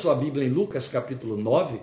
sua 0.00 0.14
Bíblia 0.14 0.46
em 0.46 0.50
Lucas 0.50 0.88
capítulo 0.88 1.36
9, 1.36 1.78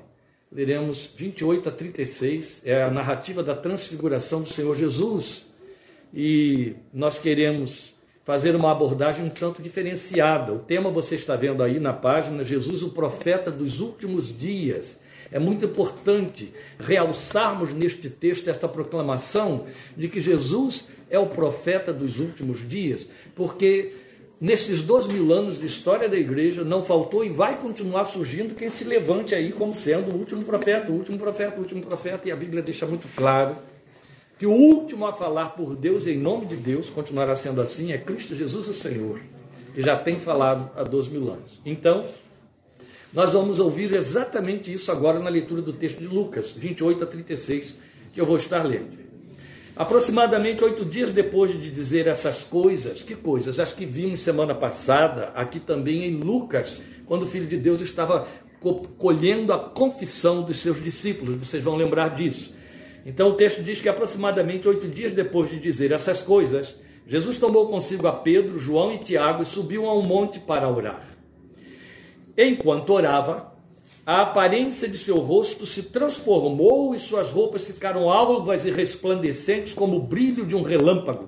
leremos 0.51 1.13
28 1.15 1.69
a 1.69 1.71
36, 1.71 2.63
é 2.65 2.81
a 2.81 2.89
narrativa 2.89 3.43
da 3.43 3.55
transfiguração 3.55 4.41
do 4.41 4.49
Senhor 4.49 4.75
Jesus. 4.75 5.45
E 6.11 6.73
nós 6.91 7.19
queremos 7.19 7.93
fazer 8.23 8.55
uma 8.55 8.71
abordagem 8.71 9.23
um 9.23 9.29
tanto 9.29 9.61
diferenciada. 9.61 10.51
O 10.51 10.57
tema 10.57 10.89
você 10.89 11.13
está 11.13 11.35
vendo 11.35 11.61
aí 11.61 11.79
na 11.79 11.93
página 11.93 12.43
Jesus, 12.43 12.81
o 12.81 12.89
profeta 12.89 13.51
dos 13.51 13.81
últimos 13.81 14.35
dias. 14.35 14.99
É 15.31 15.37
muito 15.37 15.65
importante 15.65 16.51
realçarmos 16.79 17.71
neste 17.71 18.09
texto 18.09 18.49
esta 18.49 18.67
proclamação 18.67 19.67
de 19.95 20.07
que 20.07 20.19
Jesus 20.19 20.87
é 21.07 21.19
o 21.19 21.27
profeta 21.27 21.93
dos 21.93 22.17
últimos 22.17 22.67
dias, 22.67 23.07
porque 23.35 23.93
nesses 24.39 24.81
dois 24.81 25.07
mil 25.07 25.33
anos 25.33 25.59
de 25.59 25.65
história 25.65 26.07
da 26.07 26.17
igreja 26.17 26.63
não 26.63 26.83
faltou 26.83 27.23
e 27.23 27.29
vai 27.29 27.57
continuar 27.57 28.05
surgindo 28.05 28.55
quem 28.55 28.69
se 28.69 28.83
levante 28.83 29.33
aí 29.33 29.51
como 29.51 29.73
sendo 29.73 30.11
o 30.11 30.17
último 30.17 30.43
profeta, 30.43 30.91
o 30.91 30.95
último 30.95 31.17
profeta, 31.17 31.57
o 31.57 31.59
último 31.59 31.81
profeta, 31.81 32.27
e 32.27 32.31
a 32.31 32.35
Bíblia 32.35 32.61
deixa 32.61 32.85
muito 32.85 33.07
claro 33.15 33.55
que 34.37 34.45
o 34.45 34.51
último 34.51 35.07
a 35.07 35.13
falar 35.13 35.49
por 35.49 35.75
Deus 35.75 36.05
em 36.05 36.17
nome 36.17 36.45
de 36.45 36.55
Deus, 36.55 36.89
continuará 36.89 37.35
sendo 37.35 37.59
assim, 37.59 37.91
é 37.91 37.97
Cristo 37.97 38.35
Jesus 38.35 38.69
o 38.69 38.73
Senhor, 38.73 39.19
que 39.73 39.81
já 39.81 39.97
tem 39.97 40.19
falado 40.19 40.69
há 40.75 40.83
dois 40.83 41.07
mil 41.07 41.31
anos. 41.31 41.59
Então, 41.65 42.05
nós 43.11 43.33
vamos 43.33 43.59
ouvir 43.59 43.95
exatamente 43.95 44.71
isso 44.71 44.91
agora 44.91 45.17
na 45.19 45.29
leitura 45.29 45.61
do 45.61 45.73
texto 45.73 45.97
de 45.97 46.07
Lucas, 46.07 46.51
28 46.51 47.03
a 47.03 47.07
36, 47.07 47.73
que 48.13 48.21
eu 48.21 48.25
vou 48.27 48.35
estar 48.35 48.61
lendo. 48.63 49.06
Aproximadamente 49.77 50.63
oito 50.63 50.83
dias 50.83 51.11
depois 51.11 51.51
de 51.51 51.69
dizer 51.69 52.07
essas 52.07 52.43
coisas, 52.43 53.03
que 53.03 53.15
coisas? 53.15 53.59
As 53.59 53.73
que 53.73 53.85
vimos 53.85 54.21
semana 54.21 54.55
passada, 54.55 55.31
aqui 55.35 55.59
também 55.59 56.05
em 56.05 56.17
Lucas, 56.17 56.81
quando 57.05 57.23
o 57.23 57.27
Filho 57.27 57.45
de 57.45 57.57
Deus 57.57 57.79
estava 57.81 58.27
colhendo 58.97 59.53
a 59.53 59.59
confissão 59.59 60.41
dos 60.41 60.57
seus 60.61 60.81
discípulos, 60.83 61.35
vocês 61.35 61.63
vão 61.63 61.75
lembrar 61.75 62.15
disso. 62.15 62.55
Então 63.05 63.29
o 63.29 63.33
texto 63.33 63.61
diz 63.61 63.79
que 63.79 63.87
aproximadamente 63.87 64.67
oito 64.67 64.87
dias 64.87 65.13
depois 65.13 65.47
de 65.47 65.59
dizer 65.59 65.91
essas 65.91 66.23
coisas, 66.23 66.75
Jesus 67.05 67.37
tomou 67.37 67.67
consigo 67.67 68.07
a 68.07 68.13
Pedro, 68.13 68.57
João 68.57 68.93
e 68.93 68.97
Tiago 68.97 69.43
e 69.43 69.45
subiu 69.45 69.85
a 69.85 69.93
um 69.93 70.01
monte 70.01 70.39
para 70.39 70.67
orar. 70.67 71.03
Enquanto 72.35 72.89
orava, 72.89 73.53
a 74.07 74.21
aparência 74.21 74.87
de 74.87 74.97
seu 74.97 75.17
rosto 75.17 75.65
se 75.65 75.83
transformou 75.83 76.95
e 76.95 76.99
suas 76.99 77.29
roupas 77.29 77.65
ficaram 77.65 78.09
alvas 78.09 78.63
e 78.63 78.71
resplandecentes 78.71 79.73
como 79.73 79.97
o 79.97 80.01
brilho 80.01 80.45
de 80.45 80.55
um 80.55 80.61
relâmpago. 80.61 81.27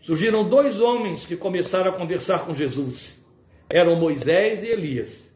Surgiram 0.00 0.48
dois 0.48 0.80
homens 0.80 1.24
que 1.24 1.36
começaram 1.36 1.92
a 1.92 1.94
conversar 1.94 2.44
com 2.44 2.52
Jesus. 2.52 3.22
Eram 3.70 3.94
Moisés 3.94 4.64
e 4.64 4.66
Elias. 4.66 5.30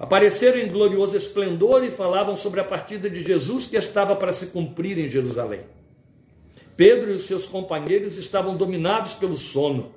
Apareceram 0.00 0.58
em 0.58 0.66
glorioso 0.66 1.16
esplendor 1.16 1.84
e 1.84 1.92
falavam 1.92 2.36
sobre 2.36 2.58
a 2.58 2.64
partida 2.64 3.08
de 3.08 3.22
Jesus 3.22 3.68
que 3.68 3.76
estava 3.76 4.16
para 4.16 4.32
se 4.32 4.46
cumprir 4.46 4.98
em 4.98 5.08
Jerusalém. 5.08 5.60
Pedro 6.76 7.12
e 7.12 7.14
os 7.14 7.28
seus 7.28 7.46
companheiros 7.46 8.18
estavam 8.18 8.56
dominados 8.56 9.14
pelo 9.14 9.36
sono. 9.36 9.92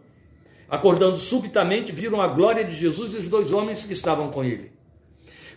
Acordando 0.70 1.18
subitamente, 1.18 1.92
viram 1.92 2.22
a 2.22 2.28
glória 2.28 2.64
de 2.64 2.76
Jesus 2.76 3.16
e 3.16 3.18
os 3.18 3.28
dois 3.28 3.52
homens 3.52 3.84
que 3.84 3.94
estavam 3.94 4.30
com 4.30 4.44
ele. 4.44 4.80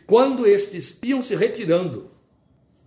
Quando 0.06 0.46
estes 0.46 0.98
iam 1.02 1.22
se 1.22 1.34
retirando, 1.34 2.10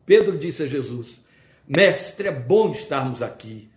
Pedro 0.05 0.37
disse 0.37 0.63
a 0.63 0.67
Jesus: 0.67 1.21
Mestre, 1.67 2.27
é 2.27 2.31
bom 2.31 2.71
estarmos 2.71 3.21
aqui. 3.21 3.69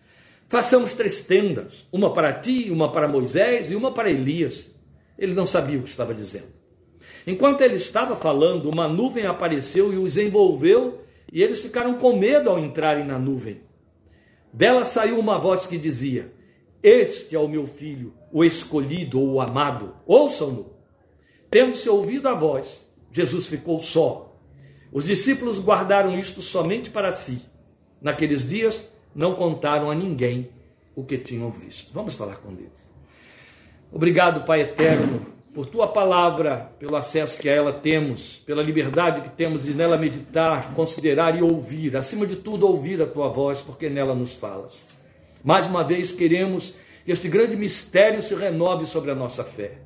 Façamos 0.48 0.94
três 0.94 1.22
tendas, 1.22 1.86
uma 1.92 2.12
para 2.12 2.32
ti, 2.32 2.70
uma 2.70 2.90
para 2.90 3.08
Moisés 3.08 3.70
e 3.70 3.76
uma 3.76 3.92
para 3.92 4.10
Elias. 4.10 4.70
Ele 5.18 5.32
não 5.32 5.46
sabia 5.46 5.78
o 5.78 5.82
que 5.82 5.88
estava 5.88 6.12
dizendo. 6.12 6.48
Enquanto 7.26 7.60
ele 7.60 7.76
estava 7.76 8.16
falando, 8.16 8.68
uma 8.68 8.88
nuvem 8.88 9.26
apareceu 9.26 9.92
e 9.92 9.96
os 9.96 10.18
envolveu, 10.18 11.02
e 11.32 11.42
eles 11.42 11.60
ficaram 11.60 11.94
com 11.94 12.16
medo 12.16 12.50
ao 12.50 12.58
entrarem 12.58 13.04
na 13.04 13.18
nuvem. 13.18 13.60
Dela 14.52 14.84
saiu 14.84 15.18
uma 15.18 15.38
voz 15.38 15.66
que 15.66 15.78
dizia: 15.78 16.32
Este 16.82 17.36
é 17.36 17.38
o 17.38 17.48
meu 17.48 17.66
filho, 17.66 18.12
o 18.32 18.44
escolhido 18.44 19.20
ou 19.20 19.34
o 19.34 19.40
amado, 19.40 19.94
ouçam-no. 20.06 20.74
Tendo-se 21.50 21.88
ouvido 21.88 22.28
a 22.28 22.34
voz, 22.34 22.89
Jesus 23.12 23.46
ficou 23.46 23.80
só. 23.80 24.34
Os 24.92 25.04
discípulos 25.04 25.58
guardaram 25.58 26.18
isto 26.18 26.42
somente 26.42 26.90
para 26.90 27.12
si. 27.12 27.42
Naqueles 28.00 28.48
dias, 28.48 28.88
não 29.14 29.34
contaram 29.34 29.90
a 29.90 29.94
ninguém 29.94 30.50
o 30.94 31.04
que 31.04 31.18
tinham 31.18 31.50
visto. 31.50 31.92
Vamos 31.92 32.14
falar 32.14 32.36
com 32.36 32.54
Deus. 32.54 32.90
Obrigado, 33.92 34.44
Pai 34.44 34.60
eterno, 34.62 35.26
por 35.52 35.66
tua 35.66 35.88
palavra, 35.88 36.72
pelo 36.78 36.96
acesso 36.96 37.40
que 37.40 37.48
a 37.48 37.54
ela 37.54 37.72
temos, 37.72 38.36
pela 38.46 38.62
liberdade 38.62 39.20
que 39.20 39.30
temos 39.30 39.64
de 39.64 39.74
nela 39.74 39.96
meditar, 39.96 40.74
considerar 40.74 41.36
e 41.36 41.42
ouvir. 41.42 41.96
Acima 41.96 42.26
de 42.26 42.36
tudo, 42.36 42.66
ouvir 42.66 43.02
a 43.02 43.06
tua 43.06 43.28
voz, 43.28 43.60
porque 43.60 43.88
nela 43.88 44.14
nos 44.14 44.34
falas. 44.34 44.86
Mais 45.42 45.66
uma 45.66 45.82
vez, 45.82 46.12
queremos 46.12 46.74
que 47.04 47.10
este 47.10 47.28
grande 47.28 47.56
mistério 47.56 48.22
se 48.22 48.34
renove 48.34 48.86
sobre 48.86 49.10
a 49.10 49.14
nossa 49.14 49.42
fé. 49.42 49.78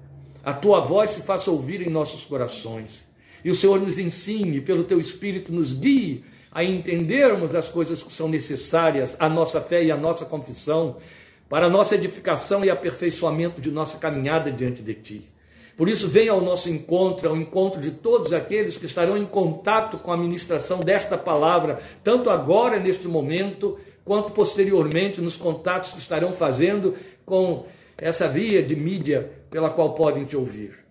A 0.45 0.53
tua 0.53 0.81
voz 0.81 1.11
se 1.11 1.23
faça 1.23 1.51
ouvir 1.51 1.81
em 1.81 1.89
nossos 1.89 2.25
corações. 2.25 3.04
E 3.45 3.51
o 3.51 3.55
Senhor 3.55 3.79
nos 3.79 3.99
ensine, 3.99 4.61
pelo 4.61 4.85
teu 4.85 4.99
Espírito, 4.99 5.53
nos 5.53 5.75
guie 5.75 6.25
a 6.51 6.65
entendermos 6.65 7.55
as 7.55 7.69
coisas 7.69 8.03
que 8.03 8.13
são 8.13 8.29
necessárias 8.29 9.17
à 9.19 9.29
nossa 9.29 9.61
fé 9.61 9.85
e 9.85 9.91
à 9.91 9.97
nossa 9.97 10.25
confissão, 10.25 10.97
para 11.49 11.67
a 11.67 11.71
nossa 11.71 11.95
edificação 11.95 12.65
e 12.65 12.71
aperfeiçoamento 12.71 13.61
de 13.61 13.71
nossa 13.71 13.99
caminhada 13.99 14.51
diante 14.51 14.83
de 14.83 14.95
ti. 14.95 15.25
Por 15.77 15.89
isso, 15.89 16.09
venha 16.09 16.31
ao 16.33 16.41
nosso 16.41 16.71
encontro, 16.71 17.29
ao 17.29 17.37
encontro 17.37 17.81
de 17.81 17.91
todos 17.91 18.33
aqueles 18.33 18.79
que 18.79 18.87
estarão 18.87 19.19
em 19.19 19.27
contato 19.27 19.99
com 19.99 20.13
a 20.13 20.17
ministração 20.17 20.81
desta 20.81 21.19
palavra, 21.19 21.83
tanto 22.03 22.31
agora, 22.31 22.79
neste 22.79 23.09
momento, 23.09 23.77
quanto 24.05 24.33
posteriormente 24.33 25.21
nos 25.21 25.37
contatos 25.37 25.91
que 25.91 25.99
estarão 25.99 26.33
fazendo 26.33 26.95
com 27.27 27.67
essa 27.99 28.29
via 28.29 28.63
de 28.63 28.77
mídia 28.77 29.33
pela 29.51 29.71
qual 29.71 29.95
podem 29.95 30.25
te 30.25 30.37
ouvir. 30.37 30.84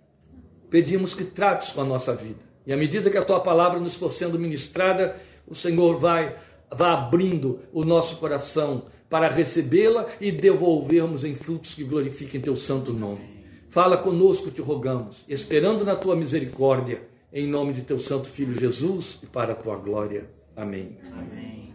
Pedimos 0.74 1.14
que 1.14 1.24
trates 1.24 1.72
com 1.72 1.82
a 1.82 1.86
nossa 1.86 2.16
vida. 2.16 2.40
E 2.66 2.74
à 2.74 2.76
medida 2.76 3.08
que 3.08 3.18
a 3.20 3.24
tua 3.24 3.40
palavra 3.40 3.80
nos 3.80 3.94
for 3.94 4.12
sendo 4.12 4.40
ministrada, 4.40 5.16
o 5.48 5.54
Senhor 5.54 6.00
vai, 6.00 6.36
vai 6.72 6.90
abrindo 6.90 7.60
o 7.72 7.84
nosso 7.84 8.16
coração 8.16 8.86
para 9.08 9.28
recebê-la 9.28 10.08
e 10.20 10.32
devolvermos 10.32 11.24
em 11.24 11.36
frutos 11.36 11.76
que 11.76 11.84
glorifiquem 11.84 12.42
teu 12.42 12.56
santo 12.56 12.92
nome. 12.92 13.22
Fala 13.70 14.00
conosco, 14.00 14.50
te 14.50 14.62
rogamos, 14.64 15.24
esperando 15.30 15.86
na 15.86 15.96
tua 15.96 16.16
misericórdia, 16.16 17.04
em 17.32 17.46
nome 17.48 17.74
de 17.74 17.84
teu 17.84 18.00
santo 18.00 18.28
filho 18.28 18.60
Jesus 18.60 19.20
e 19.22 19.28
para 19.28 19.54
a 19.54 19.56
tua 19.56 19.76
glória. 19.76 20.26
Amém. 20.56 20.98
Amém. 21.12 21.72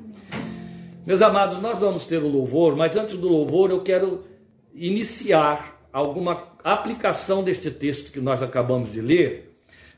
Meus 1.06 1.22
amados, 1.22 1.62
nós 1.62 1.78
vamos 1.78 2.04
ter 2.04 2.20
o 2.20 2.28
louvor, 2.28 2.74
mas 2.74 2.96
antes 2.96 3.16
do 3.16 3.28
louvor 3.28 3.70
eu 3.70 3.80
quero 3.80 4.24
iniciar 4.74 5.77
alguma 5.92 6.44
aplicação 6.62 7.42
deste 7.42 7.70
texto 7.70 8.12
que 8.12 8.20
nós 8.20 8.42
acabamos 8.42 8.92
de 8.92 9.00
ler 9.00 9.48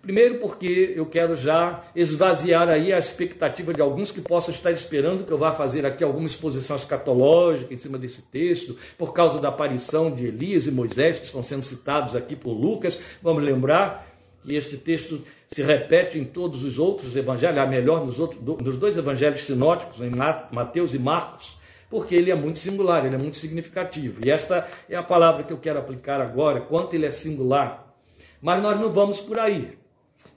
Primeiro, 0.03 0.39
porque 0.39 0.95
eu 0.97 1.05
quero 1.05 1.37
já 1.37 1.85
esvaziar 1.95 2.71
aí 2.71 2.91
a 2.91 2.99
expectativa 2.99 3.71
de 3.75 3.83
alguns 3.83 4.11
que 4.11 4.23
possam 4.23 4.53
estar 4.53 4.71
esperando 4.71 5.25
que 5.25 5.31
eu 5.31 5.37
vá 5.37 5.53
fazer 5.53 5.85
aqui 5.85 6.03
alguma 6.03 6.27
exposição 6.27 6.75
escatológica 6.75 7.75
em 7.75 7.77
cima 7.77 7.99
desse 7.99 8.23
texto, 8.23 8.77
por 8.97 9.13
causa 9.13 9.39
da 9.39 9.49
aparição 9.49 10.11
de 10.11 10.27
Elias 10.27 10.67
e 10.67 10.71
Moisés, 10.71 11.19
que 11.19 11.27
estão 11.27 11.43
sendo 11.43 11.63
citados 11.63 12.17
aqui 12.17 12.35
por 12.35 12.53
Lucas. 12.53 12.99
Vamos 13.23 13.45
lembrar 13.45 14.07
que 14.43 14.55
este 14.55 14.79
texto 14.79 15.21
se 15.47 15.63
repete 15.63 16.19
em 16.19 16.25
todos 16.25 16.65
os 16.65 16.79
outros 16.79 17.15
evangelhos, 17.15 17.59
a 17.59 17.67
melhor 17.67 18.03
nos, 18.03 18.19
outros, 18.19 18.41
nos 18.43 18.79
dois 18.79 18.97
evangelhos 18.97 19.45
sinóticos, 19.45 20.01
em 20.01 20.11
Mateus 20.51 20.95
e 20.95 20.99
Marcos, 20.99 21.60
porque 21.91 22.15
ele 22.15 22.31
é 22.31 22.35
muito 22.35 22.61
singular, 22.61 23.05
ele 23.05 23.17
é 23.17 23.19
muito 23.19 23.37
significativo. 23.37 24.25
E 24.25 24.31
esta 24.31 24.67
é 24.89 24.97
a 24.97 25.03
palavra 25.03 25.43
que 25.43 25.53
eu 25.53 25.59
quero 25.59 25.81
aplicar 25.81 26.21
agora, 26.21 26.61
quanto 26.61 26.95
ele 26.95 27.05
é 27.05 27.11
singular. 27.11 27.93
Mas 28.41 28.63
nós 28.63 28.81
não 28.81 28.93
vamos 28.93 29.21
por 29.21 29.39
aí. 29.39 29.77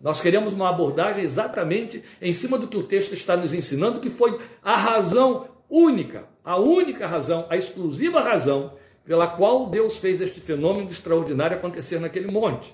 Nós 0.02 0.20
queremos 0.20 0.52
uma 0.54 0.70
abordagem 0.70 1.24
exatamente 1.24 2.04
em 2.22 2.34
cima 2.34 2.58
do 2.58 2.68
que 2.68 2.76
o 2.76 2.84
texto 2.84 3.14
está 3.14 3.38
nos 3.38 3.54
ensinando, 3.54 4.02
que 4.02 4.10
foi 4.10 4.40
a 4.62 4.76
razão 4.76 5.48
única, 5.70 6.26
a 6.44 6.58
única 6.58 7.08
razão, 7.08 7.46
a 7.50 7.56
exclusiva 7.56 8.20
razão 8.20 8.74
pela 9.06 9.28
qual 9.28 9.68
Deus 9.68 9.98
fez 9.98 10.22
este 10.22 10.40
fenômeno 10.42 10.90
extraordinário 10.90 11.58
acontecer 11.58 12.00
naquele 12.00 12.32
monte. 12.32 12.74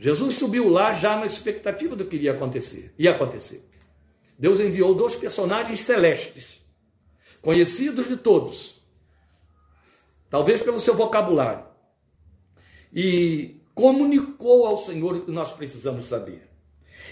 Jesus 0.00 0.36
subiu 0.36 0.68
lá 0.68 0.92
já 0.92 1.16
na 1.16 1.26
expectativa 1.26 1.94
do 1.94 2.04
que 2.04 2.16
iria 2.16 2.32
acontecer. 2.32 2.92
Ia 2.98 3.12
acontecer. 3.12 3.64
Deus 4.38 4.60
enviou 4.60 4.94
dois 4.94 5.16
personagens 5.16 5.80
celestes, 5.80 6.60
conhecidos 7.42 8.08
de 8.08 8.16
todos, 8.16 8.80
talvez 10.30 10.60
pelo 10.62 10.80
seu 10.80 10.94
vocabulário, 10.94 11.64
e 12.92 13.60
comunicou 13.74 14.66
ao 14.66 14.78
Senhor 14.78 15.16
o 15.16 15.20
que 15.22 15.30
nós 15.30 15.52
precisamos 15.52 16.06
saber 16.06 16.48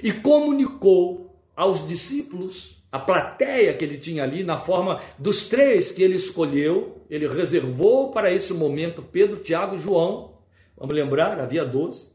e 0.02 0.12
comunicou 0.12 1.34
aos 1.54 1.86
discípulos, 1.86 2.82
a 2.90 2.98
plateia 2.98 3.74
que 3.74 3.84
ele 3.84 3.98
tinha 3.98 4.22
ali, 4.22 4.44
na 4.44 4.58
forma 4.58 5.00
dos 5.18 5.46
três 5.46 5.90
que 5.90 6.02
ele 6.02 6.16
escolheu, 6.16 7.02
ele 7.10 7.26
reservou 7.26 8.10
para 8.10 8.30
esse 8.30 8.52
momento 8.52 9.02
Pedro, 9.02 9.38
Tiago 9.38 9.76
e 9.76 9.78
João. 9.78 10.34
Vamos 10.76 10.94
lembrar, 10.94 11.40
havia 11.40 11.64
doze. 11.64 12.14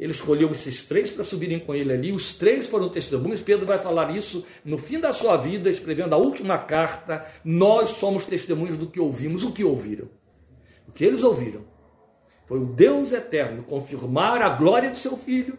Ele 0.00 0.12
escolheu 0.12 0.50
esses 0.50 0.82
três 0.82 1.10
para 1.10 1.22
subirem 1.22 1.58
com 1.58 1.74
ele 1.74 1.92
ali. 1.92 2.10
Os 2.10 2.32
três 2.32 2.66
foram 2.66 2.88
testemunhas. 2.88 3.42
Pedro 3.42 3.66
vai 3.66 3.78
falar 3.78 4.16
isso 4.16 4.46
no 4.64 4.78
fim 4.78 4.98
da 4.98 5.12
sua 5.12 5.36
vida, 5.36 5.68
escrevendo 5.68 6.14
a 6.14 6.16
última 6.16 6.56
carta. 6.56 7.26
Nós 7.44 7.90
somos 7.90 8.24
testemunhas 8.24 8.78
do 8.78 8.86
que 8.86 8.98
ouvimos. 8.98 9.44
O 9.44 9.52
que 9.52 9.62
ouviram? 9.62 10.08
O 10.88 10.92
que 10.92 11.04
eles 11.04 11.22
ouviram 11.22 11.66
foi 12.46 12.58
o 12.58 12.64
Deus 12.64 13.12
eterno 13.12 13.62
confirmar 13.62 14.40
a 14.40 14.48
glória 14.48 14.90
do 14.90 14.96
seu 14.96 15.18
filho, 15.18 15.58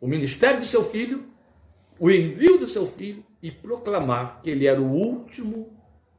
o 0.00 0.08
ministério 0.08 0.60
do 0.60 0.66
seu 0.66 0.82
filho, 0.82 1.26
o 2.00 2.10
envio 2.10 2.58
do 2.58 2.66
seu 2.66 2.86
filho 2.86 3.22
e 3.42 3.50
proclamar 3.50 4.40
que 4.42 4.48
ele 4.48 4.66
era 4.66 4.80
o 4.80 4.90
último 4.90 5.70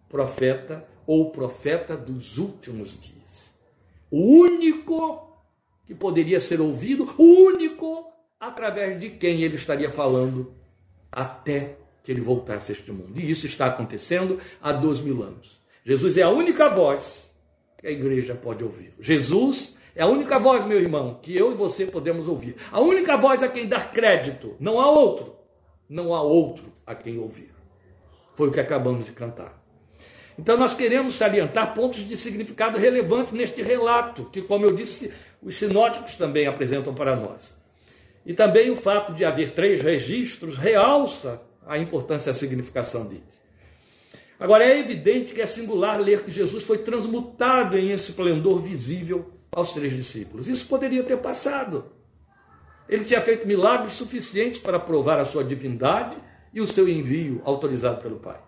profeta 0.08 0.88
ou 1.08 1.32
profeta 1.32 1.98
dos 1.98 2.38
últimos 2.38 3.02
dias. 3.02 3.52
O 4.12 4.44
único 4.44 5.35
que 5.86 5.94
poderia 5.94 6.40
ser 6.40 6.60
ouvido, 6.62 7.14
o 7.18 7.24
único 7.24 8.12
através 8.40 9.00
de 9.00 9.12
quem 9.12 9.42
ele 9.42 9.56
estaria 9.56 9.90
falando 9.90 10.54
até 11.12 11.78
que 12.04 12.12
ele 12.12 12.22
voltasse 12.22 12.72
a 12.72 12.76
este 12.76 12.92
mundo. 12.92 13.20
E 13.20 13.30
isso 13.30 13.46
está 13.48 13.68
acontecendo 13.68 14.40
há 14.62 14.72
dois 14.72 15.00
mil 15.00 15.24
anos. 15.24 15.60
Jesus 15.84 16.18
é 16.18 16.24
a 16.24 16.30
única 16.30 16.70
voz 16.70 17.34
que 17.78 17.88
a 17.88 17.92
igreja 17.92 18.36
pode 18.36 18.64
ouvir. 18.64 18.94
Jesus 19.00 19.76
é 19.96 20.04
a 20.04 20.08
única 20.08 20.38
voz, 20.38 20.66
meu 20.66 20.80
irmão, 20.80 21.20
que 21.22 21.36
eu 21.36 21.52
e 21.52 21.56
você 21.56 21.86
podemos 21.86 22.28
ouvir. 22.28 22.56
A 22.72 22.82
única 22.82 23.16
voz 23.16 23.42
a 23.42 23.48
quem 23.48 23.68
dar 23.68 23.94
crédito. 23.94 24.56
Não 24.60 24.80
há 24.80 24.90
outro. 24.90 25.36
Não 25.88 26.14
há 26.14 26.22
outro 26.22 26.66
a 26.86 26.94
quem 26.94 27.18
ouvir. 27.18 27.52
Foi 28.34 28.50
o 28.50 28.52
que 28.52 28.60
acabamos 28.60 29.06
de 29.06 29.14
cantar. 29.14 29.64
Então 30.38 30.58
nós 30.58 30.74
queremos 30.74 31.16
salientar 31.16 31.74
pontos 31.74 32.06
de 32.06 32.18
significado 32.18 32.78
relevantes 32.78 33.32
neste 33.32 33.62
relato, 33.62 34.26
que, 34.26 34.42
como 34.42 34.66
eu 34.66 34.72
disse, 34.72 35.14
os 35.46 35.56
sinóticos 35.56 36.16
também 36.16 36.48
apresentam 36.48 36.92
para 36.96 37.16
nós. 37.16 37.56
E 38.26 38.34
também 38.34 38.72
o 38.72 38.76
fato 38.76 39.14
de 39.14 39.24
haver 39.24 39.52
três 39.52 39.80
registros 39.80 40.58
realça 40.58 41.40
a 41.68 41.78
importância 41.78 42.30
e 42.30 42.32
a 42.32 42.34
significação 42.34 43.06
dele. 43.06 43.24
Agora, 44.40 44.66
é 44.66 44.80
evidente 44.80 45.36
que 45.36 45.42
é 45.42 45.46
singular 45.46 46.02
ler 46.02 46.24
que 46.24 46.32
Jesus 46.32 46.64
foi 46.64 46.80
transmutado 46.80 47.78
em 47.78 47.92
esplendor 47.92 48.60
visível 48.60 49.32
aos 49.52 49.72
três 49.72 49.94
discípulos. 49.94 50.50
Isso 50.50 50.66
poderia 50.66 51.04
ter 51.04 51.18
passado. 51.18 51.92
Ele 52.90 53.06
tinha 53.06 53.22
feito 53.22 53.48
milagres 53.48 53.94
suficientes 53.94 54.60
para 54.60 54.80
provar 54.80 55.20
a 55.20 55.26
sua 55.26 55.44
divindade 55.44 56.18
e 56.52 56.60
o 56.60 56.68
seu 56.68 56.90
envio 56.90 57.40
autorizado 57.46 58.02
pelo 58.02 58.18
Pai. 58.18 58.40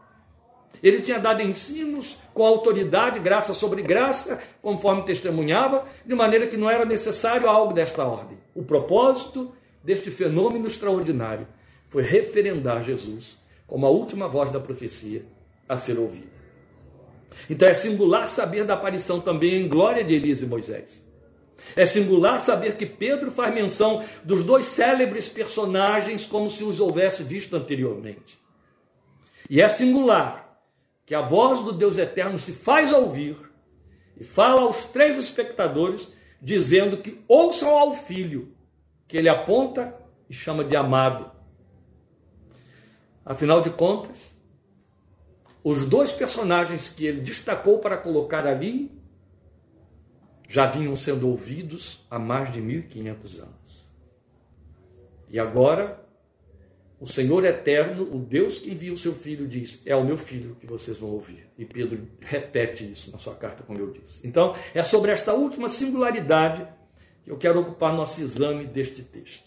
Ele 0.81 1.01
tinha 1.01 1.19
dado 1.19 1.41
ensinos 1.41 2.17
com 2.33 2.45
autoridade, 2.45 3.19
graça 3.19 3.53
sobre 3.53 3.81
graça, 3.81 4.39
conforme 4.61 5.03
testemunhava, 5.03 5.85
de 6.05 6.13
maneira 6.13 6.47
que 6.47 6.57
não 6.57 6.69
era 6.69 6.85
necessário 6.85 7.49
algo 7.49 7.73
desta 7.73 8.05
ordem. 8.05 8.37
O 8.53 8.63
propósito 8.63 9.51
deste 9.83 10.11
fenômeno 10.11 10.67
extraordinário 10.67 11.47
foi 11.89 12.03
referendar 12.03 12.83
Jesus 12.83 13.37
como 13.65 13.85
a 13.85 13.89
última 13.89 14.27
voz 14.27 14.51
da 14.51 14.59
profecia 14.59 15.25
a 15.67 15.77
ser 15.77 15.97
ouvida. 15.97 16.37
Então 17.49 17.67
é 17.67 17.73
singular 17.73 18.27
saber 18.27 18.63
da 18.63 18.75
aparição 18.75 19.19
também 19.19 19.61
em 19.61 19.67
glória 19.67 20.03
de 20.03 20.13
Elias 20.13 20.41
e 20.41 20.45
Moisés. 20.45 21.05
É 21.75 21.85
singular 21.85 22.39
saber 22.39 22.75
que 22.75 22.85
Pedro 22.85 23.31
faz 23.31 23.53
menção 23.53 24.03
dos 24.23 24.43
dois 24.43 24.65
célebres 24.65 25.27
personagens 25.27 26.25
como 26.25 26.49
se 26.49 26.63
os 26.63 26.79
houvesse 26.79 27.23
visto 27.23 27.55
anteriormente. 27.55 28.39
E 29.49 29.61
é 29.61 29.67
singular 29.67 30.46
que 31.07 31.15
a 31.15 31.21
voz 31.21 31.63
do 31.63 31.71
Deus 31.71 31.97
eterno 31.97 32.37
se 32.37 32.51
faz 32.51 32.91
ouvir 32.91 33.37
e 34.17 34.25
fala 34.25 34.63
aos 34.63 34.83
três 34.83 35.17
espectadores, 35.17 36.11
dizendo 36.41 36.97
que 36.97 37.23
ouçam 37.29 37.69
ao 37.69 37.95
filho, 37.95 38.53
que 39.07 39.15
ele 39.15 39.29
aponta 39.29 39.95
e 40.29 40.33
chama 40.33 40.65
de 40.65 40.75
amado. 40.75 41.31
Afinal 43.25 43.61
de 43.61 43.69
contas, 43.69 44.35
os 45.63 45.85
dois 45.85 46.11
personagens 46.11 46.89
que 46.89 47.05
ele 47.05 47.21
destacou 47.21 47.79
para 47.79 47.95
colocar 47.95 48.45
ali 48.45 48.91
já 50.45 50.67
vinham 50.67 50.95
sendo 50.97 51.29
ouvidos 51.29 52.05
há 52.11 52.19
mais 52.19 52.51
de 52.51 52.59
1500 52.59 53.39
anos. 53.39 53.87
E 55.29 55.39
agora 55.39 56.05
o 56.99 57.05
Senhor 57.05 57.45
eterno, 57.45 58.03
o 58.11 58.17
Deus 58.17 58.57
que 58.57 58.71
envia 58.71 58.91
o 58.91 58.97
seu 58.97 59.13
filho, 59.13 59.47
diz: 59.47 59.81
É 59.85 59.95
o 59.95 60.03
meu 60.03 60.17
filho 60.17 60.55
que 60.59 60.65
vocês 60.65 60.97
vão 60.97 61.11
ouvir. 61.11 61.47
E 61.57 61.63
Pedro 61.63 62.07
repete 62.19 62.91
isso 62.91 63.11
na 63.11 63.19
sua 63.19 63.35
carta, 63.35 63.63
como 63.63 63.79
eu 63.79 63.91
disse. 63.91 64.25
Então, 64.25 64.55
é 64.73 64.81
sobre 64.81 65.11
esta 65.11 65.33
última 65.33 65.69
singularidade 65.69 66.67
que 67.23 67.29
eu 67.29 67.37
quero 67.37 67.59
ocupar 67.59 67.93
nosso 67.93 68.19
exame 68.21 68.65
deste 68.65 69.03
texto. 69.03 69.45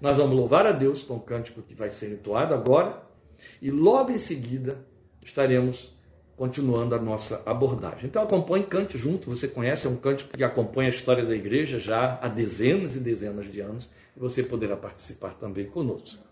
Nós 0.00 0.16
vamos 0.16 0.36
louvar 0.36 0.66
a 0.66 0.72
Deus 0.72 1.02
com 1.02 1.14
o 1.14 1.20
cântico 1.20 1.62
que 1.62 1.74
vai 1.74 1.90
ser 1.90 2.10
entoado 2.12 2.52
agora, 2.52 3.02
e 3.62 3.70
logo 3.70 4.10
em 4.10 4.18
seguida 4.18 4.84
estaremos 5.24 5.94
continuando 6.36 6.94
a 6.94 6.98
nossa 6.98 7.42
abordagem. 7.46 8.06
Então 8.06 8.22
acompanhe, 8.22 8.66
cante 8.66 8.98
junto, 8.98 9.30
você 9.30 9.48
conhece, 9.48 9.86
é 9.86 9.90
um 9.90 9.96
cântico 9.96 10.36
que 10.36 10.44
acompanha 10.44 10.90
a 10.90 10.92
história 10.92 11.24
da 11.24 11.34
igreja 11.34 11.78
já 11.78 12.18
há 12.20 12.28
dezenas 12.28 12.94
e 12.96 13.00
dezenas 13.00 13.50
de 13.50 13.60
anos, 13.60 13.88
e 14.14 14.20
você 14.20 14.42
poderá 14.42 14.76
participar 14.76 15.34
também 15.34 15.66
conosco. 15.66 16.25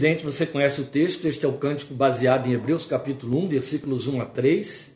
Evidente, 0.00 0.24
você 0.24 0.46
conhece 0.46 0.80
o 0.80 0.86
texto, 0.86 1.26
este 1.26 1.44
é 1.44 1.48
o 1.48 1.58
cântico 1.58 1.92
baseado 1.92 2.46
em 2.46 2.54
Hebreus 2.54 2.86
capítulo 2.86 3.38
1, 3.44 3.48
versículos 3.48 4.06
1 4.06 4.22
a 4.22 4.24
3, 4.24 4.90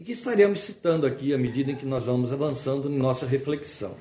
e 0.00 0.04
que 0.04 0.12
estaremos 0.12 0.60
citando 0.60 1.06
aqui 1.06 1.34
à 1.34 1.36
medida 1.36 1.70
em 1.70 1.74
que 1.74 1.84
nós 1.84 2.06
vamos 2.06 2.32
avançando 2.32 2.90
em 2.90 2.96
nossa 2.96 3.26
reflexão. 3.26 3.94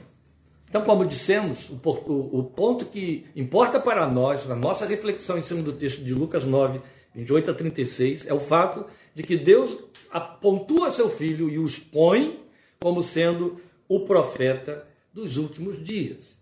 Então, 0.69 0.81
como 0.83 1.05
dissemos, 1.05 1.69
o, 1.69 1.75
o, 1.83 2.39
o 2.39 2.43
ponto 2.45 2.85
que 2.85 3.25
importa 3.35 3.81
para 3.81 4.07
nós, 4.07 4.47
na 4.47 4.55
nossa 4.55 4.85
reflexão 4.85 5.37
em 5.37 5.41
cima 5.41 5.61
do 5.61 5.73
texto 5.73 6.01
de 6.01 6.13
Lucas 6.13 6.45
9, 6.45 6.79
28 7.13 7.51
a 7.51 7.53
36, 7.53 8.25
é 8.25 8.33
o 8.33 8.39
fato 8.39 8.85
de 9.13 9.23
que 9.23 9.35
Deus 9.35 9.77
apontua 10.09 10.89
seu 10.89 11.09
filho 11.09 11.49
e 11.49 11.59
o 11.59 11.65
expõe 11.65 12.39
como 12.79 13.03
sendo 13.03 13.59
o 13.89 14.05
profeta 14.05 14.87
dos 15.13 15.35
últimos 15.35 15.83
dias. 15.83 16.34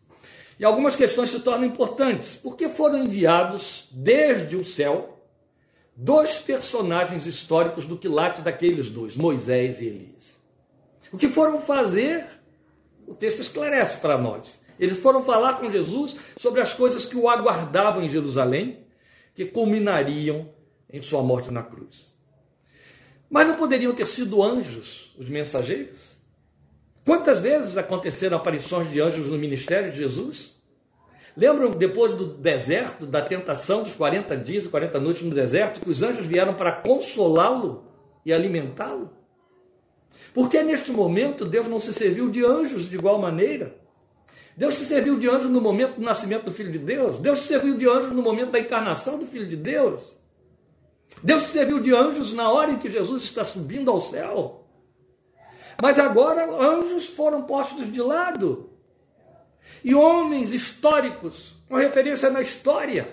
E 0.64 0.66
algumas 0.66 0.96
questões 0.96 1.30
se 1.30 1.42
tornam 1.42 1.68
importantes, 1.68 2.38
porque 2.38 2.70
foram 2.70 3.04
enviados 3.04 3.90
desde 3.92 4.56
o 4.56 4.64
céu 4.64 5.22
dois 5.94 6.40
personagens 6.40 7.26
históricos 7.26 7.86
do 7.86 7.98
quilate 7.98 8.42
daqueles 8.42 8.88
dois, 8.88 9.18
Moisés 9.18 9.82
e 9.82 9.88
Elias. 9.88 10.40
O 11.12 11.18
que 11.18 11.28
foram 11.28 11.60
fazer, 11.60 12.26
o 13.06 13.14
texto 13.14 13.42
esclarece 13.42 13.98
para 13.98 14.18
nós. 14.18 14.64
Eles 14.80 15.00
foram 15.00 15.22
falar 15.22 15.56
com 15.56 15.70
Jesus 15.70 16.16
sobre 16.38 16.62
as 16.62 16.74
coisas 16.74 17.06
que 17.06 17.18
o 17.18 17.28
aguardavam 17.28 18.02
em 18.02 18.08
Jerusalém, 18.08 18.86
que 19.36 19.44
culminariam 19.44 20.48
em 20.90 21.02
sua 21.02 21.22
morte 21.22 21.52
na 21.52 21.62
cruz. 21.62 22.16
Mas 23.30 23.46
não 23.46 23.56
poderiam 23.56 23.94
ter 23.94 24.08
sido 24.08 24.42
anjos 24.42 25.14
os 25.18 25.28
mensageiros? 25.28 26.14
Quantas 27.06 27.40
vezes 27.40 27.76
aconteceram 27.76 28.38
aparições 28.38 28.90
de 28.90 29.02
anjos 29.02 29.28
no 29.28 29.38
ministério 29.38 29.92
de 29.92 29.98
Jesus? 29.98 30.53
Lembram 31.36 31.72
depois 31.72 32.14
do 32.14 32.26
deserto, 32.26 33.06
da 33.06 33.22
tentação 33.22 33.84
dos 33.84 33.96
40 33.96 34.38
dias 34.38 34.66
e 34.66 34.70
40 34.70 35.00
noites 35.00 35.24
no 35.24 35.34
deserto, 35.34 35.80
que 35.80 35.90
os 35.90 36.04
anjos 36.04 36.28
vieram 36.28 36.54
para 36.54 36.72
consolá-lo 36.72 37.86
e 38.26 38.32
alimentá-lo? 38.32 39.10
Por 40.34 40.50
que 40.50 40.62
neste 40.64 40.92
momento 40.92 41.46
Deus 41.46 41.68
não 41.68 41.80
se 41.80 41.94
serviu 41.94 42.30
de 42.30 42.46
anjos 42.46 42.88
de 42.88 42.96
igual 42.96 43.20
maneira? 43.20 43.76
Deus 44.56 44.76
se 44.76 44.86
serviu 44.86 45.18
de 45.18 45.28
anjos 45.28 45.50
no 45.50 45.60
momento 45.60 45.96
do 45.96 46.06
nascimento 46.06 46.46
do 46.46 46.52
Filho 46.52 46.72
de 46.72 46.80
Deus. 46.80 47.20
Deus 47.20 47.42
se 47.42 47.48
serviu 47.48 47.76
de 47.78 47.88
anjos 47.88 48.12
no 48.12 48.22
momento 48.22 48.52
da 48.52 48.60
encarnação 48.60 49.18
do 49.18 49.26
Filho 49.26 49.48
de 49.48 49.56
Deus. 49.56 50.16
Deus 51.24 51.44
se 51.44 51.52
serviu 51.52 51.80
de 51.80 51.94
anjos 51.94 52.34
na 52.34 52.52
hora 52.52 52.72
em 52.72 52.78
que 52.78 52.90
Jesus 52.90 53.24
está 53.24 53.44
subindo 53.44 53.90
ao 53.90 54.00
céu. 54.00 54.68
Mas 55.82 55.98
agora 55.98 56.50
anjos 56.52 57.08
foram 57.08 57.44
postos 57.44 57.92
de 57.92 58.02
lado. 58.02 58.73
E 59.84 59.94
homens 59.94 60.54
históricos, 60.54 61.54
com 61.68 61.76
referência 61.76 62.30
na 62.30 62.42
história, 62.42 63.08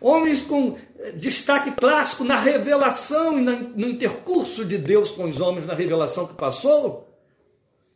homens 0.00 0.42
com 0.42 0.76
eh, 0.98 1.10
destaque 1.12 1.72
clássico 1.72 2.22
na 2.22 2.38
revelação 2.38 3.38
e 3.38 3.42
no 3.42 3.88
intercurso 3.88 4.64
de 4.64 4.78
Deus 4.78 5.10
com 5.10 5.24
os 5.24 5.40
homens 5.40 5.66
na 5.66 5.74
revelação 5.74 6.26
que 6.26 6.34
passou, 6.34 7.08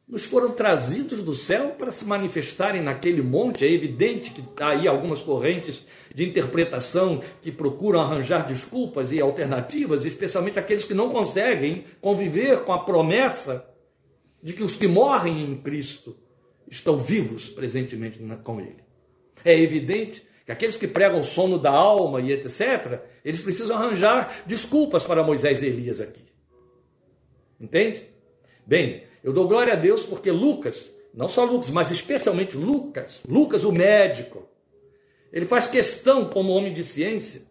nos 0.09 0.25
foram 0.25 0.51
trazidos 0.51 1.23
do 1.23 1.33
céu 1.33 1.71
para 1.79 1.93
se 1.93 2.05
manifestarem 2.05 2.83
naquele 2.83 3.23
monte. 3.23 3.65
É 3.65 3.73
evidente 3.73 4.33
que 4.33 4.43
há 4.61 4.71
aí 4.71 4.89
algumas 4.89 5.21
correntes 5.21 5.83
de 6.15 6.25
interpretação 6.25 7.23
que 7.41 7.53
procuram 7.53 8.01
arranjar 8.01 8.47
desculpas 8.47 9.13
e 9.13 9.21
alternativas, 9.21 10.05
especialmente 10.05 10.59
aqueles 10.59 10.85
que 10.85 10.93
não 10.93 11.09
conseguem 11.09 11.85
conviver 12.01 12.65
com 12.65 12.73
a 12.73 12.85
promessa 12.85 13.65
de 14.43 14.53
que 14.53 14.63
os 14.63 14.75
que 14.75 14.89
morrem 14.89 15.45
em 15.45 15.57
Cristo 15.57 16.17
estão 16.73 16.99
vivos 16.99 17.51
presentemente 17.51 18.19
com 18.43 18.59
Ele. 18.59 18.83
É 19.45 19.59
evidente 19.59 20.27
que 20.47 20.51
aqueles 20.51 20.77
que 20.77 20.89
pregam 20.89 21.21
o 21.21 21.25
sono 21.25 21.59
da 21.59 21.71
alma 21.71 22.21
e 22.21 22.33
etc., 22.33 23.01
eles 23.23 23.41
precisam 23.41 23.77
arranjar 23.77 24.43
desculpas 24.47 25.05
para 25.05 25.23
Moisés 25.23 25.63
e 25.63 25.67
Elias 25.67 26.01
aqui. 26.01 26.25
Entende? 27.61 28.09
Bem, 28.67 29.05
eu 29.23 29.33
dou 29.33 29.47
glória 29.47 29.75
a 29.75 29.77
Deus 29.77 30.07
porque 30.07 30.31
Lucas, 30.31 30.91
não 31.13 31.29
só 31.29 31.45
Lucas, 31.45 31.69
mas 31.69 31.91
especialmente 31.91 32.57
Lucas, 32.57 33.23
Lucas, 33.29 33.65
o 33.65 33.71
médico, 33.71 34.49
ele 35.31 35.45
faz 35.45 35.67
questão, 35.67 36.29
como 36.31 36.53
homem 36.53 36.73
de 36.73 36.83
ciência, 36.83 37.43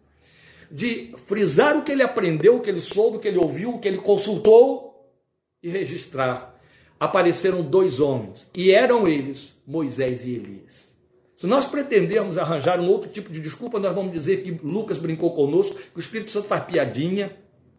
de 0.68 1.14
frisar 1.26 1.76
o 1.76 1.82
que 1.82 1.92
ele 1.92 2.02
aprendeu, 2.02 2.56
o 2.56 2.60
que 2.60 2.68
ele 2.68 2.80
soube, 2.80 3.18
o 3.18 3.20
que 3.20 3.28
ele 3.28 3.38
ouviu, 3.38 3.74
o 3.74 3.78
que 3.78 3.86
ele 3.86 3.98
consultou 3.98 5.08
e 5.62 5.68
registrar. 5.68 6.51
Apareceram 7.02 7.62
dois 7.62 7.98
homens, 7.98 8.48
e 8.54 8.70
eram 8.70 9.08
eles 9.08 9.52
Moisés 9.66 10.24
e 10.24 10.36
Elias. 10.36 10.88
Se 11.36 11.48
nós 11.48 11.66
pretendermos 11.66 12.38
arranjar 12.38 12.78
um 12.78 12.88
outro 12.88 13.10
tipo 13.10 13.32
de 13.32 13.40
desculpa, 13.40 13.80
nós 13.80 13.92
vamos 13.92 14.12
dizer 14.12 14.44
que 14.44 14.52
Lucas 14.64 14.98
brincou 14.98 15.34
conosco, 15.34 15.74
que 15.74 15.96
o 15.96 15.98
Espírito 15.98 16.30
Santo 16.30 16.46
faz 16.46 16.62
piadinha, 16.62 17.36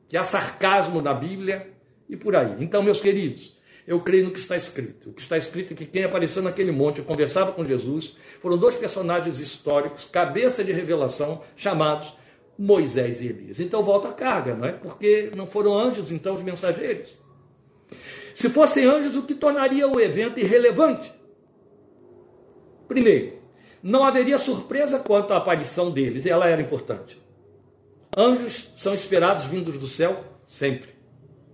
que 0.10 0.18
há 0.18 0.26
sarcasmo 0.26 1.02
na 1.02 1.14
Bíblia 1.14 1.72
e 2.10 2.18
por 2.18 2.36
aí. 2.36 2.58
Então, 2.60 2.84
meus 2.84 3.00
queridos, 3.00 3.58
eu 3.88 4.02
creio 4.02 4.26
no 4.26 4.32
que 4.32 4.40
está 4.40 4.58
escrito. 4.58 5.12
O 5.12 5.14
que 5.14 5.22
está 5.22 5.38
escrito 5.38 5.72
é 5.72 5.76
que 5.78 5.86
quem 5.86 6.04
apareceu 6.04 6.44
naquele 6.44 6.74
monte 6.74 7.02
conversava 7.02 7.54
com 7.54 7.66
Jesus 7.66 8.18
foram 8.42 8.58
dois 8.58 8.76
personagens 8.76 9.40
históricos, 9.40 10.04
cabeça 10.04 10.66
de 10.66 10.74
revelação, 10.74 11.44
chamados 11.56 12.14
Moisés 12.60 13.22
e 13.22 13.28
Elias. 13.28 13.62
Então 13.62 13.84
volta 13.84 14.10
a 14.10 14.14
carga, 14.14 14.54
não 14.54 14.68
é? 14.68 14.74
Porque 14.74 15.32
não 15.34 15.48
foram 15.48 15.80
anjos, 15.80 16.12
então, 16.12 16.36
os 16.36 16.44
mensageiros. 16.44 17.23
Se 18.36 18.50
fossem 18.50 18.86
anjos, 18.86 19.16
o 19.16 19.24
que 19.24 19.36
tornaria 19.36 19.88
o 19.88 20.00
evento 20.00 20.40
irrelevante? 20.40 21.14
Primeiro, 22.88 23.34
não 23.82 24.04
haveria 24.04 24.38
surpresa 24.38 25.00
quanto 25.00 25.34
à 25.34 25.38
aparição 25.38 25.92
deles, 25.92 26.26
ela 26.26 26.48
era 26.48 26.62
importante. 26.62 27.22
Anjos 28.16 28.70
são 28.78 28.94
esperados 28.94 29.46
vindos 29.46 29.78
do 29.78 29.88
céu 29.88 30.24
sempre. 30.46 30.90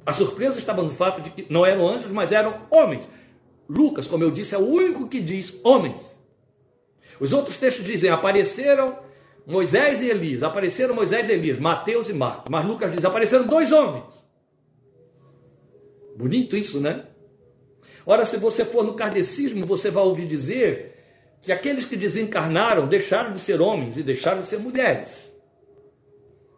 A 0.05 0.13
surpresa 0.13 0.59
estava 0.59 0.81
no 0.81 0.89
fato 0.89 1.21
de 1.21 1.29
que 1.29 1.45
não 1.50 1.65
eram 1.65 1.88
anjos, 1.88 2.12
mas 2.12 2.31
eram 2.31 2.62
homens. 2.69 3.07
Lucas, 3.69 4.07
como 4.07 4.24
eu 4.24 4.31
disse, 4.31 4.55
é 4.55 4.57
o 4.57 4.67
único 4.67 5.07
que 5.07 5.19
diz 5.19 5.53
homens. 5.63 6.03
Os 7.19 7.31
outros 7.33 7.57
textos 7.57 7.86
dizem: 7.86 8.09
apareceram 8.09 8.98
Moisés 9.45 10.01
e 10.01 10.09
Elias, 10.09 10.43
apareceram 10.43 10.95
Moisés 10.95 11.29
e 11.29 11.33
Elias, 11.33 11.59
Mateus 11.59 12.09
e 12.09 12.13
Marcos. 12.13 12.50
Mas 12.50 12.65
Lucas 12.65 12.91
diz: 12.91 13.05
apareceram 13.05 13.45
dois 13.45 13.71
homens. 13.71 14.18
Bonito 16.19 16.57
isso, 16.57 16.81
né? 16.81 17.05
Ora, 18.05 18.25
se 18.25 18.35
você 18.35 18.65
for 18.65 18.83
no 18.83 18.93
kardecismo, 18.93 19.65
você 19.65 19.89
vai 19.89 20.03
ouvir 20.03 20.27
dizer 20.27 20.97
que 21.41 21.49
aqueles 21.49 21.85
que 21.85 21.95
desencarnaram 21.95 22.88
deixaram 22.88 23.31
de 23.31 23.39
ser 23.39 23.61
homens 23.61 23.95
e 23.95 24.03
deixaram 24.03 24.41
de 24.41 24.47
ser 24.47 24.59
mulheres. 24.59 25.31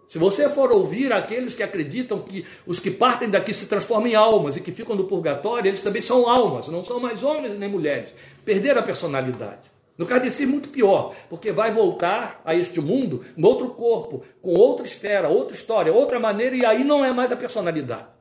Se 0.07 0.17
você 0.17 0.49
for 0.49 0.71
ouvir 0.71 1.13
aqueles 1.13 1.53
que 1.53 1.61
acreditam 1.61 2.23
que 2.23 2.43
os 2.65 2.79
que 2.79 2.89
partem 2.89 3.29
daqui 3.29 3.53
se 3.53 3.67
transformam 3.67 4.07
em 4.07 4.15
almas 4.15 4.57
e 4.57 4.61
que 4.61 4.71
ficam 4.71 4.95
no 4.95 5.03
purgatório, 5.03 5.69
eles 5.69 5.83
também 5.83 6.01
são 6.01 6.27
almas, 6.27 6.67
não 6.67 6.83
são 6.83 6.99
mais 6.99 7.21
homens 7.21 7.55
nem 7.59 7.69
mulheres. 7.69 8.09
Perderam 8.43 8.79
a 8.81 8.83
personalidade. 8.83 9.69
No 9.95 10.07
kardecismo, 10.07 10.53
muito 10.53 10.69
pior, 10.69 11.13
porque 11.29 11.51
vai 11.51 11.69
voltar 11.69 12.41
a 12.43 12.55
este 12.55 12.81
mundo 12.81 13.23
em 13.37 13.45
outro 13.45 13.67
corpo, 13.67 14.23
com 14.41 14.55
outra 14.55 14.87
esfera, 14.87 15.29
outra 15.29 15.55
história, 15.55 15.93
outra 15.93 16.19
maneira, 16.19 16.55
e 16.55 16.65
aí 16.65 16.83
não 16.83 17.05
é 17.05 17.13
mais 17.13 17.31
a 17.31 17.35
personalidade. 17.35 18.20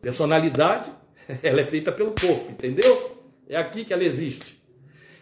Personalidade, 0.00 0.92
ela 1.42 1.60
é 1.60 1.64
feita 1.64 1.92
pelo 1.92 2.12
corpo, 2.12 2.50
entendeu? 2.50 3.18
É 3.48 3.56
aqui 3.56 3.84
que 3.84 3.92
ela 3.92 4.04
existe. 4.04 4.58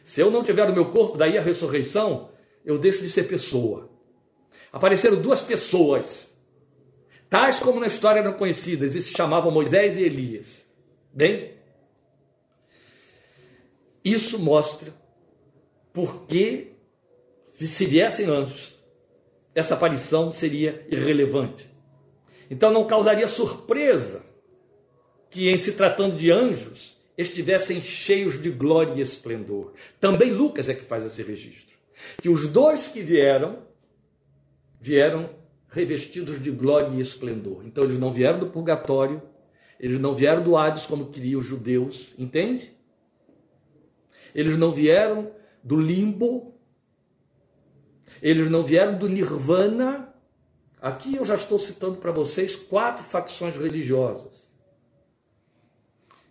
Se 0.04 0.20
eu 0.20 0.30
não 0.30 0.44
tiver 0.44 0.68
o 0.68 0.74
meu 0.74 0.86
corpo, 0.86 1.16
daí 1.16 1.36
a 1.36 1.42
ressurreição, 1.42 2.30
eu 2.64 2.78
deixo 2.78 3.00
de 3.00 3.08
ser 3.08 3.24
pessoa 3.24 3.96
apareceram 4.76 5.20
duas 5.20 5.40
pessoas, 5.40 6.30
tais 7.30 7.58
como 7.58 7.80
na 7.80 7.86
história 7.86 8.20
eram 8.20 8.34
conhecidas, 8.34 8.94
e 8.94 9.00
se 9.00 9.12
chamavam 9.12 9.50
Moisés 9.50 9.96
e 9.96 10.02
Elias. 10.02 10.66
Bem, 11.10 11.54
isso 14.04 14.38
mostra 14.38 14.92
porque 15.94 16.72
se 17.54 17.86
viessem 17.86 18.26
anjos, 18.26 18.78
essa 19.54 19.72
aparição 19.72 20.30
seria 20.30 20.86
irrelevante. 20.90 21.66
Então 22.50 22.70
não 22.70 22.86
causaria 22.86 23.26
surpresa 23.26 24.25
que, 25.30 25.48
em 25.48 25.56
se 25.56 25.72
tratando 25.72 26.16
de 26.16 26.30
anjos, 26.30 26.96
estivessem 27.16 27.82
cheios 27.82 28.40
de 28.40 28.50
glória 28.50 28.94
e 28.94 29.00
esplendor. 29.00 29.72
Também 30.00 30.32
Lucas 30.32 30.68
é 30.68 30.74
que 30.74 30.84
faz 30.84 31.04
esse 31.04 31.22
registro. 31.22 31.76
Que 32.20 32.28
os 32.28 32.46
dois 32.48 32.88
que 32.88 33.00
vieram 33.00 33.64
vieram 34.80 35.30
revestidos 35.68 36.42
de 36.42 36.50
glória 36.50 36.88
e 36.88 37.00
esplendor. 37.00 37.62
Então 37.64 37.84
eles 37.84 37.98
não 37.98 38.12
vieram 38.12 38.38
do 38.38 38.46
purgatório, 38.46 39.22
eles 39.80 39.98
não 39.98 40.14
vieram 40.14 40.42
do 40.42 40.56
Hades 40.56 40.86
como 40.86 41.06
queriam 41.06 41.40
os 41.40 41.46
judeus, 41.46 42.14
entende? 42.18 42.72
Eles 44.34 44.56
não 44.56 44.72
vieram 44.72 45.32
do 45.62 45.80
limbo, 45.80 46.54
eles 48.22 48.50
não 48.50 48.62
vieram 48.62 48.98
do 48.98 49.08
nirvana. 49.08 50.14
Aqui 50.80 51.16
eu 51.16 51.24
já 51.24 51.34
estou 51.34 51.58
citando 51.58 51.96
para 51.96 52.12
vocês 52.12 52.54
quatro 52.54 53.02
facções 53.02 53.56
religiosas. 53.56 54.45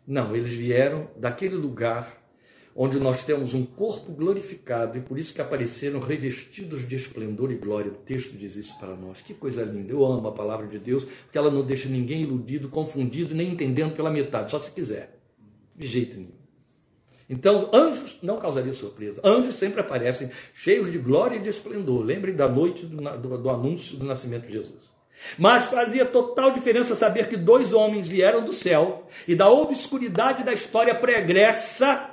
Não, 0.08 0.36
eles 0.36 0.54
vieram 0.54 1.10
daquele 1.18 1.56
lugar 1.56 2.24
onde 2.76 3.00
nós 3.00 3.24
temos 3.24 3.54
um 3.54 3.66
corpo 3.66 4.12
glorificado 4.12 4.98
e 4.98 5.02
por 5.02 5.18
isso 5.18 5.34
que 5.34 5.42
apareceram 5.42 6.00
revestidos 6.00 6.88
de 6.88 6.96
esplendor 6.96 7.50
e 7.52 7.56
glória. 7.56 7.92
O 7.92 7.96
texto 7.96 8.36
diz 8.38 8.58
isso 8.58 8.78
para 8.78 8.96
nós. 8.96 9.22
Que 9.22 9.34
coisa 9.34 9.64
linda. 9.64 9.94
Eu 9.94 10.06
amo 10.06 10.28
a 10.28 10.32
palavra 10.34 10.68
de 10.68 10.78
Deus, 10.78 11.06
porque 11.06 11.38
ela 11.38 11.50
não 11.50 11.64
deixa 11.64 11.88
ninguém 11.88 12.22
iludido, 12.22 12.68
confundido, 12.68 13.34
nem 13.34 13.54
entendendo 13.54 13.96
pela 13.96 14.12
metade, 14.12 14.52
só 14.52 14.62
se 14.62 14.72
quiser. 14.72 15.18
De 15.74 15.88
jeito 15.88 16.18
nenhum. 16.18 16.46
Então, 17.30 17.72
anjos 17.74 18.18
não 18.22 18.38
causaria 18.38 18.74
surpresa. 18.74 19.20
Anjos 19.24 19.56
sempre 19.56 19.80
aparecem 19.80 20.30
cheios 20.54 20.92
de 20.92 20.98
glória 20.98 21.38
e 21.38 21.42
de 21.42 21.50
esplendor. 21.50 22.04
Lembrem 22.04 22.36
da 22.36 22.48
noite 22.48 22.86
do, 22.86 22.98
do, 22.98 23.38
do 23.38 23.50
anúncio 23.50 23.98
do 23.98 24.06
nascimento 24.06 24.46
de 24.46 24.54
Jesus. 24.54 24.85
Mas 25.38 25.66
fazia 25.66 26.06
total 26.06 26.52
diferença 26.52 26.96
saber 26.96 27.28
que 27.28 27.38
dois 27.38 27.74
homens 27.74 28.08
vieram 28.08 28.44
do 28.44 28.54
céu 28.54 29.08
e 29.28 29.36
da 29.36 29.50
obscuridade 29.50 30.44
da 30.44 30.54
história 30.54 30.94
pregressa 30.94 32.10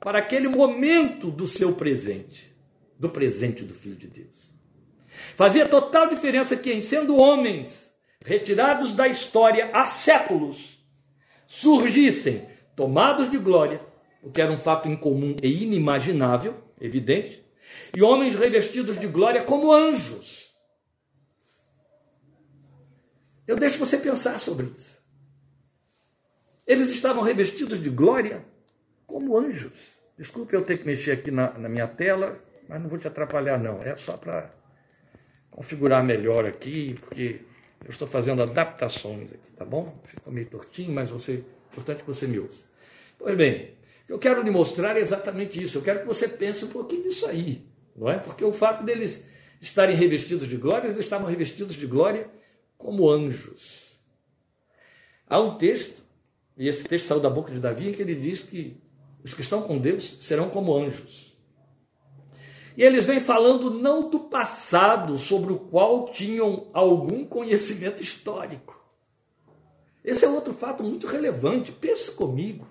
para 0.00 0.18
aquele 0.18 0.48
momento 0.48 1.30
do 1.30 1.46
seu 1.46 1.72
presente, 1.74 2.54
do 2.98 3.08
presente 3.08 3.62
do 3.62 3.74
Filho 3.74 3.96
de 3.96 4.06
Deus. 4.06 4.54
Fazia 5.36 5.66
total 5.66 6.08
diferença 6.08 6.56
que, 6.56 6.72
em 6.72 6.80
sendo 6.80 7.16
homens 7.16 7.90
retirados 8.24 8.92
da 8.92 9.06
história 9.08 9.70
há 9.72 9.86
séculos, 9.86 10.78
surgissem 11.46 12.46
tomados 12.74 13.30
de 13.30 13.38
glória, 13.38 13.80
o 14.22 14.30
que 14.30 14.40
era 14.40 14.52
um 14.52 14.56
fato 14.56 14.88
incomum 14.88 15.36
e 15.42 15.62
inimaginável, 15.62 16.54
evidente, 16.80 17.44
e 17.96 18.02
homens 18.02 18.34
revestidos 18.34 18.98
de 18.98 19.06
glória 19.06 19.42
como 19.42 19.72
anjos. 19.72 20.45
Eu 23.46 23.56
deixo 23.56 23.78
você 23.78 23.96
pensar 23.96 24.38
sobre 24.40 24.66
isso. 24.76 25.00
Eles 26.66 26.90
estavam 26.90 27.22
revestidos 27.22 27.80
de 27.80 27.88
glória 27.88 28.44
como 29.06 29.38
anjos. 29.38 29.72
Desculpe 30.18 30.56
eu 30.56 30.64
ter 30.64 30.78
que 30.78 30.86
mexer 30.86 31.12
aqui 31.12 31.30
na, 31.30 31.56
na 31.56 31.68
minha 31.68 31.86
tela, 31.86 32.42
mas 32.68 32.82
não 32.82 32.88
vou 32.88 32.98
te 32.98 33.06
atrapalhar, 33.06 33.58
não. 33.58 33.82
É 33.82 33.94
só 33.96 34.16
para 34.16 34.50
configurar 35.50 36.02
melhor 36.02 36.44
aqui, 36.44 36.94
porque 37.00 37.40
eu 37.84 37.90
estou 37.90 38.08
fazendo 38.08 38.42
adaptações 38.42 39.32
aqui, 39.32 39.52
tá 39.56 39.64
bom? 39.64 39.96
Ficou 40.04 40.32
meio 40.32 40.46
tortinho, 40.48 40.92
mas 40.92 41.10
você, 41.10 41.34
é 41.34 41.72
importante 41.72 42.00
que 42.00 42.08
você 42.08 42.26
me 42.26 42.40
ouça. 42.40 42.64
Pois 43.16 43.36
bem, 43.36 43.74
eu 44.08 44.18
quero 44.18 44.42
lhe 44.42 44.50
mostrar 44.50 44.96
exatamente 44.96 45.62
isso. 45.62 45.78
Eu 45.78 45.82
quero 45.82 46.00
que 46.00 46.06
você 46.06 46.28
pense 46.28 46.64
um 46.64 46.68
pouquinho 46.68 47.04
nisso 47.04 47.26
aí, 47.26 47.64
não 47.94 48.10
é? 48.10 48.18
Porque 48.18 48.44
o 48.44 48.52
fato 48.52 48.82
deles 48.82 49.24
estarem 49.60 49.94
revestidos 49.94 50.48
de 50.48 50.56
glória, 50.56 50.88
eles 50.88 50.98
estavam 50.98 51.28
revestidos 51.28 51.76
de 51.76 51.86
glória 51.86 52.28
como 52.76 53.10
anjos. 53.10 53.98
Há 55.28 55.40
um 55.40 55.56
texto, 55.56 56.02
e 56.56 56.68
esse 56.68 56.84
texto 56.84 57.06
saiu 57.06 57.20
da 57.20 57.30
boca 57.30 57.52
de 57.52 57.58
Davi, 57.58 57.88
em 57.88 57.92
que 57.92 58.02
ele 58.02 58.14
diz 58.14 58.42
que 58.42 58.80
os 59.24 59.34
que 59.34 59.40
estão 59.40 59.62
com 59.62 59.78
Deus 59.78 60.16
serão 60.20 60.48
como 60.48 60.76
anjos. 60.76 61.36
E 62.76 62.82
eles 62.82 63.04
vêm 63.04 63.20
falando 63.20 63.70
não 63.70 64.10
do 64.10 64.20
passado 64.20 65.16
sobre 65.16 65.52
o 65.52 65.58
qual 65.58 66.06
tinham 66.10 66.68
algum 66.72 67.24
conhecimento 67.24 68.02
histórico. 68.02 68.78
Esse 70.04 70.24
é 70.24 70.28
outro 70.28 70.52
fato 70.52 70.84
muito 70.84 71.06
relevante. 71.06 71.72
Pense 71.72 72.12
comigo. 72.12 72.66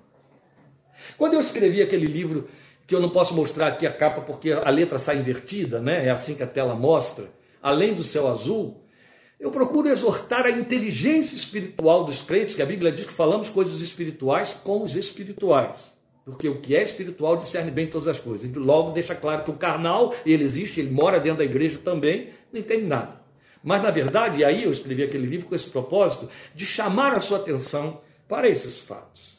Quando 1.18 1.34
eu 1.34 1.39
escrevi 1.39 1.82
aquele 1.82 2.06
livro, 2.06 2.48
que 2.88 2.94
eu 2.94 3.02
não 3.02 3.10
posso 3.10 3.34
mostrar 3.34 3.68
aqui 3.68 3.88
a 3.88 3.91
capa 3.91 4.22
porque 4.22 4.52
a 4.52 4.70
letra 4.70 5.00
sai 5.00 5.18
invertida, 5.18 5.82
né? 5.82 6.06
É 6.06 6.12
assim 6.12 6.36
que 6.36 6.44
a 6.44 6.48
tela 6.48 6.76
mostra. 6.76 7.30
Além 7.62 7.96
do 7.96 8.04
céu 8.04 8.28
azul, 8.28 8.85
eu 9.39 9.52
procuro 9.52 9.89
exortar 9.89 10.45
a 10.45 10.52
inteligência 10.52 11.36
espiritual 11.36 12.04
dos 12.04 12.21
crentes, 12.21 12.56
que 12.56 12.62
a 12.62 12.65
Bíblia 12.65 12.91
diz 12.91 13.06
que 13.06 13.13
falamos 13.13 13.50
coisas 13.50 13.82
espirituais 13.82 14.56
com 14.63 14.82
os 14.82 14.95
espirituais. 14.95 15.93
Porque 16.24 16.50
o 16.50 16.60
que 16.60 16.76
é 16.76 16.82
espiritual 16.82 17.38
discerne 17.38 17.69
bem 17.69 17.88
todas 17.88 18.08
as 18.08 18.19
coisas. 18.19 18.50
E 18.50 18.54
logo 18.58 18.91
deixa 18.91 19.13
claro 19.13 19.43
que 19.43 19.52
o 19.52 19.56
carnal, 19.56 20.15
ele 20.26 20.43
existe, 20.43 20.80
ele 20.80 20.89
mora 20.89 21.19
dentro 21.19 21.39
da 21.39 21.45
igreja 21.45 21.78
também, 21.78 22.30
não 22.52 22.60
entende 22.60 22.86
nada. 22.86 23.21
Mas 23.63 23.84
na 23.84 23.91
verdade, 23.91 24.39
e 24.39 24.43
aí 24.43 24.63
eu 24.63 24.71
escrevi 24.71 25.04
aquele 25.04 25.28
livro 25.28 25.48
com 25.48 25.56
esse 25.56 25.69
propósito, 25.69 26.30
de 26.56 26.65
chamar 26.65 27.13
a 27.13 27.19
sua 27.19 27.38
atenção 27.38 28.02
para 28.28 28.50
esses 28.50 28.80
fatos. 28.80 29.35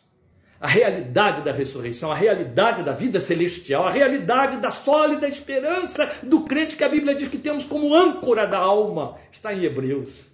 A 0.61 0.67
realidade 0.67 1.43
da 1.43 1.53
ressurreição, 1.53 2.11
a 2.11 2.15
realidade 2.15 2.83
da 2.83 2.93
vida 2.93 3.21
celestial, 3.21 3.87
a 3.87 3.91
realidade 3.91 4.57
da 4.57 4.71
sólida 4.71 5.29
esperança 5.29 6.11
do 6.23 6.43
crente 6.43 6.77
que 6.77 6.85
a 6.85 6.89
Bíblia 6.89 7.15
diz 7.15 7.29
que 7.29 7.39
temos 7.39 7.65
como 7.65 7.95
âncora 7.95 8.47
da 8.47 8.59
alma, 8.59 9.19
está 9.31 9.53
em 9.53 9.65
Hebreus. 9.65 10.25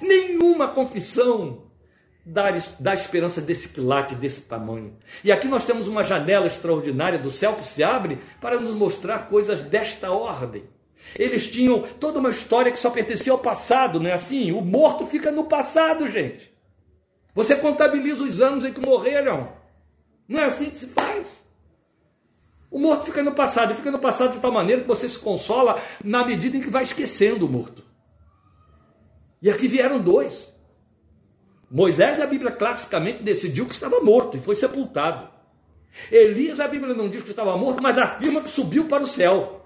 Nenhuma 0.00 0.68
confissão 0.68 1.68
dar, 2.28 2.52
dar 2.78 2.94
esperança 2.94 3.40
desse 3.40 3.68
quilate, 3.68 4.14
desse 4.14 4.42
tamanho. 4.42 4.96
E 5.24 5.32
aqui 5.32 5.48
nós 5.48 5.64
temos 5.64 5.88
uma 5.88 6.04
janela 6.04 6.46
extraordinária 6.46 7.18
do 7.18 7.30
céu 7.30 7.54
que 7.54 7.64
se 7.64 7.82
abre 7.82 8.18
para 8.40 8.60
nos 8.60 8.74
mostrar 8.74 9.28
coisas 9.28 9.62
desta 9.62 10.10
ordem. 10.10 10.64
Eles 11.16 11.50
tinham 11.50 11.80
toda 11.80 12.18
uma 12.18 12.28
história 12.28 12.70
que 12.70 12.78
só 12.78 12.90
pertencia 12.90 13.32
ao 13.32 13.38
passado, 13.38 13.98
não 13.98 14.10
é 14.10 14.12
assim? 14.12 14.52
O 14.52 14.60
morto 14.60 15.06
fica 15.06 15.30
no 15.30 15.44
passado, 15.44 16.06
gente. 16.06 16.52
Você 17.34 17.56
contabiliza 17.56 18.22
os 18.22 18.40
anos 18.40 18.64
em 18.64 18.72
que 18.72 18.80
morreram. 18.80 19.52
Não 20.26 20.40
é 20.40 20.44
assim 20.44 20.70
que 20.70 20.78
se 20.78 20.88
faz. 20.88 21.42
O 22.70 22.78
morto 22.78 23.06
fica 23.06 23.22
no 23.22 23.32
passado, 23.32 23.72
e 23.72 23.76
fica 23.76 23.90
no 23.90 23.98
passado 23.98 24.34
de 24.34 24.40
tal 24.40 24.52
maneira 24.52 24.82
que 24.82 24.88
você 24.88 25.08
se 25.08 25.18
consola 25.18 25.80
na 26.04 26.26
medida 26.26 26.56
em 26.56 26.60
que 26.60 26.70
vai 26.70 26.82
esquecendo 26.82 27.46
o 27.46 27.48
morto. 27.48 27.82
E 29.40 29.50
aqui 29.50 29.68
vieram 29.68 30.00
dois. 30.00 30.52
Moisés, 31.70 32.20
a 32.20 32.26
Bíblia 32.26 32.50
classicamente 32.50 33.22
decidiu 33.22 33.66
que 33.66 33.72
estava 33.72 34.00
morto 34.00 34.36
e 34.36 34.40
foi 34.40 34.54
sepultado. 34.54 35.28
Elias, 36.10 36.60
a 36.60 36.68
Bíblia 36.68 36.94
não 36.94 37.08
diz 37.08 37.22
que 37.22 37.30
estava 37.30 37.56
morto, 37.56 37.82
mas 37.82 37.98
afirma 37.98 38.42
que 38.42 38.50
subiu 38.50 38.86
para 38.86 39.02
o 39.02 39.06
céu. 39.06 39.57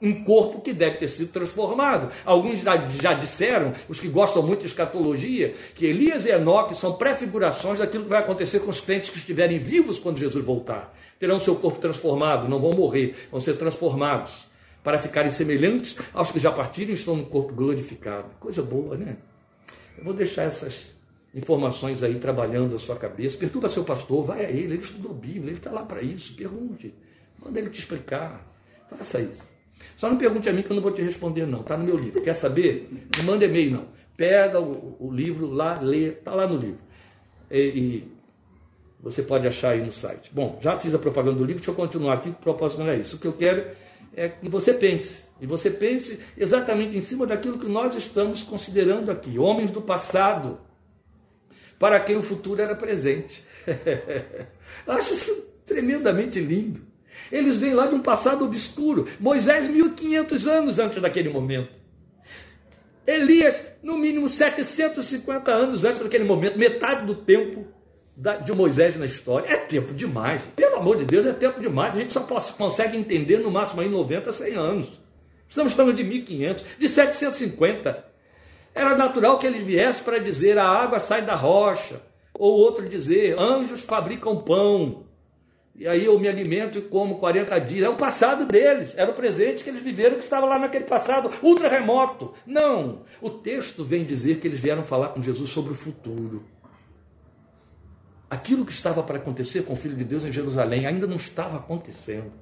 Um 0.00 0.22
corpo 0.22 0.60
que 0.60 0.72
deve 0.72 0.98
ter 0.98 1.08
sido 1.08 1.32
transformado. 1.32 2.12
Alguns 2.24 2.60
já, 2.60 2.88
já 2.88 3.14
disseram, 3.14 3.72
os 3.88 3.98
que 3.98 4.08
gostam 4.08 4.42
muito 4.42 4.60
de 4.60 4.66
escatologia, 4.66 5.54
que 5.74 5.86
Elias 5.86 6.26
e 6.26 6.30
Enoque 6.30 6.74
são 6.74 6.94
prefigurações 6.94 7.78
daquilo 7.78 8.04
que 8.04 8.10
vai 8.10 8.20
acontecer 8.20 8.60
com 8.60 8.70
os 8.70 8.80
crentes 8.80 9.10
que 9.10 9.18
estiverem 9.18 9.58
vivos 9.58 9.98
quando 9.98 10.18
Jesus 10.18 10.44
voltar. 10.44 10.94
Terão 11.18 11.38
seu 11.38 11.56
corpo 11.56 11.78
transformado, 11.78 12.48
não 12.48 12.60
vão 12.60 12.72
morrer, 12.72 13.14
vão 13.30 13.40
ser 13.40 13.54
transformados 13.54 14.46
para 14.84 14.98
ficarem 14.98 15.30
semelhantes 15.30 15.96
aos 16.12 16.30
que 16.30 16.38
já 16.38 16.52
partiram 16.52 16.90
e 16.90 16.94
estão 16.94 17.16
no 17.16 17.24
corpo 17.24 17.54
glorificado. 17.54 18.28
Coisa 18.38 18.62
boa, 18.62 18.96
né? 18.96 19.16
Eu 19.96 20.04
vou 20.04 20.12
deixar 20.12 20.42
essas 20.42 20.94
informações 21.34 22.02
aí 22.02 22.16
trabalhando 22.16 22.76
a 22.76 22.78
sua 22.78 22.96
cabeça. 22.96 23.36
Perturba 23.36 23.68
seu 23.68 23.82
pastor, 23.82 24.24
vai 24.24 24.44
a 24.44 24.50
ele, 24.50 24.74
ele 24.74 24.76
estudou 24.76 25.12
Bíblia, 25.12 25.50
ele 25.50 25.58
está 25.58 25.70
lá 25.70 25.82
para 25.82 26.02
isso. 26.02 26.34
Pergunte, 26.34 26.94
manda 27.42 27.58
ele 27.58 27.70
te 27.70 27.78
explicar. 27.78 28.46
Faça 28.88 29.20
isso. 29.20 29.55
Só 29.96 30.08
não 30.08 30.16
pergunte 30.16 30.48
a 30.48 30.52
mim 30.52 30.62
que 30.62 30.70
eu 30.70 30.74
não 30.74 30.82
vou 30.82 30.92
te 30.92 31.02
responder, 31.02 31.46
não. 31.46 31.60
Está 31.60 31.76
no 31.76 31.84
meu 31.84 31.96
livro. 31.96 32.20
Quer 32.20 32.34
saber? 32.34 32.88
Não 33.16 33.24
manda 33.24 33.44
e-mail, 33.44 33.72
não. 33.72 33.88
Pega 34.16 34.60
o, 34.60 34.96
o 34.98 35.12
livro 35.12 35.50
lá, 35.50 35.78
lê, 35.80 36.08
está 36.08 36.34
lá 36.34 36.46
no 36.46 36.56
livro. 36.56 36.80
E, 37.50 37.58
e, 37.58 38.12
você 39.00 39.22
pode 39.22 39.46
achar 39.46 39.70
aí 39.70 39.80
no 39.80 39.92
site. 39.92 40.30
Bom, 40.32 40.58
já 40.60 40.78
fiz 40.78 40.94
a 40.94 40.98
propaganda 40.98 41.38
do 41.38 41.44
livro, 41.44 41.60
deixa 41.60 41.70
eu 41.70 41.74
continuar 41.74 42.14
aqui, 42.14 42.30
o 42.30 42.34
propósito 42.34 42.80
não 42.80 42.90
é 42.90 42.96
isso. 42.96 43.16
O 43.16 43.18
que 43.18 43.26
eu 43.26 43.32
quero 43.32 43.70
é 44.14 44.28
que 44.28 44.48
você 44.48 44.72
pense. 44.72 45.20
E 45.40 45.46
você 45.46 45.70
pense 45.70 46.18
exatamente 46.36 46.96
em 46.96 47.00
cima 47.00 47.26
daquilo 47.26 47.58
que 47.58 47.68
nós 47.68 47.94
estamos 47.94 48.42
considerando 48.42 49.10
aqui. 49.10 49.38
Homens 49.38 49.70
do 49.70 49.82
passado, 49.82 50.58
para 51.78 52.00
quem 52.00 52.16
o 52.16 52.22
futuro 52.22 52.60
era 52.60 52.74
presente. 52.74 53.44
Acho 54.86 55.12
isso 55.12 55.46
tremendamente 55.66 56.40
lindo. 56.40 56.80
Eles 57.30 57.56
vêm 57.56 57.74
lá 57.74 57.86
de 57.86 57.94
um 57.94 58.00
passado 58.00 58.44
obscuro. 58.44 59.06
Moisés, 59.18 59.68
1500 59.68 60.46
anos 60.46 60.78
antes 60.78 61.00
daquele 61.00 61.28
momento. 61.28 61.70
Elias, 63.06 63.62
no 63.82 63.96
mínimo 63.96 64.28
750 64.28 65.50
anos 65.50 65.84
antes 65.84 66.02
daquele 66.02 66.24
momento, 66.24 66.58
metade 66.58 67.06
do 67.06 67.14
tempo 67.14 67.66
de 68.44 68.52
Moisés 68.52 68.96
na 68.96 69.06
história. 69.06 69.48
É 69.48 69.56
tempo 69.56 69.94
demais. 69.94 70.40
Pelo 70.56 70.76
amor 70.76 70.96
de 70.96 71.04
Deus, 71.04 71.26
é 71.26 71.32
tempo 71.32 71.60
demais. 71.60 71.94
A 71.94 71.98
gente 71.98 72.12
só 72.12 72.20
consegue 72.20 72.96
entender 72.96 73.38
no 73.38 73.50
máximo 73.50 73.80
aí 73.80 73.88
90, 73.88 74.32
100 74.32 74.54
anos. 74.54 74.88
Estamos 75.48 75.72
falando 75.74 75.94
de 75.94 76.02
1500, 76.02 76.64
de 76.78 76.88
750. 76.88 78.04
Era 78.74 78.96
natural 78.96 79.38
que 79.38 79.46
eles 79.46 79.62
viessem 79.62 80.02
para 80.02 80.18
dizer 80.18 80.58
a 80.58 80.66
água 80.66 80.98
sai 80.98 81.24
da 81.24 81.34
rocha, 81.34 82.00
ou 82.34 82.52
outro 82.58 82.88
dizer 82.88 83.38
anjos 83.38 83.80
fabricam 83.80 84.36
pão. 84.42 85.05
E 85.78 85.86
aí 85.86 86.06
eu 86.06 86.18
me 86.18 86.26
alimento 86.26 86.78
e 86.78 86.82
como 86.82 87.18
40 87.18 87.58
dias. 87.60 87.84
É 87.84 87.88
o 87.88 87.96
passado 87.96 88.46
deles, 88.46 88.94
era 88.96 89.10
o 89.10 89.14
presente 89.14 89.62
que 89.62 89.68
eles 89.68 89.82
viveram, 89.82 90.16
que 90.16 90.24
estava 90.24 90.46
lá 90.46 90.58
naquele 90.58 90.84
passado 90.84 91.30
ultra 91.42 91.68
remoto. 91.68 92.32
Não, 92.46 93.02
o 93.20 93.28
texto 93.28 93.84
vem 93.84 94.04
dizer 94.04 94.38
que 94.38 94.48
eles 94.48 94.58
vieram 94.58 94.82
falar 94.82 95.08
com 95.08 95.20
Jesus 95.20 95.50
sobre 95.50 95.72
o 95.72 95.76
futuro. 95.76 96.44
Aquilo 98.28 98.64
que 98.64 98.72
estava 98.72 99.02
para 99.02 99.18
acontecer 99.18 99.64
com 99.64 99.74
o 99.74 99.76
Filho 99.76 99.94
de 99.94 100.04
Deus 100.04 100.24
em 100.24 100.32
Jerusalém 100.32 100.86
ainda 100.86 101.06
não 101.06 101.16
estava 101.16 101.58
acontecendo. 101.58 102.32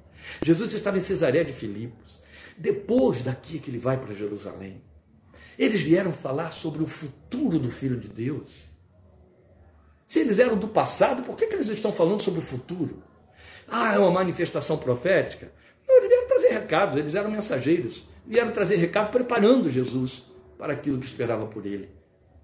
Jesus 0.41 0.73
estava 0.73 0.97
em 0.97 1.01
Cesareia 1.01 1.43
de 1.43 1.53
Filipos. 1.53 2.19
Depois 2.57 3.21
daqui 3.21 3.59
que 3.59 3.69
ele 3.69 3.77
vai 3.77 3.97
para 3.97 4.15
Jerusalém. 4.15 4.81
Eles 5.59 5.81
vieram 5.81 6.13
falar 6.13 6.51
sobre 6.51 6.81
o 6.81 6.87
futuro 6.87 7.59
do 7.59 7.69
Filho 7.69 7.99
de 7.99 8.07
Deus. 8.07 8.49
Se 10.07 10.19
eles 10.19 10.39
eram 10.39 10.57
do 10.57 10.69
passado, 10.69 11.21
por 11.23 11.35
que, 11.35 11.47
que 11.47 11.55
eles 11.55 11.67
estão 11.67 11.91
falando 11.91 12.21
sobre 12.21 12.39
o 12.39 12.43
futuro? 12.43 13.03
Ah, 13.67 13.93
é 13.93 13.99
uma 13.99 14.11
manifestação 14.11 14.77
profética? 14.77 15.51
Não, 15.87 15.97
eles 15.97 16.09
vieram 16.09 16.27
trazer 16.27 16.49
recados, 16.49 16.97
eles 16.97 17.15
eram 17.15 17.31
mensageiros. 17.31 18.07
Vieram 18.25 18.51
trazer 18.51 18.77
recados 18.77 19.11
preparando 19.11 19.69
Jesus 19.69 20.23
para 20.57 20.73
aquilo 20.73 20.99
que 20.99 21.05
esperava 21.05 21.45
por 21.45 21.65
ele 21.65 21.89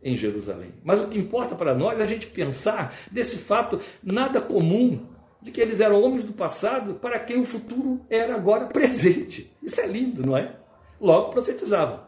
em 0.04 0.18
Jerusalém. 0.18 0.74
Mas 0.84 1.00
o 1.00 1.08
que 1.08 1.18
importa 1.18 1.56
para 1.56 1.76
nós 1.76 2.00
é 2.00 2.04
a 2.04 2.08
gente 2.08 2.28
pensar 2.28 2.96
desse 3.12 3.38
fato 3.38 3.80
nada 4.04 4.42
comum 4.42 5.08
de 5.42 5.52
que 5.52 5.62
eles 5.62 5.80
eram 5.80 6.02
homens 6.02 6.24
do 6.24 6.34
passado 6.34 6.96
para 6.96 7.20
quem 7.20 7.40
o 7.40 7.46
futuro 7.46 8.06
era 8.10 8.36
agora 8.36 8.66
presente. 8.68 9.52
Isso 9.62 9.80
é 9.82 9.88
lindo, 9.88 10.26
não 10.26 10.38
é? 10.38 10.56
Logo 11.00 11.30
profetizavam. 11.30 12.02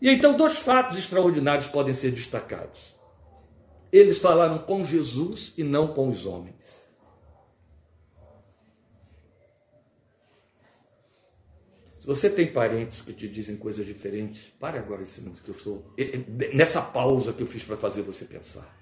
E 0.00 0.10
então 0.10 0.36
dois 0.36 0.58
fatos 0.58 0.96
extraordinários 0.96 1.66
podem 1.66 1.92
ser 1.92 2.10
destacados. 2.12 2.94
Eles 3.92 4.18
falaram 4.18 4.58
com 4.58 4.84
Jesus 4.84 5.52
e 5.58 5.64
não 5.64 5.88
com 5.88 6.08
os 6.08 6.24
homens. 6.24 6.79
Se 12.00 12.06
você 12.06 12.30
tem 12.30 12.50
parentes 12.50 13.02
que 13.02 13.12
te 13.12 13.28
dizem 13.28 13.58
coisas 13.58 13.84
diferentes, 13.84 14.40
pare 14.58 14.78
agora 14.78 15.02
esse 15.02 15.20
minuto 15.20 15.42
que 15.42 15.50
eu 15.50 15.54
estou. 15.54 15.84
Nessa 16.54 16.80
pausa 16.80 17.30
que 17.30 17.42
eu 17.42 17.46
fiz 17.46 17.62
para 17.62 17.76
fazer 17.76 18.00
você 18.00 18.24
pensar. 18.24 18.74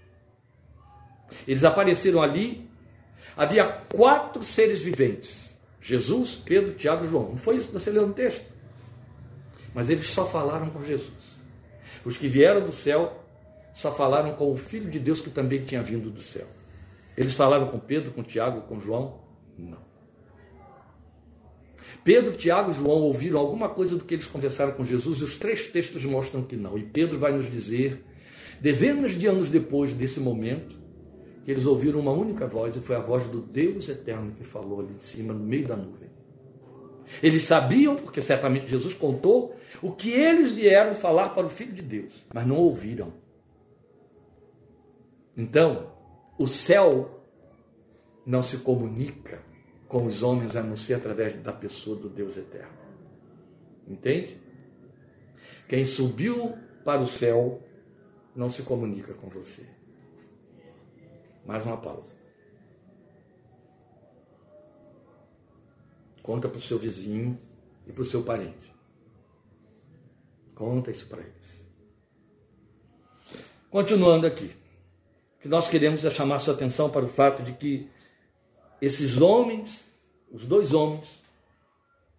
Eles 1.45 1.65
apareceram 1.65 2.23
ali, 2.23 2.71
havia 3.37 3.67
quatro 3.67 4.41
seres 4.41 4.83
viventes: 4.83 5.53
Jesus, 5.83 6.37
Pedro, 6.37 6.75
Tiago 6.75 7.07
e 7.07 7.09
João. 7.09 7.31
Não 7.31 7.37
foi 7.37 7.57
isso 7.57 7.67
que 7.67 7.73
você 7.73 7.91
leu 7.91 8.07
no 8.07 8.15
texto? 8.15 8.45
Mas 9.75 9.91
eles 9.91 10.07
só 10.07 10.25
falaram 10.25 10.71
com 10.71 10.81
Jesus. 10.85 11.41
Os 12.05 12.17
que 12.17 12.29
vieram 12.29 12.65
do 12.65 12.71
céu 12.71 13.25
só 13.75 13.93
falaram 13.93 14.33
com 14.35 14.53
o 14.53 14.57
Filho 14.57 14.89
de 14.89 15.01
Deus 15.01 15.21
que 15.21 15.31
também 15.31 15.65
tinha 15.65 15.83
vindo 15.83 16.09
do 16.09 16.21
céu. 16.21 16.47
Eles 17.17 17.35
falaram 17.35 17.67
com 17.67 17.81
Pedro, 17.81 18.13
com 18.13 18.23
Tiago, 18.23 18.61
com 18.61 18.79
João? 18.79 19.19
Não. 19.59 19.88
Pedro, 22.05 22.33
Tiago 22.33 22.71
e 22.71 22.75
João 22.75 23.03
ouviram 23.03 23.39
alguma 23.39 23.69
coisa 23.69 23.97
do 23.97 24.05
que 24.05 24.15
eles 24.15 24.27
conversaram 24.27 24.73
com 24.73 24.85
Jesus 24.85 25.21
e 25.21 25.25
os 25.25 25.37
três 25.37 25.67
textos 25.67 26.05
mostram 26.05 26.43
que 26.43 26.57
não. 26.57 26.79
E 26.79 26.83
Pedro 26.83 27.19
vai 27.19 27.33
nos 27.33 27.51
dizer, 27.51 28.05
dezenas 28.61 29.13
de 29.13 29.27
anos 29.27 29.49
depois 29.49 29.93
desse 29.93 30.21
momento, 30.21 30.79
que 31.45 31.51
eles 31.51 31.67
ouviram 31.67 32.01
uma 32.01 32.13
única 32.13 32.47
voz 32.47 32.77
e 32.77 32.81
foi 32.81 32.97
a 32.97 33.01
voz 33.01 33.27
do 33.27 33.41
Deus 33.41 33.89
eterno 33.89 34.33
que 34.33 34.45
falou 34.45 34.81
ali 34.81 34.95
em 34.95 34.99
cima, 34.99 35.33
no 35.33 35.45
meio 35.45 35.67
da 35.67 35.77
nuvem. 35.77 36.09
Eles 37.23 37.43
sabiam, 37.43 37.97
porque 37.97 38.21
certamente 38.21 38.69
Jesus 38.69 38.95
contou, 38.95 39.57
o 39.81 39.93
que 39.93 40.11
eles 40.11 40.53
vieram 40.53 40.95
falar 40.95 41.31
para 41.31 41.47
o 41.47 41.49
Filho 41.49 41.73
de 41.73 41.83
Deus, 41.83 42.27
mas 42.33 42.47
não 42.47 42.57
ouviram. 42.57 43.13
Então, 45.37 45.93
o 46.39 46.47
céu 46.47 47.23
não 48.27 48.43
se 48.43 48.59
comunica 48.59 49.41
com 49.89 50.05
os 50.05 50.23
homens 50.23 50.55
a 50.55 50.63
não 50.63 50.77
ser 50.77 50.95
através 50.95 51.35
da 51.43 51.53
pessoa 51.53 51.97
do 51.97 52.09
Deus 52.09 52.37
eterno. 52.37 52.77
Entende? 53.87 54.39
Quem 55.67 55.85
subiu 55.85 56.57
para 56.85 57.01
o 57.01 57.07
céu 57.07 57.63
não 58.37 58.51
se 58.51 58.63
comunica 58.63 59.15
com 59.15 59.29
você. 59.29 59.67
Mais 61.45 61.65
uma 61.65 61.79
pausa. 61.79 62.15
Conta 66.23 66.49
para 66.49 66.59
o 66.59 66.61
seu 66.61 66.79
vizinho 66.79 67.39
e 67.87 67.93
para 67.93 68.03
o 68.03 68.07
seu 68.07 68.23
parente. 68.23 68.71
Conta 70.55 70.91
isso 70.91 71.09
para 71.09 71.23
eles. 71.23 71.67
Continuando 73.71 74.27
aqui. 74.27 74.55
O 75.39 75.41
que 75.41 75.49
nós 75.49 75.69
queremos 75.69 76.05
é 76.05 76.11
chamar 76.11 76.41
sua 76.41 76.53
atenção 76.53 76.91
para 76.91 77.05
o 77.05 77.09
fato 77.09 77.43
de 77.43 77.53
que 77.53 77.89
esses 78.81 79.21
homens, 79.21 79.85
os 80.31 80.45
dois 80.45 80.73
homens 80.73 81.23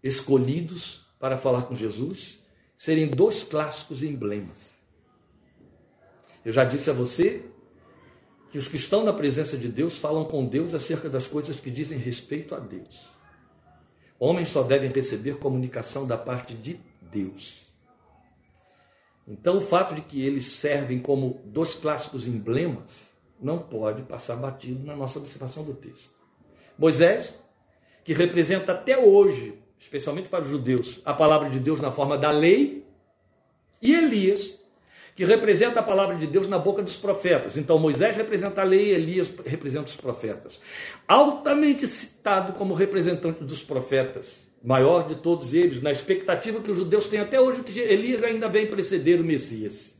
escolhidos 0.03 1.05
para 1.19 1.37
falar 1.37 1.63
com 1.63 1.75
Jesus, 1.75 2.39
serem 2.77 3.07
dois 3.07 3.43
clássicos 3.43 4.01
emblemas. 4.03 4.77
Eu 6.43 6.53
já 6.53 6.63
disse 6.63 6.89
a 6.89 6.93
você 6.93 7.45
que 8.51 8.57
os 8.57 8.67
que 8.67 8.77
estão 8.77 9.03
na 9.03 9.13
presença 9.13 9.57
de 9.57 9.67
Deus 9.67 9.97
falam 9.97 10.25
com 10.25 10.45
Deus 10.45 10.73
acerca 10.73 11.09
das 11.09 11.27
coisas 11.27 11.59
que 11.59 11.69
dizem 11.69 11.97
respeito 11.97 12.55
a 12.55 12.59
Deus. 12.59 13.09
Homens 14.17 14.49
só 14.49 14.63
devem 14.63 14.91
receber 14.91 15.37
comunicação 15.37 16.07
da 16.07 16.17
parte 16.17 16.53
de 16.53 16.79
Deus. 17.01 17.67
Então, 19.27 19.57
o 19.57 19.61
fato 19.61 19.93
de 19.93 20.01
que 20.01 20.21
eles 20.21 20.45
servem 20.45 20.99
como 20.99 21.41
dois 21.45 21.75
clássicos 21.75 22.27
emblemas 22.27 22.91
não 23.39 23.59
pode 23.59 24.01
passar 24.01 24.35
batido 24.35 24.83
na 24.85 24.95
nossa 24.95 25.19
observação 25.19 25.63
do 25.63 25.73
texto. 25.73 26.18
Moisés, 26.79 27.37
que 28.05 28.13
representa 28.13 28.71
até 28.71 28.97
hoje, 28.97 29.53
especialmente 29.77 30.29
para 30.29 30.43
os 30.43 30.47
judeus, 30.47 31.01
a 31.03 31.13
palavra 31.13 31.49
de 31.49 31.59
Deus 31.59 31.81
na 31.81 31.91
forma 31.91 32.17
da 32.17 32.31
lei, 32.31 32.85
e 33.81 33.93
Elias, 33.93 34.57
que 35.13 35.25
representa 35.25 35.81
a 35.81 35.83
palavra 35.83 36.15
de 36.15 36.25
Deus 36.25 36.47
na 36.47 36.57
boca 36.57 36.81
dos 36.81 36.95
profetas. 36.95 37.57
Então 37.57 37.77
Moisés 37.77 38.15
representa 38.15 38.61
a 38.61 38.63
lei 38.63 38.91
e 38.91 38.93
Elias 38.93 39.29
representa 39.45 39.89
os 39.89 39.97
profetas. 39.97 40.61
Altamente 41.05 41.85
citado 41.85 42.53
como 42.53 42.73
representante 42.73 43.43
dos 43.43 43.61
profetas, 43.61 44.39
maior 44.63 45.05
de 45.05 45.15
todos 45.15 45.53
eles, 45.53 45.81
na 45.81 45.91
expectativa 45.91 46.61
que 46.61 46.71
os 46.71 46.77
judeus 46.77 47.09
têm 47.09 47.19
até 47.19 47.41
hoje 47.41 47.61
que 47.61 47.77
Elias 47.77 48.23
ainda 48.23 48.47
vem 48.47 48.67
preceder 48.67 49.19
o 49.19 49.23
Messias. 49.25 49.98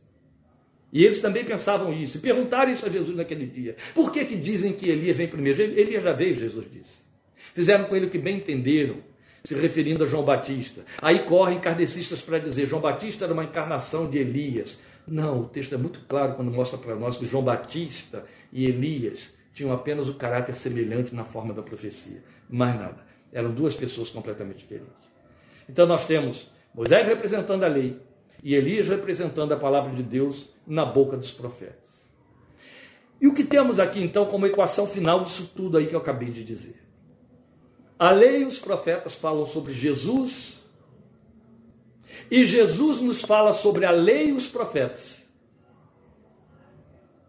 E 0.92 1.06
eles 1.06 1.22
também 1.22 1.46
pensavam 1.46 1.94
isso, 1.94 2.18
e 2.18 2.20
perguntaram 2.20 2.72
isso 2.72 2.86
a 2.86 2.90
Jesus 2.90 3.16
naquele 3.16 3.46
dia. 3.46 3.76
Por 3.94 4.12
que, 4.12 4.26
que 4.26 4.36
dizem 4.36 4.74
que 4.74 4.90
Elias 4.90 5.16
vem 5.16 5.28
primeiro? 5.28 5.62
Elias 5.62 6.04
já 6.04 6.14
veio, 6.14 6.36
Jesus 6.36 6.66
disse. 6.72 7.00
Fizeram 7.54 7.86
com 7.86 7.96
ele 7.96 8.08
o 8.08 8.10
que 8.10 8.18
bem 8.18 8.38
entenderam, 8.38 8.98
se 9.44 9.54
referindo 9.56 10.04
a 10.04 10.08
João 10.08 10.24
Batista. 10.24 10.84
Aí 11.02 11.20
correm 11.24 11.60
kardecistas 11.60 12.22
para 12.22 12.40
dizer 12.40 12.68
João 12.68 12.82
Batista 12.82 13.26
era 13.26 13.34
uma 13.34 13.44
encarnação 13.44 14.10
de 14.10 14.18
Elias. 14.18 14.80
Não, 15.08 15.42
o 15.42 15.46
texto 15.46 15.74
é 15.74 15.78
muito 15.78 16.02
claro 16.08 16.34
quando 16.36 16.52
mostra 16.52 16.78
para 16.78 16.96
nós 16.96 17.18
que 17.18 17.26
João 17.26 17.44
Batista 17.44 18.26
e 18.52 18.66
Elias 18.66 19.30
tinham 19.54 19.72
apenas 19.72 20.08
o 20.08 20.14
caráter 20.14 20.56
semelhante 20.56 21.14
na 21.14 21.24
forma 21.24 21.54
da 21.54 21.62
profecia. 21.62 22.24
Mais 22.50 22.78
nada. 22.78 23.06
Eram 23.32 23.52
duas 23.52 23.76
pessoas 23.76 24.10
completamente 24.10 24.60
diferentes. 24.60 24.94
Então 25.68 25.86
nós 25.86 26.06
temos 26.06 26.50
Moisés 26.74 27.06
representando 27.06 27.64
a 27.64 27.68
lei 27.68 28.00
e 28.44 28.56
Elias 28.56 28.88
representando 28.88 29.52
a 29.54 29.58
palavra 29.58 29.94
de 29.94 30.04
Deus 30.04 30.50
na 30.66 30.86
boca 30.86 31.18
dos 31.18 31.32
profetas. 31.32 31.90
E 33.22 33.28
o 33.28 33.34
que 33.34 33.44
temos 33.44 33.80
aqui 33.80 34.02
então 34.02 34.26
como 34.26 34.46
equação 34.46 34.88
final 34.88 35.24
disso 35.24 35.52
tudo 35.56 35.78
aí 35.78 35.88
que 35.88 35.96
eu 35.96 36.00
acabei 36.00 36.30
de 36.30 36.44
dizer? 36.44 36.82
A 37.98 38.12
lei 38.12 38.44
e 38.44 38.46
os 38.46 38.58
profetas 38.58 39.16
falam 39.16 39.46
sobre 39.46 39.74
Jesus, 39.74 40.58
e 42.32 42.46
Jesus 42.46 43.02
nos 43.02 43.22
fala 43.22 43.54
sobre 43.54 43.86
a 43.86 43.92
lei 43.92 44.30
e 44.30 44.34
os 44.34 44.48
profetas. 44.48 45.22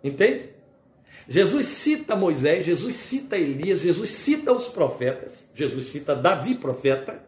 Entende? 0.02 0.50
Jesus 1.28 1.66
cita 1.66 2.16
Moisés, 2.16 2.64
Jesus 2.64 2.96
cita 2.96 3.36
Elias, 3.36 3.80
Jesus 3.80 4.10
cita 4.10 4.52
os 4.52 4.68
profetas, 4.68 5.48
Jesus 5.54 5.88
cita 5.88 6.14
Davi, 6.14 6.54
profeta, 6.54 7.22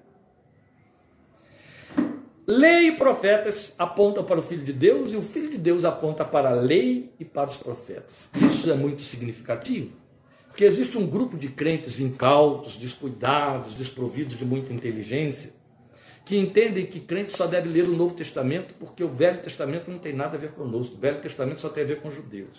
Lei 2.44 2.88
e 2.88 2.96
profetas 2.96 3.72
apontam 3.78 4.24
para 4.24 4.40
o 4.40 4.42
Filho 4.42 4.64
de 4.64 4.72
Deus 4.72 5.12
e 5.12 5.16
o 5.16 5.22
Filho 5.22 5.48
de 5.48 5.58
Deus 5.58 5.84
aponta 5.84 6.24
para 6.24 6.50
a 6.50 6.54
lei 6.54 7.12
e 7.20 7.24
para 7.24 7.48
os 7.48 7.56
profetas. 7.56 8.28
Isso 8.34 8.68
é 8.68 8.74
muito 8.74 9.02
significativo, 9.02 9.92
porque 10.48 10.64
existe 10.64 10.98
um 10.98 11.06
grupo 11.06 11.38
de 11.38 11.46
crentes 11.46 12.00
incautos, 12.00 12.74
descuidados, 12.74 13.74
desprovidos 13.74 14.36
de 14.36 14.44
muita 14.44 14.72
inteligência, 14.72 15.52
que 16.24 16.36
entendem 16.36 16.84
que 16.84 16.98
crente 16.98 17.30
só 17.30 17.46
deve 17.46 17.68
ler 17.68 17.84
o 17.84 17.96
Novo 17.96 18.14
Testamento 18.14 18.74
porque 18.74 19.04
o 19.04 19.08
Velho 19.08 19.38
Testamento 19.38 19.88
não 19.88 20.00
tem 20.00 20.12
nada 20.12 20.36
a 20.36 20.40
ver 20.40 20.50
conosco. 20.50 20.96
O 20.96 20.98
Velho 20.98 21.20
Testamento 21.20 21.60
só 21.60 21.68
tem 21.68 21.84
a 21.84 21.86
ver 21.86 22.00
com 22.00 22.10
judeus. 22.10 22.58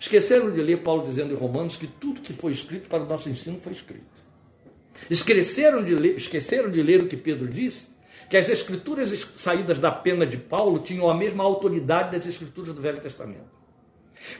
Esqueceram 0.00 0.50
de 0.50 0.62
ler 0.62 0.78
Paulo 0.78 1.04
dizendo 1.04 1.34
em 1.34 1.36
Romanos 1.36 1.76
que 1.76 1.86
tudo 1.86 2.22
que 2.22 2.32
foi 2.32 2.52
escrito 2.52 2.88
para 2.88 3.02
o 3.02 3.06
nosso 3.06 3.28
ensino 3.28 3.58
foi 3.60 3.72
escrito. 3.72 4.26
Esqueceram 5.10 5.84
de 5.84 5.94
ler, 5.94 6.16
esqueceram 6.16 6.70
de 6.70 6.82
ler 6.82 7.02
o 7.02 7.06
que 7.06 7.16
Pedro 7.16 7.46
disse 7.46 7.97
que 8.28 8.36
as 8.36 8.48
escrituras 8.48 9.10
saídas 9.36 9.78
da 9.78 9.90
pena 9.90 10.26
de 10.26 10.36
Paulo 10.36 10.78
tinham 10.78 11.08
a 11.08 11.14
mesma 11.14 11.44
autoridade 11.44 12.12
das 12.12 12.26
escrituras 12.26 12.74
do 12.74 12.82
Velho 12.82 13.00
Testamento. 13.00 13.58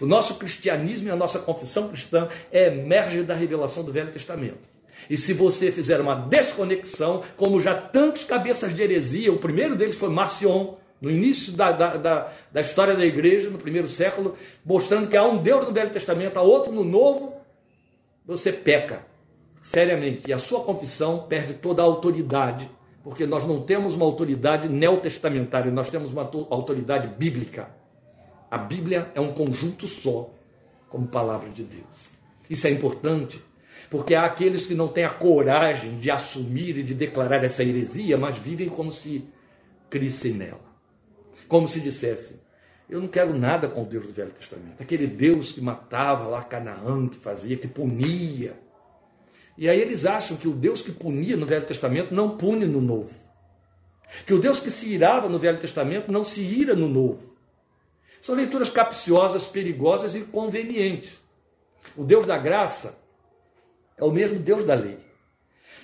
O 0.00 0.06
nosso 0.06 0.34
cristianismo 0.34 1.08
e 1.08 1.10
a 1.10 1.16
nossa 1.16 1.38
confissão 1.38 1.88
cristã 1.88 2.28
emerge 2.52 3.22
da 3.22 3.34
revelação 3.34 3.84
do 3.84 3.92
Velho 3.92 4.10
Testamento. 4.10 4.68
E 5.08 5.16
se 5.16 5.32
você 5.32 5.70
fizer 5.70 6.00
uma 6.00 6.14
desconexão, 6.14 7.22
como 7.36 7.60
já 7.60 7.74
tantos 7.74 8.24
cabeças 8.24 8.74
de 8.74 8.82
heresia, 8.82 9.32
o 9.32 9.38
primeiro 9.38 9.76
deles 9.76 9.96
foi 9.96 10.10
Marcion, 10.10 10.74
no 11.00 11.10
início 11.10 11.52
da, 11.52 11.70
da, 11.70 11.96
da, 11.96 12.32
da, 12.50 12.60
história 12.60 12.96
da 12.96 13.06
igreja, 13.06 13.48
no 13.48 13.58
primeiro 13.58 13.86
século, 13.86 14.36
mostrando 14.64 15.08
que 15.08 15.16
há 15.16 15.24
um 15.24 15.40
Deus 15.40 15.66
no 15.66 15.72
Velho 15.72 15.90
Testamento, 15.90 16.36
há 16.36 16.42
outro 16.42 16.72
no 16.72 16.82
Novo, 16.82 17.34
você 18.26 18.52
peca 18.52 19.06
seriamente. 19.62 20.28
E 20.28 20.32
a 20.32 20.38
sua 20.38 20.64
confissão 20.64 21.26
perde 21.28 21.54
toda 21.54 21.82
a 21.82 21.84
autoridade 21.84 22.68
porque 23.02 23.26
nós 23.26 23.46
não 23.46 23.62
temos 23.62 23.94
uma 23.94 24.04
autoridade 24.04 24.68
neotestamentária, 24.68 25.70
nós 25.70 25.90
temos 25.90 26.12
uma 26.12 26.22
autoridade 26.50 27.08
bíblica. 27.08 27.70
A 28.50 28.58
Bíblia 28.58 29.10
é 29.14 29.20
um 29.20 29.32
conjunto 29.32 29.86
só, 29.86 30.30
como 30.88 31.06
palavra 31.06 31.50
de 31.50 31.62
Deus. 31.62 32.08
Isso 32.48 32.66
é 32.66 32.70
importante, 32.70 33.42
Porque 33.90 34.14
há 34.14 34.24
aqueles 34.24 34.66
que 34.66 34.74
não 34.74 34.88
têm 34.88 35.04
a 35.04 35.10
coragem 35.10 35.98
de 35.98 36.10
assumir 36.10 36.76
e 36.76 36.82
de 36.82 36.92
declarar 36.92 37.42
essa 37.42 37.64
heresia, 37.64 38.18
mas 38.18 38.36
vivem 38.36 38.68
como 38.68 38.92
se 38.92 39.24
crissem 39.88 40.34
nela. 40.34 40.60
Como 41.46 41.66
se 41.66 41.80
dissessem: 41.80 42.36
Eu 42.88 43.00
não 43.00 43.08
quero 43.08 43.32
nada 43.32 43.66
com 43.66 43.82
o 43.82 43.86
Deus 43.86 44.06
do 44.06 44.12
Velho 44.12 44.30
Testamento. 44.32 44.82
Aquele 44.82 45.06
Deus 45.06 45.52
que 45.52 45.60
matava 45.62 46.28
lá 46.28 46.42
Canaã, 46.42 47.08
que 47.08 47.16
fazia, 47.16 47.56
que 47.56 47.66
punia. 47.66 48.58
E 49.58 49.68
aí 49.68 49.80
eles 49.80 50.06
acham 50.06 50.36
que 50.36 50.46
o 50.46 50.52
Deus 50.52 50.80
que 50.80 50.92
punia 50.92 51.36
no 51.36 51.44
Velho 51.44 51.66
Testamento 51.66 52.14
não 52.14 52.36
pune 52.38 52.64
no 52.64 52.80
Novo. 52.80 53.12
Que 54.24 54.32
o 54.32 54.38
Deus 54.38 54.60
que 54.60 54.70
se 54.70 54.88
irava 54.88 55.28
no 55.28 55.36
Velho 55.36 55.58
Testamento 55.58 56.12
não 56.12 56.22
se 56.22 56.42
ira 56.42 56.76
no 56.76 56.88
Novo. 56.88 57.34
São 58.22 58.36
leituras 58.36 58.70
capciosas, 58.70 59.48
perigosas 59.48 60.14
e 60.14 60.20
convenientes. 60.20 61.18
O 61.96 62.04
Deus 62.04 62.24
da 62.24 62.38
graça 62.38 63.00
é 63.96 64.04
o 64.04 64.12
mesmo 64.12 64.38
Deus 64.38 64.64
da 64.64 64.74
lei. 64.74 65.00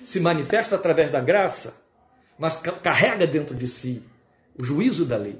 Se 0.05 0.21
manifesta 0.21 0.77
através 0.77 1.11
da 1.11 1.19
graça, 1.19 1.75
mas 2.39 2.55
carrega 2.55 3.27
dentro 3.27 3.53
de 3.53 3.67
si 3.67 4.01
o 4.57 4.63
juízo 4.63 5.03
da 5.05 5.17
lei. 5.17 5.37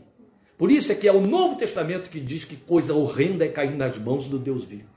Por 0.57 0.69
isso 0.69 0.91
é 0.91 0.95
que 0.95 1.07
é 1.07 1.11
o 1.11 1.21
Novo 1.21 1.55
Testamento 1.55 2.09
que 2.09 2.19
diz 2.19 2.43
que 2.43 2.57
coisa 2.57 2.93
horrenda 2.93 3.45
é 3.45 3.49
cair 3.49 3.77
nas 3.77 3.97
mãos 3.97 4.25
do 4.25 4.37
Deus 4.37 4.65
vivo. 4.65 4.94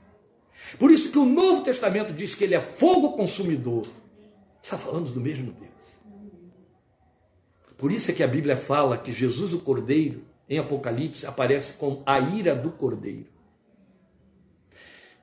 Por 0.77 0.91
isso 0.91 1.11
que 1.11 1.17
o 1.17 1.25
Novo 1.25 1.63
Testamento 1.63 2.13
diz 2.13 2.35
que 2.35 2.43
ele 2.43 2.55
é 2.55 2.61
fogo 2.61 3.13
consumidor. 3.13 3.87
Está 4.61 4.77
falando 4.77 5.11
do 5.11 5.19
mesmo 5.19 5.51
Deus. 5.51 5.69
Por 7.77 7.91
isso 7.91 8.11
é 8.11 8.13
que 8.13 8.23
a 8.23 8.27
Bíblia 8.27 8.57
fala 8.57 8.97
que 8.97 9.13
Jesus, 9.13 9.53
o 9.53 9.59
Cordeiro, 9.59 10.23
em 10.49 10.59
Apocalipse, 10.59 11.25
aparece 11.25 11.75
com 11.75 12.03
a 12.05 12.19
ira 12.19 12.53
do 12.53 12.71
Cordeiro. 12.71 13.27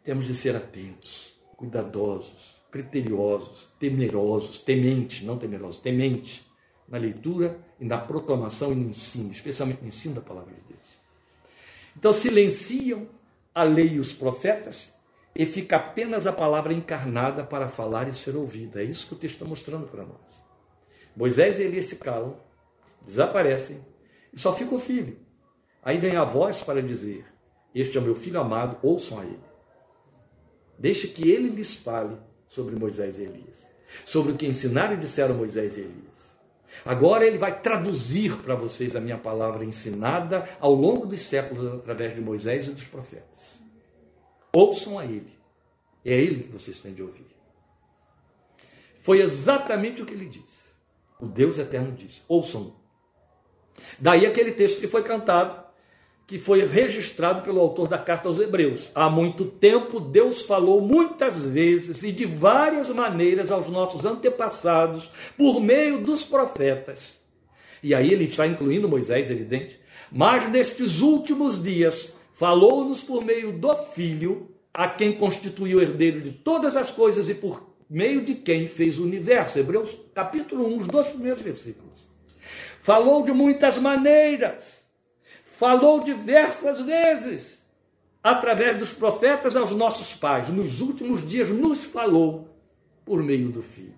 Temos 0.02 0.24
de 0.26 0.34
ser 0.34 0.56
atentos, 0.56 1.34
cuidadosos, 1.56 2.56
criteriosos, 2.70 3.68
temerosos, 3.78 4.58
temente, 4.58 5.24
não 5.24 5.36
temerosos, 5.36 5.80
temente, 5.80 6.46
na 6.88 6.98
leitura 6.98 7.58
e 7.80 7.84
na 7.84 7.98
proclamação 7.98 8.72
e 8.72 8.76
no 8.76 8.88
ensino, 8.88 9.32
especialmente 9.32 9.82
no 9.82 9.88
ensino 9.88 10.14
da 10.14 10.20
palavra 10.20 10.54
de 10.54 10.60
Deus. 10.60 10.88
Então 11.96 12.12
silenciam 12.12 13.08
a 13.54 13.62
lei 13.62 13.94
e 13.94 13.98
os 13.98 14.12
profetas 14.12 14.92
e 15.38 15.44
fica 15.44 15.76
apenas 15.76 16.26
a 16.26 16.32
palavra 16.32 16.72
encarnada 16.72 17.44
para 17.44 17.68
falar 17.68 18.08
e 18.08 18.14
ser 18.14 18.34
ouvida. 18.34 18.80
É 18.80 18.84
isso 18.84 19.06
que 19.06 19.12
o 19.12 19.16
texto 19.16 19.34
está 19.34 19.44
mostrando 19.44 19.86
para 19.86 20.02
nós. 20.02 20.42
Moisés 21.14 21.58
e 21.58 21.62
Elias 21.62 21.86
se 21.86 21.96
calam, 21.96 22.38
desaparecem 23.04 23.78
e 24.32 24.40
só 24.40 24.54
fica 24.54 24.74
o 24.74 24.78
filho. 24.78 25.18
Aí 25.82 25.98
vem 25.98 26.16
a 26.16 26.24
voz 26.24 26.62
para 26.62 26.82
dizer: 26.82 27.26
Este 27.74 27.98
é 27.98 28.00
o 28.00 28.02
meu 28.02 28.14
filho 28.14 28.40
amado, 28.40 28.78
ouçam 28.82 29.20
a 29.20 29.24
ele. 29.24 29.38
Deixe 30.78 31.06
que 31.06 31.30
ele 31.30 31.50
lhes 31.50 31.74
fale 31.74 32.16
sobre 32.46 32.74
Moisés 32.74 33.18
e 33.18 33.22
Elias, 33.22 33.66
sobre 34.06 34.32
o 34.32 34.36
que 34.36 34.46
ensinaram 34.46 34.94
e 34.94 34.98
disseram 34.98 35.34
Moisés 35.34 35.76
e 35.76 35.80
Elias. 35.80 36.16
Agora 36.84 37.26
ele 37.26 37.38
vai 37.38 37.60
traduzir 37.60 38.36
para 38.38 38.54
vocês 38.54 38.96
a 38.96 39.00
minha 39.00 39.18
palavra 39.18 39.64
ensinada 39.64 40.48
ao 40.60 40.72
longo 40.72 41.06
dos 41.06 41.20
séculos 41.20 41.74
através 41.74 42.14
de 42.14 42.20
Moisés 42.22 42.68
e 42.68 42.70
dos 42.70 42.84
profetas. 42.84 43.55
Ouçam 44.56 44.98
a 44.98 45.04
ele. 45.04 45.36
É 46.02 46.14
ele 46.14 46.44
que 46.44 46.48
vocês 46.48 46.80
têm 46.80 46.94
de 46.94 47.02
ouvir. 47.02 47.26
Foi 49.00 49.20
exatamente 49.20 50.00
o 50.00 50.06
que 50.06 50.14
ele 50.14 50.24
disse. 50.24 50.64
O 51.20 51.26
Deus 51.26 51.58
eterno 51.58 51.92
disse: 51.92 52.22
ouçam. 52.26 52.72
Daí 53.98 54.24
aquele 54.24 54.52
texto 54.52 54.80
que 54.80 54.88
foi 54.88 55.02
cantado, 55.02 55.62
que 56.26 56.38
foi 56.38 56.64
registrado 56.64 57.42
pelo 57.42 57.60
autor 57.60 57.86
da 57.86 57.98
carta 57.98 58.28
aos 58.30 58.38
Hebreus. 58.38 58.90
Há 58.94 59.10
muito 59.10 59.44
tempo 59.44 60.00
Deus 60.00 60.40
falou 60.40 60.80
muitas 60.80 61.50
vezes 61.50 62.02
e 62.02 62.10
de 62.10 62.24
várias 62.24 62.88
maneiras 62.88 63.50
aos 63.50 63.68
nossos 63.68 64.06
antepassados 64.06 65.10
por 65.36 65.60
meio 65.60 66.00
dos 66.02 66.24
profetas. 66.24 67.20
E 67.82 67.94
aí 67.94 68.10
ele 68.10 68.24
está 68.24 68.46
incluindo 68.46 68.88
Moisés, 68.88 69.30
evidente. 69.30 69.78
Mas 70.10 70.50
nestes 70.50 71.02
últimos 71.02 71.62
dias 71.62 72.16
falou-nos 72.36 73.02
por 73.02 73.24
meio 73.24 73.50
do 73.52 73.74
Filho, 73.76 74.54
a 74.72 74.88
quem 74.88 75.16
constituiu 75.16 75.80
herdeiro 75.80 76.20
de 76.20 76.30
todas 76.30 76.76
as 76.76 76.90
coisas 76.90 77.28
e 77.30 77.34
por 77.34 77.74
meio 77.88 78.24
de 78.24 78.34
quem 78.34 78.68
fez 78.68 78.98
o 78.98 79.04
universo. 79.04 79.58
Hebreus 79.58 79.96
capítulo 80.14 80.66
1, 80.66 80.76
os 80.76 80.86
dois 80.86 81.08
primeiros 81.08 81.40
versículos. 81.40 82.06
Falou 82.82 83.24
de 83.24 83.32
muitas 83.32 83.78
maneiras, 83.78 84.86
falou 85.44 86.04
diversas 86.04 86.78
vezes, 86.80 87.64
através 88.22 88.76
dos 88.78 88.92
profetas 88.92 89.56
aos 89.56 89.70
nossos 89.70 90.12
pais. 90.12 90.50
Nos 90.50 90.82
últimos 90.82 91.26
dias 91.26 91.48
nos 91.48 91.84
falou 91.84 92.48
por 93.04 93.22
meio 93.22 93.48
do 93.48 93.62
Filho. 93.62 93.94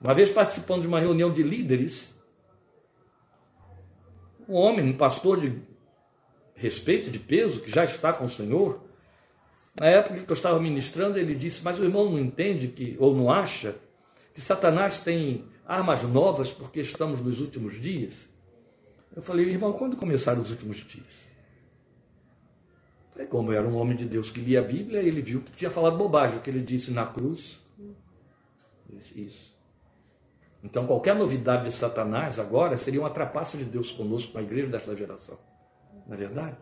Uma 0.00 0.14
vez 0.14 0.30
participando 0.30 0.82
de 0.82 0.86
uma 0.86 1.00
reunião 1.00 1.32
de 1.32 1.42
líderes, 1.42 2.14
um 4.48 4.54
homem, 4.54 4.86
um 4.86 4.96
pastor 4.96 5.40
de 5.40 5.60
respeito, 6.58 7.10
de 7.10 7.18
peso, 7.18 7.60
que 7.60 7.70
já 7.70 7.84
está 7.84 8.12
com 8.12 8.26
o 8.26 8.30
Senhor, 8.30 8.80
na 9.78 9.86
época 9.86 10.20
que 10.20 10.30
eu 10.30 10.34
estava 10.34 10.58
ministrando, 10.60 11.18
ele 11.18 11.34
disse: 11.34 11.60
Mas 11.62 11.78
o 11.78 11.84
irmão 11.84 12.10
não 12.10 12.18
entende 12.18 12.68
que, 12.68 12.96
ou 12.98 13.14
não 13.14 13.30
acha, 13.30 13.76
que 14.34 14.40
Satanás 14.40 15.00
tem 15.00 15.44
armas 15.66 16.02
novas 16.02 16.50
porque 16.50 16.80
estamos 16.80 17.20
nos 17.20 17.40
últimos 17.40 17.80
dias? 17.80 18.14
Eu 19.14 19.22
falei, 19.22 19.48
irmão, 19.48 19.72
quando 19.72 19.96
começaram 19.96 20.42
os 20.42 20.50
últimos 20.50 20.76
dias? 20.78 21.28
Como 23.30 23.52
era 23.52 23.66
um 23.66 23.76
homem 23.76 23.96
de 23.96 24.04
Deus 24.04 24.30
que 24.30 24.40
lia 24.40 24.60
a 24.60 24.62
Bíblia, 24.62 25.00
ele 25.00 25.20
viu 25.20 25.40
que 25.40 25.50
tinha 25.50 25.70
falado 25.70 25.98
bobagem, 25.98 26.38
o 26.38 26.40
que 26.40 26.50
ele 26.50 26.60
disse 26.60 26.92
na 26.92 27.04
cruz. 27.04 27.58
Disse 28.88 29.20
isso. 29.20 29.58
Então, 30.62 30.86
qualquer 30.86 31.16
novidade 31.16 31.64
de 31.64 31.72
Satanás 31.72 32.38
agora 32.38 32.78
seria 32.78 33.00
uma 33.00 33.10
trapaça 33.10 33.58
de 33.58 33.64
Deus 33.64 33.90
conosco, 33.90 34.32
com 34.32 34.38
a 34.38 34.42
igreja 34.42 34.68
desta 34.68 34.94
geração. 34.94 35.38
Não 36.08 36.14
é 36.14 36.18
verdade? 36.18 36.56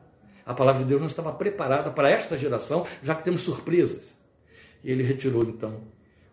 A 0.45 0.53
palavra 0.53 0.83
de 0.83 0.89
Deus 0.89 1.01
não 1.01 1.07
estava 1.07 1.33
preparada 1.33 1.91
para 1.91 2.11
esta 2.11 2.37
geração, 2.37 2.87
já 3.03 3.15
que 3.15 3.25
temos 3.25 3.41
surpresas. 3.41 4.15
E 4.83 4.91
ele 4.91 5.03
retirou 5.03 5.43
então 5.45 5.81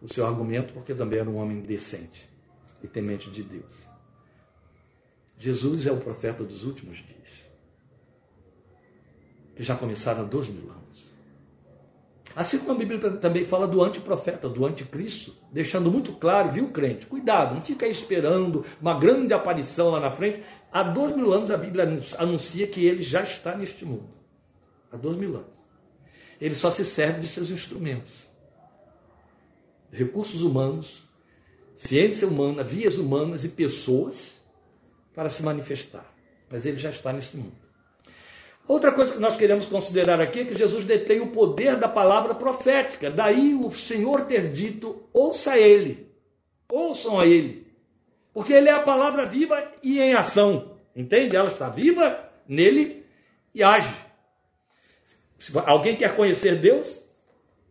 o 0.02 0.12
seu 0.12 0.26
argumento, 0.26 0.74
porque 0.74 0.94
também 0.94 1.20
era 1.20 1.30
um 1.30 1.38
homem 1.38 1.62
decente 1.62 2.30
e 2.84 2.88
temente 2.88 3.30
de 3.30 3.42
Deus. 3.42 3.82
Jesus 5.38 5.88
é 5.88 5.92
o 5.92 5.98
profeta 5.98 6.44
dos 6.44 6.64
últimos 6.64 6.98
dias, 6.98 7.30
que 9.56 9.64
já 9.64 9.76
começaram 9.76 10.22
há 10.22 10.26
dois 10.26 10.48
mil 10.48 10.70
anos. 10.70 11.12
Assim 12.36 12.58
como 12.58 12.72
a 12.72 12.76
Bíblia 12.76 13.00
também 13.18 13.46
fala 13.46 13.68
do 13.68 13.84
antiprofeta, 13.84 14.50
do 14.50 14.66
anticristo, 14.66 15.36
deixando 15.52 15.92
muito 15.92 16.14
claro, 16.14 16.52
viu, 16.52 16.70
crente? 16.70 17.06
Cuidado, 17.06 17.54
não 17.54 17.62
fica 17.62 17.86
aí 17.86 17.92
esperando 17.92 18.66
uma 18.82 18.98
grande 18.98 19.34
aparição 19.34 19.92
lá 19.92 20.00
na 20.00 20.12
frente. 20.12 20.44
Há 20.74 20.82
dois 20.82 21.16
mil 21.16 21.32
anos 21.32 21.52
a 21.52 21.58
Bíblia 21.58 21.88
anuncia 22.18 22.66
que 22.66 22.84
ele 22.84 23.04
já 23.04 23.22
está 23.22 23.56
neste 23.56 23.86
mundo. 23.86 24.10
Há 24.92 24.98
dois 24.98 25.16
mil 25.16 25.36
anos. 25.36 25.56
Ele 26.42 26.56
só 26.56 26.72
se 26.72 26.84
serve 26.84 27.22
de 27.22 27.28
seus 27.28 27.52
instrumentos. 27.52 28.26
Recursos 29.92 30.42
humanos, 30.42 31.08
ciência 31.76 32.28
humana, 32.28 32.64
vias 32.64 32.98
humanas 32.98 33.46
e 33.46 33.50
pessoas 33.50 34.34
para 35.14 35.30
se 35.30 35.44
manifestar. 35.44 36.12
Mas 36.50 36.66
ele 36.66 36.80
já 36.80 36.90
está 36.90 37.14
neste 37.14 37.38
mundo. 37.38 37.54
Outra 38.68 38.92
coisa 38.92 39.14
que 39.14 39.20
nós 39.20 39.36
queremos 39.36 39.68
considerar 39.68 40.20
aqui 40.20 40.40
é 40.40 40.46
que 40.46 40.56
Jesus 40.58 40.86
detém 40.86 41.20
o 41.20 41.28
poder 41.28 41.76
da 41.76 41.88
palavra 41.88 42.34
profética. 42.34 43.12
Daí 43.12 43.54
o 43.54 43.70
Senhor 43.70 44.26
ter 44.26 44.52
dito: 44.52 45.04
ouça 45.14 45.56
ele, 45.56 46.10
ouçam 46.68 47.20
a 47.20 47.28
ele. 47.28 47.68
Porque 48.34 48.54
ele 48.54 48.70
é 48.70 48.74
a 48.74 48.82
palavra 48.82 49.28
viva 49.28 49.63
e 49.84 50.00
em 50.00 50.14
ação. 50.14 50.78
Entende? 50.96 51.36
Ela 51.36 51.50
está 51.50 51.70
viva 51.70 52.32
nele 52.48 53.06
e 53.54 53.62
age. 53.62 53.94
Se 55.38 55.52
alguém 55.66 55.98
quer 55.98 56.16
conhecer 56.16 56.60
Deus, 56.60 57.04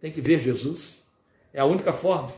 tem 0.01 0.12
que 0.12 0.20
ver 0.20 0.38
Jesus. 0.38 1.03
É 1.53 1.61
a 1.61 1.64
única 1.64 1.92
forma. 1.92 2.33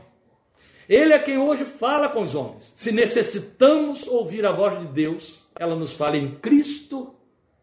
Ele 0.87 1.13
é 1.13 1.19
quem 1.19 1.37
hoje 1.37 1.65
fala 1.65 2.09
com 2.09 2.23
os 2.23 2.35
homens. 2.35 2.71
Se 2.75 2.91
necessitamos 2.91 4.07
ouvir 4.07 4.45
a 4.45 4.51
voz 4.51 4.79
de 4.79 4.85
Deus, 4.85 5.43
ela 5.59 5.75
nos 5.75 5.93
fala 5.93 6.15
em 6.15 6.35
Cristo 6.35 7.13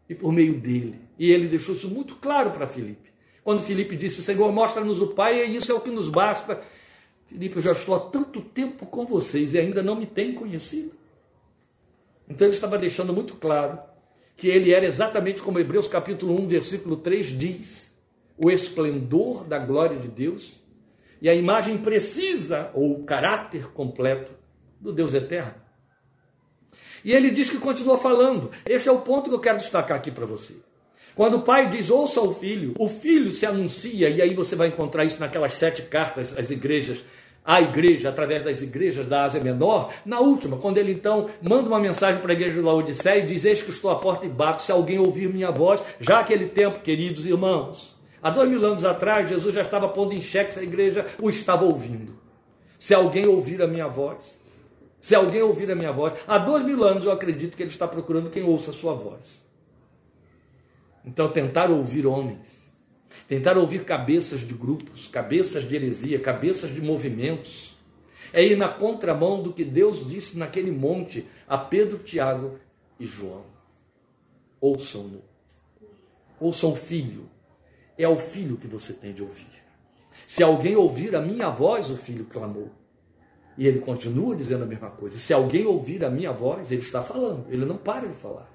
e 0.09 0.13
por 0.13 0.31
meio 0.31 0.59
dele. 0.59 0.99
E 1.17 1.31
ele 1.31 1.47
deixou 1.47 1.75
isso 1.75 1.87
muito 1.87 2.17
claro 2.17 2.51
para 2.51 2.67
Filipe. 2.67 3.11
Quando 3.43 3.63
Filipe 3.63 3.95
disse: 3.95 4.21
Senhor, 4.21 4.51
mostra-nos 4.51 5.01
o 5.01 5.07
Pai, 5.07 5.45
e 5.45 5.55
isso 5.55 5.71
é 5.71 5.75
o 5.75 5.81
que 5.81 5.89
nos 5.89 6.09
basta. 6.09 6.61
Filipe, 7.27 7.55
eu 7.55 7.61
já 7.61 7.71
estou 7.71 7.95
há 7.95 7.99
tanto 7.99 8.41
tempo 8.41 8.85
com 8.85 9.05
vocês 9.05 9.53
e 9.53 9.59
ainda 9.59 9.81
não 9.81 9.95
me 9.95 10.05
têm 10.05 10.33
conhecido. 10.33 10.91
Então 12.27 12.47
ele 12.47 12.55
estava 12.55 12.77
deixando 12.77 13.13
muito 13.13 13.35
claro 13.35 13.79
que 14.35 14.47
ele 14.47 14.73
era 14.73 14.85
exatamente 14.85 15.41
como 15.41 15.59
Hebreus 15.59 15.87
capítulo 15.87 16.39
1, 16.41 16.47
versículo 16.47 16.97
3 16.97 17.37
diz: 17.37 17.91
o 18.37 18.49
esplendor 18.49 19.43
da 19.43 19.59
glória 19.59 19.97
de 19.97 20.07
Deus 20.07 20.55
e 21.21 21.29
a 21.29 21.35
imagem 21.35 21.77
precisa 21.77 22.69
ou 22.73 22.91
o 22.91 23.03
caráter 23.03 23.71
completo 23.71 24.33
do 24.79 24.91
Deus 24.91 25.13
eterno. 25.13 25.55
E 27.03 27.11
ele 27.11 27.31
diz 27.31 27.49
que 27.49 27.57
continua 27.57 27.97
falando. 27.97 28.49
Esse 28.65 28.87
é 28.87 28.91
o 28.91 29.01
ponto 29.01 29.29
que 29.29 29.35
eu 29.35 29.39
quero 29.39 29.57
destacar 29.57 29.97
aqui 29.97 30.11
para 30.11 30.25
você. 30.25 30.55
Quando 31.15 31.37
o 31.37 31.41
pai 31.41 31.69
diz, 31.69 31.89
ouça 31.89 32.21
o 32.21 32.33
filho, 32.33 32.73
o 32.79 32.89
filho 32.89 33.31
se 33.31 33.45
anuncia, 33.45 34.09
e 34.09 34.21
aí 34.21 34.33
você 34.33 34.55
vai 34.55 34.69
encontrar 34.69 35.05
isso 35.05 35.19
naquelas 35.19 35.53
sete 35.53 35.83
cartas 35.83 36.35
às 36.37 36.49
igrejas, 36.49 37.03
à 37.45 37.61
igreja, 37.61 38.09
através 38.09 38.43
das 38.43 38.61
igrejas 38.61 39.05
da 39.05 39.23
Ásia 39.23 39.41
Menor, 39.41 39.93
na 40.05 40.19
última, 40.19 40.57
quando 40.57 40.77
ele 40.77 40.93
então 40.93 41.27
manda 41.41 41.67
uma 41.67 41.79
mensagem 41.79 42.21
para 42.21 42.31
a 42.31 42.35
igreja 42.35 42.55
de 42.55 42.61
Laodiceia 42.61 43.23
e 43.23 43.25
diz: 43.25 43.43
Eis 43.43 43.61
que 43.61 43.69
estou 43.69 43.91
à 43.91 43.97
porta 43.97 44.25
e 44.25 44.29
bato, 44.29 44.63
se 44.63 44.71
alguém 44.71 44.99
ouvir 44.99 45.27
minha 45.29 45.51
voz, 45.51 45.83
já 45.99 46.19
aquele 46.19 46.47
tempo, 46.47 46.79
queridos 46.79 47.25
irmãos, 47.25 47.97
há 48.21 48.29
dois 48.29 48.49
mil 48.49 48.65
anos 48.65 48.85
atrás, 48.85 49.27
Jesus 49.27 49.53
já 49.53 49.61
estava 49.61 49.89
pondo 49.89 50.13
em 50.13 50.21
xeque 50.21 50.53
se 50.53 50.59
a 50.59 50.63
igreja 50.63 51.05
o 51.19 51.29
estava 51.29 51.65
ouvindo. 51.65 52.15
Se 52.79 52.93
alguém 52.93 53.27
ouvir 53.27 53.61
a 53.61 53.67
minha 53.67 53.87
voz, 53.87 54.37
se 54.99 55.13
alguém 55.13 55.41
ouvir 55.41 55.69
a 55.69 55.75
minha 55.75 55.91
voz, 55.91 56.13
há 56.25 56.37
dois 56.37 56.63
mil 56.63 56.83
anos 56.83 57.03
eu 57.05 57.11
acredito 57.11 57.57
que 57.57 57.63
ele 57.63 57.69
está 57.69 57.87
procurando 57.87 58.29
quem 58.29 58.43
ouça 58.43 58.71
a 58.71 58.73
sua 58.73 58.93
voz. 58.93 59.43
Então, 61.05 61.27
tentar 61.27 61.69
ouvir 61.69 62.05
homens, 62.05 62.62
tentar 63.33 63.57
ouvir 63.57 63.83
cabeças 63.83 64.41
de 64.41 64.53
grupos, 64.53 65.07
cabeças 65.07 65.67
de 65.67 65.75
heresia, 65.75 66.19
cabeças 66.19 66.71
de 66.71 66.79
movimentos, 66.79 67.75
é 68.31 68.45
ir 68.45 68.55
na 68.55 68.69
contramão 68.69 69.41
do 69.41 69.51
que 69.51 69.65
Deus 69.65 70.07
disse 70.07 70.37
naquele 70.37 70.69
monte 70.69 71.25
a 71.47 71.57
Pedro, 71.57 71.97
Tiago 71.97 72.59
e 72.99 73.07
João. 73.07 73.43
Ouçam-no. 74.61 75.23
Ouçam 76.39 76.73
o 76.73 76.75
filho. 76.75 77.27
É 77.97 78.03
ao 78.03 78.19
filho 78.19 78.55
que 78.55 78.67
você 78.67 78.93
tem 78.93 79.11
de 79.13 79.23
ouvir. 79.23 79.47
Se 80.27 80.43
alguém 80.43 80.75
ouvir 80.75 81.15
a 81.15 81.21
minha 81.21 81.49
voz, 81.49 81.89
o 81.89 81.97
filho 81.97 82.25
clamou. 82.25 82.69
E 83.57 83.65
ele 83.67 83.79
continua 83.79 84.35
dizendo 84.35 84.63
a 84.63 84.67
mesma 84.67 84.91
coisa. 84.91 85.17
Se 85.17 85.33
alguém 85.33 85.65
ouvir 85.65 86.05
a 86.05 86.09
minha 86.09 86.31
voz, 86.31 86.71
ele 86.71 86.81
está 86.81 87.01
falando, 87.01 87.47
ele 87.49 87.65
não 87.65 87.77
para 87.77 88.07
de 88.07 88.13
falar. 88.13 88.47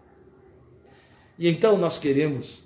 E 1.37 1.49
então 1.49 1.77
nós 1.77 1.99
queremos, 1.99 2.63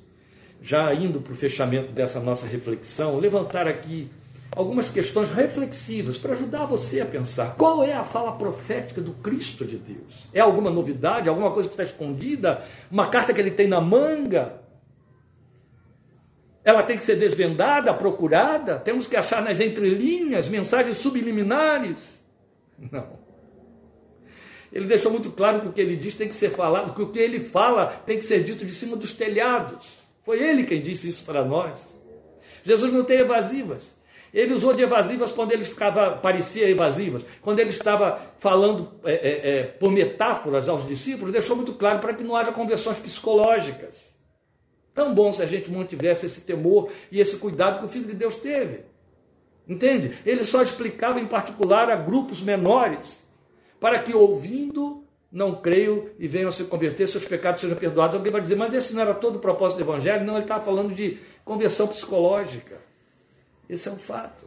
já 0.62 0.94
indo 0.94 1.20
para 1.20 1.33
o 1.33 1.37
fechamento 1.37 1.92
dessa 1.92 2.20
nossa 2.20 2.46
reflexão, 2.46 3.18
levantar 3.18 3.66
aqui 3.66 4.09
algumas 4.55 4.90
questões 4.90 5.31
reflexivas 5.31 6.18
para 6.18 6.33
ajudar 6.33 6.66
você 6.66 7.01
a 7.01 7.07
pensar 7.07 7.57
qual 7.57 7.83
é 7.83 7.92
a 7.92 8.05
fala 8.05 8.33
profética 8.33 9.01
do 9.01 9.12
Cristo 9.14 9.64
de 9.64 9.77
Deus. 9.77 10.29
É 10.33 10.40
alguma 10.40 10.70
novidade, 10.70 11.29
alguma 11.29 11.51
coisa 11.51 11.68
que 11.68 11.75
está 11.75 11.83
escondida, 11.83 12.62
uma 12.90 13.09
carta 13.09 13.35
que 13.35 13.40
ele 13.40 13.51
tem 13.51 13.66
na 13.66 13.81
manga? 13.81 14.61
Ela 16.64 16.85
tem 16.85 16.96
que 16.96 17.03
ser 17.03 17.16
desvendada, 17.16 17.92
procurada, 17.92 18.79
temos 18.79 19.09
que 19.09 19.16
achar 19.16 19.42
nas 19.42 19.59
entrelinhas 19.59 20.48
mensagens 20.48 20.96
subliminares. 20.98 22.22
Não. 22.79 23.20
Ele 24.72 24.87
deixou 24.87 25.11
muito 25.11 25.31
claro 25.33 25.61
que 25.61 25.68
o 25.68 25.72
que 25.72 25.81
ele 25.81 25.96
diz 25.96 26.14
tem 26.14 26.29
que 26.29 26.35
ser 26.35 26.51
falado, 26.51 26.94
que 26.94 27.03
o 27.03 27.09
que 27.09 27.18
ele 27.18 27.40
fala 27.40 27.88
tem 28.07 28.16
que 28.16 28.25
ser 28.25 28.44
dito 28.44 28.64
de 28.64 28.72
cima 28.72 28.96
dos 28.96 29.12
telhados. 29.12 30.02
Foi 30.23 30.41
ele 30.41 30.65
quem 30.65 30.81
disse 30.81 31.09
isso 31.09 31.25
para 31.25 31.45
nós. 31.45 32.01
Jesus 32.65 32.93
não 32.93 33.05
tem 33.05 33.19
evasivas. 33.19 33.93
Ele 34.33 34.55
usou 34.55 34.73
de 34.73 34.83
evasivas 34.83 35.31
quando 35.31 35.53
ele 35.53 35.65
ficava, 35.65 36.13
parecia 36.13 36.69
evasivas, 36.69 37.23
quando 37.43 37.59
ele 37.59 37.69
estava 37.69 38.19
falando 38.39 38.91
é, 39.05 39.13
é, 39.13 39.51
é, 39.51 39.63
por 39.65 39.93
metáforas 39.93 40.71
aos 40.71 40.87
discípulos, 40.87 41.33
deixou 41.33 41.55
muito 41.55 41.75
claro 41.75 41.99
para 41.99 42.15
que 42.15 42.25
não 42.25 42.35
haja 42.35 42.51
conversões 42.51 42.99
psicológicas. 42.99 44.11
Tão 44.95 45.15
bom 45.15 45.33
se 45.33 45.43
a 45.43 45.47
gente 45.47 45.71
mantivesse 45.71 46.25
esse 46.25 46.43
temor 46.43 46.91
e 47.11 47.21
esse 47.21 47.37
cuidado 47.37 47.79
que 47.79 47.85
o 47.85 47.89
Filho 47.89 48.07
de 48.07 48.15
Deus 48.15 48.37
teve. 48.39 48.81
Entende? 49.69 50.17
Ele 50.25 50.45
só 50.45 50.63
explicava 50.63 51.21
em 51.21 51.27
particular 51.27 51.91
a 51.91 51.97
grupos 51.97 52.41
menores, 52.41 53.23
para 53.79 53.99
que 53.99 54.15
ouvindo 54.15 55.02
não 55.33 55.55
creio 55.55 56.11
e 56.18 56.29
venham 56.29 56.53
se 56.53 56.64
converter, 56.64 57.09
seus 57.09 57.25
pecados 57.25 57.62
sejam 57.62 57.77
perdoados. 57.77 58.14
Alguém 58.14 58.31
vai 58.31 58.40
dizer, 58.42 58.55
mas 58.55 58.75
esse 58.75 58.92
não 58.92 59.01
era 59.01 59.14
todo 59.14 59.37
o 59.37 59.38
propósito 59.38 59.79
do 59.79 59.85
Evangelho? 59.85 60.27
Não, 60.27 60.35
ele 60.35 60.42
estava 60.42 60.62
falando 60.62 60.95
de 60.95 61.18
conversão 61.42 61.88
psicológica. 61.88 62.79
Esse 63.68 63.88
é 63.88 63.92
um 63.92 63.99
fato. 63.99 64.47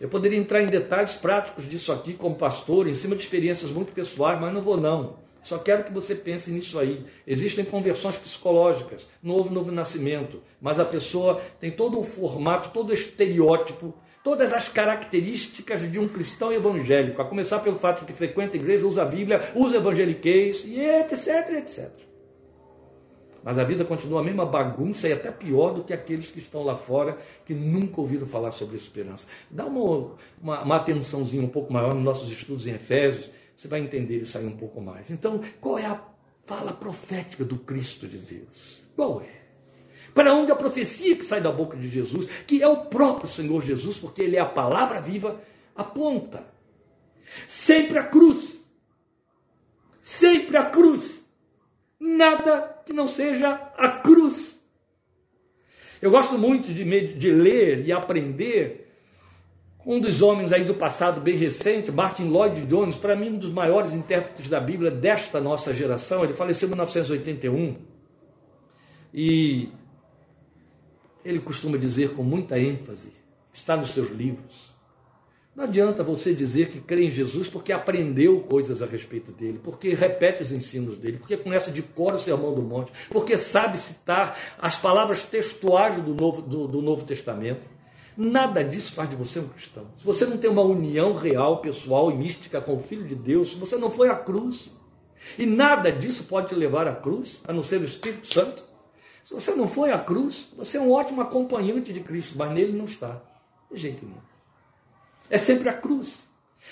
Eu 0.00 0.08
poderia 0.08 0.38
entrar 0.38 0.62
em 0.62 0.66
detalhes 0.66 1.14
práticos 1.14 1.68
disso 1.68 1.92
aqui 1.92 2.14
como 2.14 2.34
pastor, 2.34 2.88
em 2.88 2.94
cima 2.94 3.14
de 3.14 3.22
experiências 3.22 3.70
muito 3.70 3.92
pessoais, 3.92 4.40
mas 4.40 4.52
não 4.52 4.62
vou 4.62 4.76
não. 4.76 5.18
Só 5.42 5.58
quero 5.58 5.84
que 5.84 5.92
você 5.92 6.14
pense 6.14 6.50
nisso 6.50 6.78
aí. 6.78 7.04
Existem 7.26 7.64
conversões 7.64 8.16
psicológicas, 8.16 9.06
novo 9.22 9.52
novo 9.52 9.70
nascimento, 9.70 10.42
mas 10.60 10.80
a 10.80 10.84
pessoa 10.84 11.40
tem 11.60 11.70
todo 11.70 11.98
o 11.98 12.04
formato, 12.04 12.70
todo 12.70 12.90
o 12.90 12.94
estereótipo, 12.94 13.94
todas 14.22 14.52
as 14.52 14.68
características 14.68 15.90
de 15.90 15.98
um 15.98 16.06
cristão 16.06 16.52
evangélico, 16.52 17.20
a 17.20 17.24
começar 17.24 17.60
pelo 17.60 17.78
fato 17.78 18.00
de 18.00 18.06
que 18.06 18.12
frequenta 18.12 18.56
a 18.56 18.60
igreja, 18.60 18.86
usa 18.86 19.02
a 19.02 19.06
Bíblia, 19.06 19.40
usa 19.54 19.76
evangeliquez, 19.76 20.64
e 20.64 20.80
etc, 20.80 21.50
etc. 21.58 21.90
Mas 23.42 23.58
a 23.58 23.64
vida 23.64 23.84
continua 23.84 24.20
a 24.20 24.22
mesma 24.22 24.44
bagunça 24.44 25.08
e 25.08 25.12
até 25.12 25.30
pior 25.30 25.72
do 25.72 25.82
que 25.82 25.92
aqueles 25.92 26.30
que 26.30 26.38
estão 26.38 26.62
lá 26.62 26.76
fora 26.76 27.16
que 27.46 27.54
nunca 27.54 28.00
ouviram 28.00 28.26
falar 28.26 28.50
sobre 28.50 28.76
esperança. 28.76 29.26
Dá 29.50 29.64
uma, 29.64 30.14
uma, 30.40 30.62
uma 30.62 30.76
atençãozinha 30.76 31.42
um 31.42 31.48
pouco 31.48 31.72
maior 31.72 31.94
nos 31.94 32.04
nossos 32.04 32.30
estudos 32.30 32.66
em 32.66 32.72
Efésios, 32.72 33.30
você 33.56 33.68
vai 33.68 33.80
entender 33.80 34.18
isso 34.18 34.36
aí 34.36 34.46
um 34.46 34.56
pouco 34.56 34.80
mais. 34.80 35.10
Então, 35.10 35.40
qual 35.60 35.78
é 35.78 35.86
a 35.86 36.02
fala 36.46 36.72
profética 36.72 37.44
do 37.44 37.56
Cristo 37.56 38.06
de 38.06 38.18
Deus? 38.18 38.80
Qual 38.94 39.20
é? 39.22 39.39
Para 40.14 40.34
onde 40.34 40.50
a 40.50 40.56
profecia 40.56 41.16
que 41.16 41.24
sai 41.24 41.40
da 41.40 41.52
boca 41.52 41.76
de 41.76 41.88
Jesus, 41.88 42.26
que 42.46 42.62
é 42.62 42.68
o 42.68 42.84
próprio 42.86 43.28
Senhor 43.28 43.62
Jesus, 43.62 43.98
porque 43.98 44.22
ele 44.22 44.36
é 44.36 44.40
a 44.40 44.46
palavra 44.46 45.00
viva, 45.00 45.40
aponta. 45.74 46.44
Sempre 47.46 47.98
a 47.98 48.02
cruz. 48.02 48.60
Sempre 50.00 50.56
a 50.56 50.64
cruz. 50.64 51.20
Nada 51.98 52.82
que 52.84 52.92
não 52.92 53.06
seja 53.06 53.52
a 53.76 53.88
cruz. 53.88 54.58
Eu 56.00 56.10
gosto 56.10 56.38
muito 56.38 56.72
de, 56.72 57.14
de 57.14 57.30
ler 57.30 57.86
e 57.86 57.92
aprender 57.92 58.90
um 59.84 60.00
dos 60.00 60.20
homens 60.20 60.52
aí 60.52 60.64
do 60.64 60.74
passado 60.74 61.20
bem 61.20 61.36
recente, 61.36 61.90
Martin 61.90 62.24
Lloyd 62.24 62.66
Jones, 62.66 62.96
para 62.96 63.16
mim 63.16 63.30
um 63.30 63.38
dos 63.38 63.50
maiores 63.50 63.92
intérpretes 63.92 64.48
da 64.48 64.60
Bíblia 64.60 64.90
desta 64.90 65.40
nossa 65.40 65.74
geração, 65.74 66.22
ele 66.22 66.34
faleceu 66.34 66.66
em 66.66 66.70
1981. 66.70 67.76
E 69.12 69.70
ele 71.24 71.40
costuma 71.40 71.76
dizer 71.76 72.14
com 72.14 72.22
muita 72.22 72.58
ênfase, 72.58 73.12
está 73.52 73.76
nos 73.76 73.90
seus 73.90 74.10
livros. 74.10 74.70
Não 75.54 75.64
adianta 75.64 76.04
você 76.04 76.32
dizer 76.32 76.68
que 76.68 76.80
crê 76.80 77.06
em 77.06 77.10
Jesus 77.10 77.48
porque 77.48 77.72
aprendeu 77.72 78.40
coisas 78.40 78.80
a 78.80 78.86
respeito 78.86 79.32
dele, 79.32 79.60
porque 79.62 79.94
repete 79.94 80.42
os 80.42 80.52
ensinos 80.52 80.96
dele, 80.96 81.18
porque 81.18 81.36
conhece 81.36 81.72
de 81.72 81.82
cor 81.82 82.14
o 82.14 82.18
sermão 82.18 82.54
do 82.54 82.62
monte, 82.62 82.92
porque 83.10 83.36
sabe 83.36 83.76
citar 83.76 84.38
as 84.58 84.76
palavras 84.76 85.24
textuais 85.24 86.00
do 86.00 86.14
Novo, 86.14 86.40
do, 86.40 86.68
do 86.68 86.80
Novo 86.80 87.04
Testamento. 87.04 87.66
Nada 88.16 88.62
disso 88.62 88.92
faz 88.92 89.10
de 89.10 89.16
você 89.16 89.40
um 89.40 89.48
cristão. 89.48 89.86
Se 89.94 90.04
você 90.04 90.24
não 90.24 90.38
tem 90.38 90.50
uma 90.50 90.62
união 90.62 91.14
real, 91.14 91.60
pessoal 91.60 92.10
e 92.10 92.16
mística 92.16 92.60
com 92.60 92.76
o 92.76 92.80
Filho 92.80 93.04
de 93.04 93.14
Deus, 93.14 93.52
se 93.52 93.56
você 93.56 93.76
não 93.76 93.90
foi 93.90 94.08
à 94.08 94.14
cruz, 94.14 94.70
e 95.38 95.46
nada 95.46 95.90
disso 95.90 96.24
pode 96.24 96.48
te 96.48 96.54
levar 96.54 96.86
à 96.86 96.94
cruz, 96.94 97.42
a 97.46 97.52
não 97.52 97.62
ser 97.62 97.80
o 97.80 97.84
Espírito 97.84 98.32
Santo. 98.32 98.69
Se 99.22 99.34
você 99.34 99.54
não 99.54 99.68
foi 99.68 99.92
à 99.92 99.98
cruz, 99.98 100.48
você 100.56 100.78
é 100.78 100.80
um 100.80 100.92
ótimo 100.92 101.20
acompanhante 101.20 101.92
de 101.92 102.00
Cristo, 102.00 102.36
mas 102.36 102.50
nele 102.52 102.76
não 102.76 102.84
está. 102.84 103.20
De 103.70 103.78
jeito 103.78 104.04
nenhum. 104.04 104.18
É 105.28 105.38
sempre 105.38 105.68
a 105.68 105.72
cruz, 105.72 106.22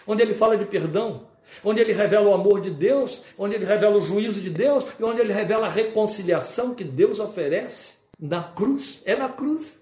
onde 0.07 0.23
ele 0.23 0.35
fala 0.35 0.57
de 0.57 0.65
perdão, 0.65 1.29
onde 1.63 1.81
ele 1.81 1.93
revela 1.93 2.29
o 2.29 2.35
amor 2.35 2.61
de 2.61 2.71
Deus, 2.71 3.23
onde 3.39 3.55
ele 3.55 3.65
revela 3.65 3.97
o 3.97 4.01
juízo 4.01 4.41
de 4.41 4.51
Deus 4.51 4.85
e 4.99 5.05
onde 5.05 5.21
ele 5.21 5.33
revela 5.33 5.67
a 5.67 5.71
reconciliação 5.71 6.75
que 6.75 6.85
Deus 6.85 7.21
oferece 7.21 7.95
na 8.19 8.43
cruz. 8.43 9.01
É 9.05 9.15
na 9.15 9.29
cruz. 9.29 9.79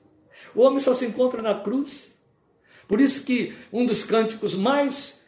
O 0.55 0.63
homem 0.63 0.81
só 0.81 0.93
se 0.93 1.07
encontra 1.07 1.41
na 1.41 1.55
cruz. 1.61 2.13
Por 2.87 3.01
isso 3.01 3.25
que 3.25 3.55
um 3.73 3.85
dos 3.85 4.05
cânticos 4.05 4.55
mais 4.55 5.19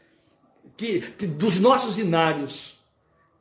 que, 0.77 1.01
que 1.01 1.27
dos 1.27 1.59
nossos 1.59 1.99
inários 1.99 2.79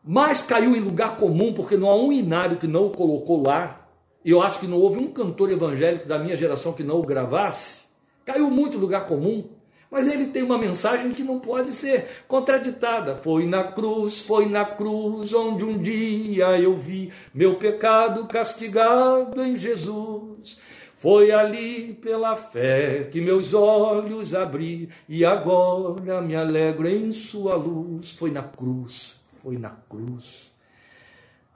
mais 0.04 0.42
caiu 0.42 0.76
em 0.76 0.80
lugar 0.80 1.18
comum, 1.18 1.54
porque 1.54 1.76
não 1.76 1.90
há 1.90 1.96
um 1.96 2.12
inário 2.12 2.58
que 2.58 2.66
não 2.66 2.88
o 2.88 2.92
colocou 2.92 3.44
lá. 3.44 3.87
E 4.24 4.32
eu 4.32 4.42
acho 4.42 4.60
que 4.60 4.68
não 4.68 4.78
houve 4.78 5.00
um 5.00 5.12
cantor 5.12 5.52
evangélico 5.52 6.08
da 6.08 6.20
minha 6.20 6.36
geração 6.36 6.74
que 6.74 6.84
não 6.84 7.00
o 7.00 7.06
gravasse. 7.06 7.86
Caiu 8.26 8.50
muito 8.50 8.78
lugar 8.78 9.06
comum. 9.06 9.50
Mas 9.90 10.06
ele 10.06 10.28
tem 10.28 10.44
uma 10.44 10.58
mensagem 10.58 11.12
que 11.12 11.24
não 11.24 11.40
pode 11.40 11.74
ser 11.74 12.24
contraditada. 12.28 13.16
Foi 13.16 13.46
na 13.46 13.64
cruz, 13.64 14.22
foi 14.22 14.46
na 14.46 14.66
cruz 14.66 15.34
onde 15.34 15.64
um 15.64 15.78
dia 15.78 16.60
eu 16.60 16.76
vi 16.76 17.12
meu 17.34 17.56
pecado 17.56 18.28
castigado 18.28 19.42
em 19.42 19.56
Jesus. 19.56 20.60
Foi 20.98 21.32
ali 21.32 21.94
pela 21.94 22.36
fé 22.36 23.08
que 23.10 23.22
meus 23.22 23.54
olhos 23.54 24.34
abri 24.34 24.90
e 25.08 25.24
agora 25.24 26.22
me 26.22 26.36
alegro 26.36 26.90
em 26.90 27.12
sua 27.12 27.56
luz. 27.56 28.12
Foi 28.12 28.32
na 28.32 28.44
cruz, 28.44 29.16
foi 29.42 29.58
na 29.58 29.70
cruz. 29.70 30.47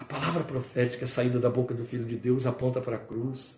A 0.02 0.06
palavra 0.06 0.44
profética 0.44 1.08
saída 1.08 1.40
da 1.40 1.50
boca 1.50 1.74
do 1.74 1.86
Filho 1.86 2.04
de 2.06 2.18
Deus 2.18 2.46
aponta 2.46 2.82
para 2.82 2.98
a 2.98 3.00
cruz. 3.00 3.58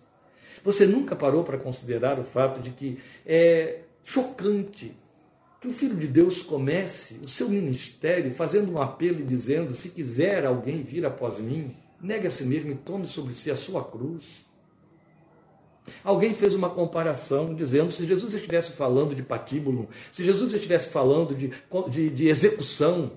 Você 0.62 0.86
nunca 0.86 1.16
parou 1.16 1.42
para 1.42 1.58
considerar 1.58 2.20
o 2.20 2.24
fato 2.24 2.60
de 2.60 2.70
que 2.70 2.98
é 3.26 3.80
chocante 4.04 4.96
que 5.60 5.66
o 5.66 5.72
Filho 5.72 5.96
de 5.96 6.06
Deus 6.06 6.42
comece 6.42 7.18
o 7.24 7.28
seu 7.28 7.48
ministério 7.48 8.32
fazendo 8.32 8.70
um 8.70 8.80
apelo 8.80 9.20
e 9.20 9.24
dizendo: 9.24 9.74
se 9.74 9.88
quiser 9.88 10.46
alguém 10.46 10.82
vir 10.82 11.04
após 11.04 11.40
mim, 11.40 11.74
Negue 12.04 12.26
a 12.26 12.30
si 12.30 12.44
mesmo 12.44 12.70
e 12.70 12.74
tome 12.74 13.06
sobre 13.08 13.32
si 13.32 13.50
a 13.50 13.56
sua 13.56 13.82
cruz. 13.82 14.44
Alguém 16.02 16.34
fez 16.34 16.52
uma 16.52 16.68
comparação 16.68 17.54
dizendo 17.54 17.90
se 17.90 18.06
Jesus 18.06 18.34
estivesse 18.34 18.72
falando 18.72 19.14
de 19.14 19.22
patíbulo, 19.22 19.88
se 20.12 20.22
Jesus 20.22 20.52
estivesse 20.52 20.90
falando 20.90 21.34
de, 21.34 21.50
de, 21.90 22.10
de 22.10 22.28
execução, 22.28 23.12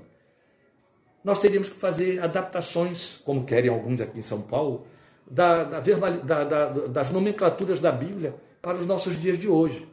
nós 1.27 1.39
teríamos 1.39 1.67
que 1.67 1.75
fazer 1.75 2.23
adaptações, 2.23 3.19
como 3.25 3.43
querem 3.43 3.69
alguns 3.69 3.99
aqui 3.99 4.17
em 4.17 4.21
São 4.21 4.41
Paulo, 4.41 4.87
da, 5.29 5.61
da, 5.65 5.81
da, 5.81 6.69
das 6.87 7.11
nomenclaturas 7.11 7.81
da 7.81 7.91
Bíblia 7.91 8.33
para 8.61 8.77
os 8.77 8.85
nossos 8.85 9.19
dias 9.19 9.37
de 9.37 9.49
hoje. 9.49 9.85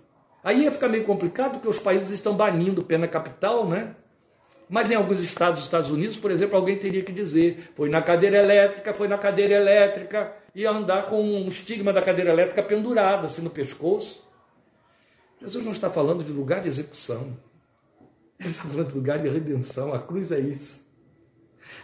Aí 0.45 0.62
ia 0.62 0.70
ficar 0.70 0.87
meio 0.87 1.03
complicado 1.03 1.55
porque 1.55 1.66
os 1.66 1.76
países 1.76 2.11
estão 2.11 2.37
banindo 2.37 2.85
pena 2.85 3.09
capital, 3.09 3.68
né? 3.68 3.97
Mas 4.68 4.93
em 4.93 4.95
alguns 4.95 5.20
estados 5.24 5.55
dos 5.59 5.64
Estados 5.64 5.91
Unidos, 5.91 6.16
por 6.16 6.30
exemplo, 6.30 6.55
alguém 6.55 6.78
teria 6.78 7.03
que 7.03 7.11
dizer: 7.11 7.72
foi 7.74 7.89
na 7.89 8.01
cadeira 8.01 8.37
elétrica, 8.37 8.95
foi 8.95 9.09
na 9.09 9.18
cadeira 9.18 9.55
elétrica, 9.55 10.32
e 10.55 10.64
andar 10.64 11.07
com 11.07 11.20
um 11.20 11.49
estigma 11.49 11.93
da 11.93 12.01
cadeira 12.01 12.30
elétrica 12.30 12.62
pendurado 12.62 13.24
assim 13.24 13.43
no 13.43 13.51
pescoço. 13.51 14.24
Jesus 15.41 15.64
não 15.64 15.72
está 15.72 15.91
falando 15.91 16.22
de 16.22 16.30
lugar 16.30 16.62
de 16.62 16.68
execução. 16.68 17.37
Ele 18.39 18.51
está 18.51 18.68
falando 18.68 18.87
de 18.91 18.95
lugar 18.95 19.18
de 19.18 19.28
redenção. 19.28 19.93
A 19.93 19.99
cruz 19.99 20.30
é 20.30 20.39
isso. 20.39 20.84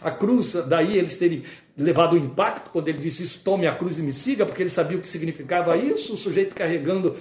A 0.01 0.11
cruz, 0.11 0.55
daí 0.66 0.97
eles 0.97 1.16
terem 1.16 1.45
levado 1.76 2.14
o 2.14 2.18
impacto 2.18 2.70
quando 2.70 2.89
ele 2.89 2.99
disse 2.99 3.22
isso, 3.22 3.41
tome 3.45 3.66
a 3.66 3.74
cruz 3.74 3.99
e 3.99 4.03
me 4.03 4.12
siga, 4.12 4.47
porque 4.47 4.62
ele 4.62 4.70
sabia 4.70 4.97
o 4.97 5.01
que 5.01 5.09
significava 5.09 5.76
isso, 5.76 6.14
o 6.14 6.16
sujeito 6.16 6.55
carregando 6.55 7.16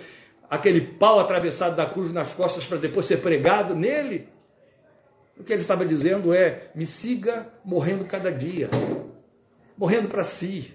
aquele 0.49 0.82
pau 0.82 1.20
atravessado 1.20 1.76
da 1.76 1.86
cruz 1.86 2.12
nas 2.12 2.34
costas 2.34 2.66
para 2.66 2.78
depois 2.78 3.05
ser 3.05 3.18
pregado 3.18 3.76
nele. 3.76 4.28
O 5.38 5.43
que 5.43 5.53
ele 5.53 5.62
estava 5.62 5.86
dizendo 5.86 6.34
é: 6.34 6.72
me 6.76 6.86
siga 6.86 7.47
morrendo 7.64 8.05
cada 8.05 8.32
dia, 8.32 8.70
morrendo 9.78 10.07
para 10.07 10.24
si, 10.24 10.74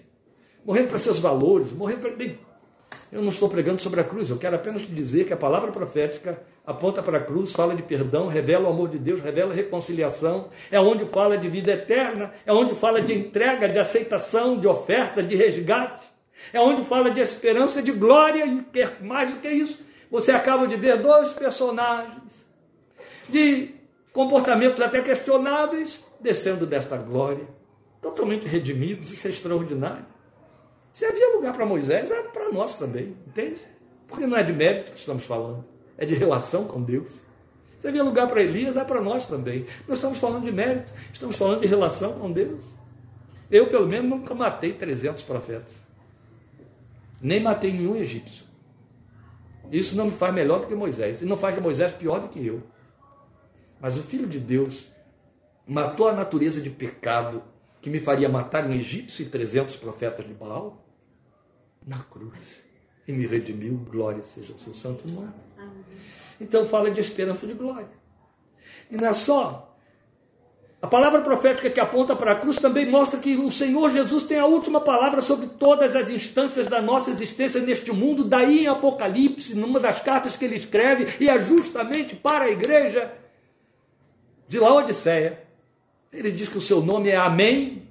morrendo 0.64 0.88
para 0.88 0.98
seus 0.98 1.18
valores, 1.18 1.72
morrendo 1.72 2.00
para. 2.00 2.43
Eu 3.14 3.22
não 3.22 3.28
estou 3.28 3.48
pregando 3.48 3.80
sobre 3.80 4.00
a 4.00 4.04
cruz, 4.04 4.28
eu 4.28 4.36
quero 4.36 4.56
apenas 4.56 4.82
te 4.82 4.88
dizer 4.88 5.24
que 5.24 5.32
a 5.32 5.36
palavra 5.36 5.70
profética 5.70 6.42
aponta 6.66 7.00
para 7.00 7.18
a 7.18 7.20
cruz, 7.20 7.52
fala 7.52 7.72
de 7.72 7.80
perdão, 7.80 8.26
revela 8.26 8.68
o 8.68 8.72
amor 8.72 8.88
de 8.88 8.98
Deus, 8.98 9.20
revela 9.20 9.52
a 9.52 9.54
reconciliação, 9.54 10.48
é 10.68 10.80
onde 10.80 11.04
fala 11.04 11.38
de 11.38 11.48
vida 11.48 11.70
eterna, 11.70 12.34
é 12.44 12.52
onde 12.52 12.74
fala 12.74 13.00
de 13.00 13.14
entrega, 13.14 13.68
de 13.68 13.78
aceitação, 13.78 14.58
de 14.58 14.66
oferta, 14.66 15.22
de 15.22 15.36
resgate, 15.36 16.02
é 16.52 16.60
onde 16.60 16.82
fala 16.86 17.08
de 17.08 17.20
esperança, 17.20 17.80
de 17.80 17.92
glória 17.92 18.44
e 18.46 18.64
quer 18.64 19.00
mais 19.00 19.32
do 19.32 19.38
que 19.38 19.48
isso. 19.48 19.78
Você 20.10 20.32
acaba 20.32 20.66
de 20.66 20.74
ver 20.74 21.00
dois 21.00 21.28
personagens 21.28 22.20
de 23.28 23.76
comportamentos 24.12 24.82
até 24.82 25.00
questionáveis 25.00 26.04
descendo 26.18 26.66
desta 26.66 26.96
glória, 26.96 27.46
totalmente 28.02 28.44
redimidos, 28.44 29.12
isso 29.12 29.28
é 29.28 29.30
extraordinário. 29.30 30.04
Se 30.94 31.04
havia 31.04 31.34
lugar 31.34 31.52
para 31.52 31.66
Moisés, 31.66 32.08
era 32.08 32.22
para 32.28 32.52
nós 32.52 32.76
também, 32.76 33.16
entende? 33.26 33.60
Porque 34.06 34.28
não 34.28 34.36
é 34.36 34.44
de 34.44 34.52
mérito 34.52 34.92
que 34.92 35.00
estamos 35.00 35.24
falando, 35.26 35.64
é 35.98 36.06
de 36.06 36.14
relação 36.14 36.68
com 36.68 36.80
Deus. 36.80 37.10
Se 37.80 37.88
havia 37.88 38.04
lugar 38.04 38.28
para 38.28 38.40
Elias, 38.40 38.76
é 38.76 38.84
para 38.84 39.00
nós 39.00 39.26
também. 39.26 39.66
Nós 39.88 39.98
estamos 39.98 40.18
falando 40.18 40.44
de 40.44 40.52
mérito, 40.52 40.92
estamos 41.12 41.34
falando 41.34 41.62
de 41.62 41.66
relação 41.66 42.12
com 42.20 42.30
Deus. 42.30 42.64
Eu, 43.50 43.66
pelo 43.66 43.88
menos, 43.88 44.08
nunca 44.08 44.36
matei 44.36 44.72
300 44.72 45.24
profetas. 45.24 45.74
Nem 47.20 47.42
matei 47.42 47.72
nenhum 47.72 47.96
egípcio. 47.96 48.44
Isso 49.72 49.96
não 49.96 50.04
me 50.04 50.12
faz 50.12 50.32
melhor 50.32 50.60
do 50.60 50.68
que 50.68 50.76
Moisés. 50.76 51.20
E 51.22 51.24
não 51.24 51.36
faz 51.36 51.56
de 51.56 51.60
Moisés 51.60 51.90
pior 51.90 52.20
do 52.20 52.28
que 52.28 52.46
eu. 52.46 52.62
Mas 53.80 53.98
o 53.98 54.02
Filho 54.04 54.28
de 54.28 54.38
Deus 54.38 54.92
matou 55.66 56.06
a 56.06 56.12
natureza 56.12 56.60
de 56.60 56.70
pecado 56.70 57.42
que 57.82 57.90
me 57.90 57.98
faria 57.98 58.28
matar 58.28 58.64
um 58.64 58.72
egípcio 58.72 59.26
e 59.26 59.28
300 59.28 59.74
profetas 59.74 60.24
de 60.24 60.32
Baal 60.32 60.83
na 61.86 61.98
cruz 61.98 62.62
e 63.06 63.12
me 63.12 63.26
redimiu, 63.26 63.76
glória 63.90 64.22
seja 64.22 64.52
o 64.52 64.58
seu 64.58 64.74
santo 64.74 65.10
nome. 65.12 65.32
Então 66.40 66.66
fala 66.66 66.90
de 66.90 67.00
esperança 67.00 67.46
de 67.46 67.54
glória. 67.54 67.88
E 68.90 68.96
não 68.96 69.08
é 69.08 69.12
só. 69.12 69.74
A 70.80 70.86
palavra 70.86 71.22
profética 71.22 71.70
que 71.70 71.80
aponta 71.80 72.14
para 72.14 72.32
a 72.32 72.34
cruz 72.34 72.58
também 72.58 72.90
mostra 72.90 73.18
que 73.18 73.36
o 73.36 73.50
Senhor 73.50 73.88
Jesus 73.90 74.24
tem 74.24 74.38
a 74.38 74.44
última 74.44 74.80
palavra 74.80 75.22
sobre 75.22 75.46
todas 75.46 75.96
as 75.96 76.10
instâncias 76.10 76.68
da 76.68 76.82
nossa 76.82 77.10
existência 77.10 77.60
neste 77.60 77.90
mundo. 77.90 78.24
Daí 78.24 78.64
em 78.64 78.66
Apocalipse, 78.66 79.54
numa 79.54 79.80
das 79.80 80.00
cartas 80.00 80.36
que 80.36 80.44
ele 80.44 80.56
escreve, 80.56 81.06
e 81.18 81.28
é 81.28 81.38
justamente 81.38 82.14
para 82.14 82.44
a 82.44 82.50
igreja 82.50 83.10
de 84.46 84.58
Laodiceia, 84.58 85.42
ele 86.12 86.30
diz 86.30 86.48
que 86.48 86.58
o 86.58 86.60
seu 86.60 86.82
nome 86.82 87.08
é 87.08 87.16
Amém, 87.16 87.88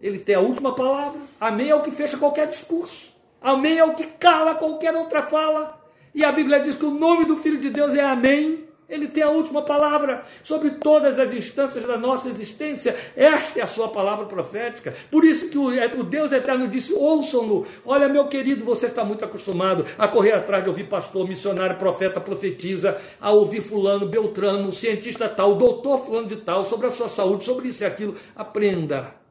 ele 0.00 0.20
tem 0.20 0.36
a 0.36 0.40
última 0.40 0.72
palavra. 0.72 1.20
Amém 1.40 1.70
é 1.70 1.74
o 1.74 1.82
que 1.82 1.90
fecha 1.90 2.16
qualquer 2.16 2.48
discurso. 2.48 3.15
Amém 3.46 3.78
é 3.78 3.84
o 3.84 3.94
que 3.94 4.08
cala 4.18 4.56
qualquer 4.56 4.92
outra 4.92 5.22
fala. 5.22 5.78
E 6.12 6.24
a 6.24 6.32
Bíblia 6.32 6.58
diz 6.58 6.74
que 6.74 6.84
o 6.84 6.90
nome 6.90 7.24
do 7.26 7.36
Filho 7.36 7.60
de 7.60 7.70
Deus 7.70 7.94
é 7.94 8.02
Amém. 8.02 8.64
Ele 8.88 9.06
tem 9.06 9.22
a 9.22 9.30
última 9.30 9.62
palavra 9.62 10.24
sobre 10.42 10.70
todas 10.80 11.16
as 11.16 11.32
instâncias 11.32 11.84
da 11.86 11.96
nossa 11.96 12.28
existência. 12.28 12.96
Esta 13.14 13.60
é 13.60 13.62
a 13.62 13.66
sua 13.68 13.86
palavra 13.88 14.26
profética. 14.26 14.92
Por 15.12 15.24
isso 15.24 15.48
que 15.48 15.56
o, 15.56 16.02
Deus 16.02 16.32
eterno 16.32 16.66
disse: 16.66 16.92
ouçam-no. 16.92 17.64
Olha, 17.84 18.08
meu 18.08 18.26
querido, 18.26 18.64
você 18.64 18.86
está 18.86 19.04
muito 19.04 19.24
acostumado 19.24 19.84
a 19.96 20.08
correr 20.08 20.32
atrás 20.32 20.64
de 20.64 20.68
ouvir 20.68 20.88
pastor, 20.88 21.28
missionário, 21.28 21.78
profeta, 21.78 22.20
profetiza, 22.20 23.00
a 23.20 23.30
ouvir 23.30 23.60
fulano, 23.60 24.08
beltrano, 24.08 24.72
cientista 24.72 25.28
tal, 25.28 25.54
doutor 25.54 26.04
fulano 26.04 26.26
de 26.26 26.36
tal, 26.38 26.64
sobre 26.64 26.88
a 26.88 26.90
sua 26.90 27.08
saúde, 27.08 27.44
sobre 27.44 27.68
isso 27.68 27.84
e 27.84 27.86
aquilo. 27.86 28.16
Aprenda. 28.34 29.25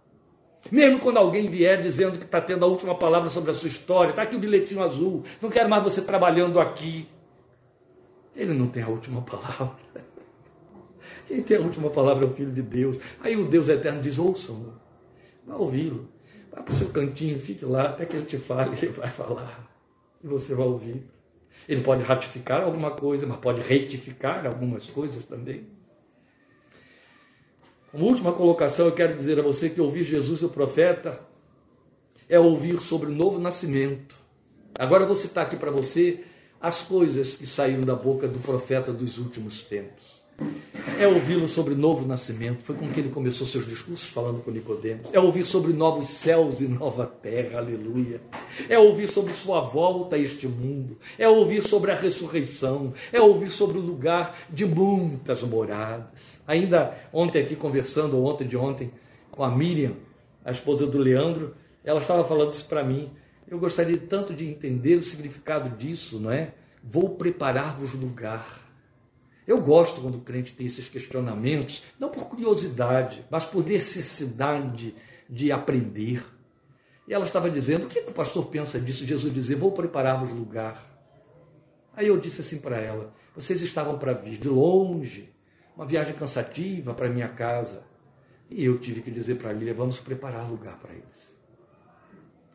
Mesmo 0.72 1.00
quando 1.00 1.18
alguém 1.18 1.48
vier 1.48 1.82
dizendo 1.82 2.18
que 2.18 2.26
está 2.26 2.42
tendo 2.42 2.66
a 2.66 2.68
última 2.68 2.96
palavra 2.96 3.30
sobre 3.30 3.52
a 3.52 3.54
sua 3.54 3.68
história, 3.68 4.10
está 4.10 4.24
aqui 4.24 4.36
o 4.36 4.40
bilhetinho 4.40 4.82
azul, 4.82 5.24
não 5.42 5.50
quero 5.50 5.70
mais 5.70 5.84
você 5.84 6.02
trabalhando 6.02 6.60
aqui. 6.60 7.08
Ele 8.36 8.54
não 8.54 8.68
tem 8.68 8.84
a 8.84 8.88
última 8.88 9.22
palavra. 9.22 9.76
Quem 11.28 11.42
tem 11.42 11.58
a 11.58 11.62
última 11.62 11.90
palavra 11.90 12.26
é 12.26 12.28
o 12.28 12.34
Filho 12.34 12.52
de 12.52 12.62
Deus. 12.62 13.00
Aí 13.22 13.36
o 13.36 13.46
Deus 13.46 13.70
eterno 13.70 14.02
diz: 14.02 14.20
ouçam, 14.20 14.74
vá 15.46 15.56
ouvi-lo. 15.56 16.10
Vá 16.52 16.62
para 16.62 16.72
o 16.72 16.76
seu 16.76 16.90
cantinho, 16.90 17.40
fique 17.40 17.66
lá, 17.66 17.90
até 17.90 18.06
que 18.06 18.16
ele 18.16 18.26
te 18.26 18.38
fale, 18.38 18.76
ele 18.78 18.92
vai 18.92 19.10
falar. 19.10 19.70
E 20.24 20.28
você 20.28 20.54
vai 20.54 20.66
ouvir. 20.66 21.04
Ele 21.68 21.82
pode 21.82 22.04
ratificar 22.04 22.62
alguma 22.62 22.92
coisa, 22.92 23.26
mas 23.26 23.38
pode 23.38 23.62
retificar 23.62 24.46
algumas 24.46 24.86
coisas 24.88 25.24
também. 25.26 25.68
Uma 27.96 28.08
última 28.08 28.34
colocação, 28.34 28.88
eu 28.88 28.92
quero 28.92 29.16
dizer 29.16 29.40
a 29.40 29.42
você 29.42 29.70
que 29.70 29.80
ouvir 29.80 30.04
Jesus 30.04 30.44
o 30.44 30.50
profeta 30.50 31.18
é 32.28 32.38
ouvir 32.38 32.78
sobre 32.82 33.08
o 33.10 33.16
novo 33.16 33.40
nascimento. 33.40 34.18
Agora 34.78 35.04
eu 35.04 35.08
vou 35.08 35.16
citar 35.16 35.46
aqui 35.46 35.56
para 35.56 35.72
você 35.72 36.26
as 36.60 36.84
coisas 36.84 37.38
que 37.38 37.48
saíram 37.48 37.86
da 37.86 37.96
boca 37.96 38.28
do 38.28 38.38
profeta 38.40 38.92
dos 38.92 39.18
últimos 39.18 39.64
tempos. 39.64 40.22
É 41.00 41.08
ouvi-lo 41.08 41.48
sobre 41.48 41.74
novo 41.74 42.06
nascimento, 42.06 42.66
foi 42.66 42.76
com 42.76 42.90
que 42.90 43.00
ele 43.00 43.12
começou 43.12 43.48
seus 43.48 43.66
discursos 43.66 44.10
falando 44.10 44.42
com 44.42 44.52
Nicodemos. 44.52 45.14
É 45.14 45.20
ouvir 45.20 45.46
sobre 45.46 45.72
novos 45.72 46.10
céus 46.10 46.60
e 46.60 46.68
nova 46.68 47.06
terra, 47.06 47.60
aleluia. 47.60 48.20
É 48.68 48.78
ouvir 48.78 49.08
sobre 49.08 49.32
sua 49.32 49.62
volta 49.62 50.18
a 50.18 50.20
este 50.20 50.50
mundo. 50.50 50.98
É 51.18 51.30
ouvir 51.30 51.64
sobre 51.64 51.92
a 51.92 51.96
ressurreição. 51.96 52.94
É 53.14 53.22
ouvir 53.22 53.50
sobre 53.50 53.78
o 53.78 53.82
lugar 53.82 54.38
de 54.50 54.66
muitas 54.66 55.44
moradas. 55.44 56.35
Ainda 56.48 56.96
ontem 57.12 57.42
aqui 57.42 57.56
conversando, 57.56 58.18
ou 58.18 58.26
ontem 58.26 58.48
de 58.48 58.56
ontem, 58.56 58.92
com 59.32 59.44
a 59.44 59.50
Miriam, 59.50 59.94
a 60.44 60.52
esposa 60.52 60.86
do 60.86 60.98
Leandro, 60.98 61.56
ela 61.84 62.00
estava 62.00 62.24
falando 62.24 62.54
isso 62.54 62.66
para 62.68 62.84
mim. 62.84 63.12
Eu 63.48 63.60
gostaria 63.60 63.98
tanto 63.98 64.34
de 64.34 64.46
entender 64.48 64.96
o 64.96 65.04
significado 65.04 65.76
disso, 65.78 66.20
não 66.20 66.32
é? 66.32 66.54
Vou 66.84 67.10
preparar-vos 67.16 67.94
lugar. 67.94 68.62
Eu 69.48 69.62
gosto 69.62 70.02
quando 70.02 70.16
o 70.16 70.22
crente 70.22 70.54
tem 70.54 70.66
esses 70.66 70.90
questionamentos, 70.90 71.84
não 72.00 72.10
por 72.10 72.28
curiosidade, 72.28 73.24
mas 73.30 73.46
por 73.46 73.64
necessidade 73.66 74.96
de 75.30 75.52
aprender. 75.52 76.26
E 77.08 77.14
ela 77.14 77.26
estava 77.26 77.50
dizendo: 77.50 77.86
o 77.86 77.88
que, 77.88 78.02
que 78.02 78.10
o 78.10 78.14
pastor 78.14 78.48
pensa 78.48 78.80
disso? 78.80 79.06
Jesus 79.06 79.32
dizer: 79.32 79.56
vou 79.56 79.72
preparar-vos 79.72 80.32
lugar. 80.32 80.92
Aí 81.96 82.08
eu 82.08 82.20
disse 82.20 82.42
assim 82.42 82.60
para 82.60 82.78
ela: 82.78 83.14
vocês 83.36 83.62
estavam 83.62 84.00
para 84.00 84.14
vir 84.14 84.38
de 84.38 84.50
longe, 84.50 85.35
uma 85.76 85.86
viagem 85.86 86.16
cansativa 86.16 86.94
para 86.94 87.10
minha 87.10 87.28
casa. 87.30 87.86
E 88.50 88.64
eu 88.64 88.80
tive 88.80 89.02
que 89.02 89.12
dizer 89.12 89.36
para 89.36 89.52
ele: 89.52 89.74
vamos 89.74 90.00
preparar 90.00 90.50
lugar 90.50 90.78
para 90.80 90.94
eles. 90.94 91.34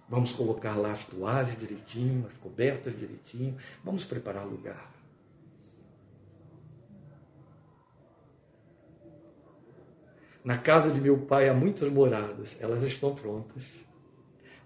Vamos 0.09 0.33
colocar 0.33 0.77
lá 0.77 0.93
as 0.93 1.05
toalhas 1.05 1.57
direitinho, 1.59 2.27
as 2.27 2.33
cobertas 2.35 2.99
direitinho. 2.99 3.57
Vamos 3.85 4.05
preparar 4.05 4.45
lugar. 4.45 4.91
Na 10.43 10.57
casa 10.57 10.91
de 10.91 11.01
meu 11.01 11.19
pai 11.19 11.49
há 11.49 11.55
muitas 11.55 11.89
moradas, 11.91 12.57
elas 12.59 12.83
estão 12.83 13.15
prontas, 13.15 13.69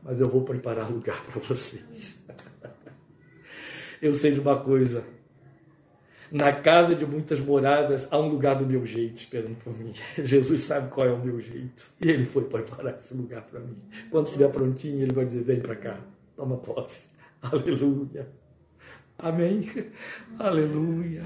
mas 0.03 0.21
eu 0.21 0.31
vou 0.31 0.45
preparar 0.45 0.89
lugar 0.89 1.21
para 1.25 1.41
vocês. 1.41 2.19
Eu 4.01 4.13
sei 4.13 4.33
de 4.33 4.41
uma 4.41 4.61
coisa: 4.63 5.05
Na 6.35 6.53
casa 6.53 6.97
de 6.97 7.07
muitas 7.07 7.39
moradas 7.39 8.09
há 8.11 8.19
um 8.19 8.27
lugar 8.27 8.57
do 8.57 8.67
meu 8.67 8.85
jeito 8.85 9.21
esperando 9.21 9.55
por 9.63 9.73
mim. 9.79 9.93
Jesus 10.19 10.63
sabe 10.63 10.91
qual 10.91 11.07
é 11.07 11.13
o 11.13 11.25
meu 11.25 11.41
jeito. 11.41 11.89
E 12.01 12.11
ele 12.11 12.27
foi 12.27 12.43
preparar 12.43 12.97
esse 12.97 13.15
lugar 13.15 13.43
para 13.43 13.61
mim. 13.61 13.77
Quando 14.11 14.27
estiver 14.27 14.49
prontinho, 14.49 15.01
ele 15.01 15.13
vai 15.13 15.25
dizer: 15.25 15.45
vem 15.45 15.61
para 15.61 15.77
cá, 15.77 16.01
toma 16.35 16.57
posse. 16.57 17.09
Aleluia. 17.41 18.29
Amém. 19.17 19.71
Aleluia. 20.37 21.23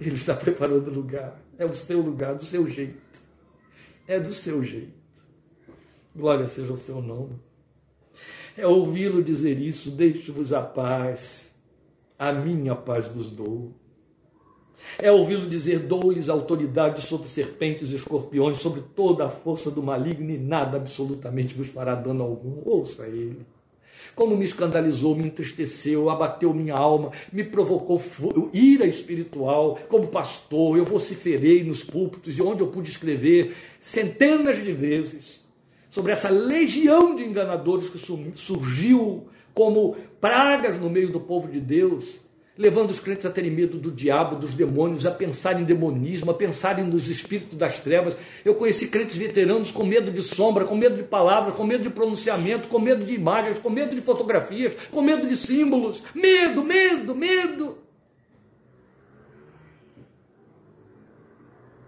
Ele 0.00 0.14
está 0.14 0.36
preparando 0.36 0.86
o 0.86 0.94
lugar. 0.94 1.42
É 1.58 1.64
o 1.64 1.74
seu 1.74 2.00
lugar, 2.00 2.36
do 2.36 2.44
seu 2.44 2.70
jeito. 2.70 3.20
É 4.06 4.20
do 4.20 4.32
seu 4.32 4.62
jeito. 4.62 5.02
Glória 6.14 6.46
seja 6.46 6.72
o 6.72 6.76
seu 6.76 7.02
nome. 7.02 7.40
É 8.56 8.64
ouvi-lo 8.68 9.20
dizer 9.20 9.58
isso, 9.58 9.90
deixe-vos 9.90 10.52
a 10.52 10.62
paz, 10.62 11.50
a 12.16 12.30
minha 12.32 12.76
paz 12.76 13.08
vos 13.08 13.28
dou. 13.28 13.81
É 14.98 15.10
ouvi-lo 15.10 15.48
dizer: 15.48 15.78
dou-lhes 15.80 16.28
autoridade 16.28 17.02
sobre 17.02 17.28
serpentes 17.28 17.92
e 17.92 17.96
escorpiões, 17.96 18.58
sobre 18.58 18.82
toda 18.94 19.26
a 19.26 19.28
força 19.28 19.70
do 19.70 19.82
maligno, 19.82 20.30
e 20.30 20.38
nada 20.38 20.76
absolutamente 20.76 21.54
vos 21.54 21.68
fará 21.68 21.94
dano 21.94 22.22
algum. 22.22 22.62
Ouça 22.64 23.06
ele. 23.06 23.40
Como 24.14 24.36
me 24.36 24.44
escandalizou, 24.44 25.14
me 25.14 25.26
entristeceu, 25.26 26.10
abateu 26.10 26.52
minha 26.52 26.74
alma, 26.74 27.12
me 27.32 27.44
provocou 27.44 28.00
ira 28.52 28.86
espiritual. 28.86 29.78
Como 29.88 30.08
pastor, 30.08 30.76
eu 30.76 30.84
vociferei 30.84 31.64
nos 31.64 31.82
púlpitos 31.82 32.36
e 32.36 32.42
onde 32.42 32.62
eu 32.62 32.66
pude 32.66 32.90
escrever 32.90 33.54
centenas 33.80 34.62
de 34.62 34.72
vezes 34.72 35.42
sobre 35.90 36.12
essa 36.12 36.30
legião 36.30 37.14
de 37.14 37.24
enganadores 37.24 37.88
que 37.88 37.98
surgiu 38.36 39.26
como 39.54 39.96
pragas 40.20 40.78
no 40.78 40.88
meio 40.88 41.10
do 41.10 41.20
povo 41.20 41.50
de 41.50 41.60
Deus, 41.60 42.18
levando 42.62 42.90
os 42.90 43.00
crentes 43.00 43.26
a 43.26 43.30
terem 43.30 43.50
medo 43.50 43.76
do 43.76 43.90
diabo, 43.90 44.36
dos 44.36 44.54
demônios, 44.54 45.04
a 45.04 45.10
pensar 45.10 45.60
em 45.60 45.64
demonismo, 45.64 46.30
a 46.30 46.34
pensarem 46.34 46.84
nos 46.84 47.10
espíritos 47.10 47.58
das 47.58 47.80
trevas. 47.80 48.16
Eu 48.44 48.54
conheci 48.54 48.86
crentes 48.86 49.16
veteranos 49.16 49.72
com 49.72 49.84
medo 49.84 50.12
de 50.12 50.22
sombra, 50.22 50.64
com 50.64 50.76
medo 50.76 50.96
de 50.96 51.02
palavras, 51.02 51.54
com 51.54 51.64
medo 51.64 51.82
de 51.82 51.90
pronunciamento, 51.90 52.68
com 52.68 52.78
medo 52.78 53.04
de 53.04 53.14
imagens, 53.14 53.58
com 53.58 53.68
medo 53.68 53.96
de 53.96 54.00
fotografias, 54.00 54.76
com 54.92 55.02
medo 55.02 55.26
de 55.26 55.36
símbolos. 55.36 56.04
Medo, 56.14 56.62
medo, 56.62 57.14
medo. 57.16 57.78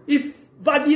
E 0.05 0.33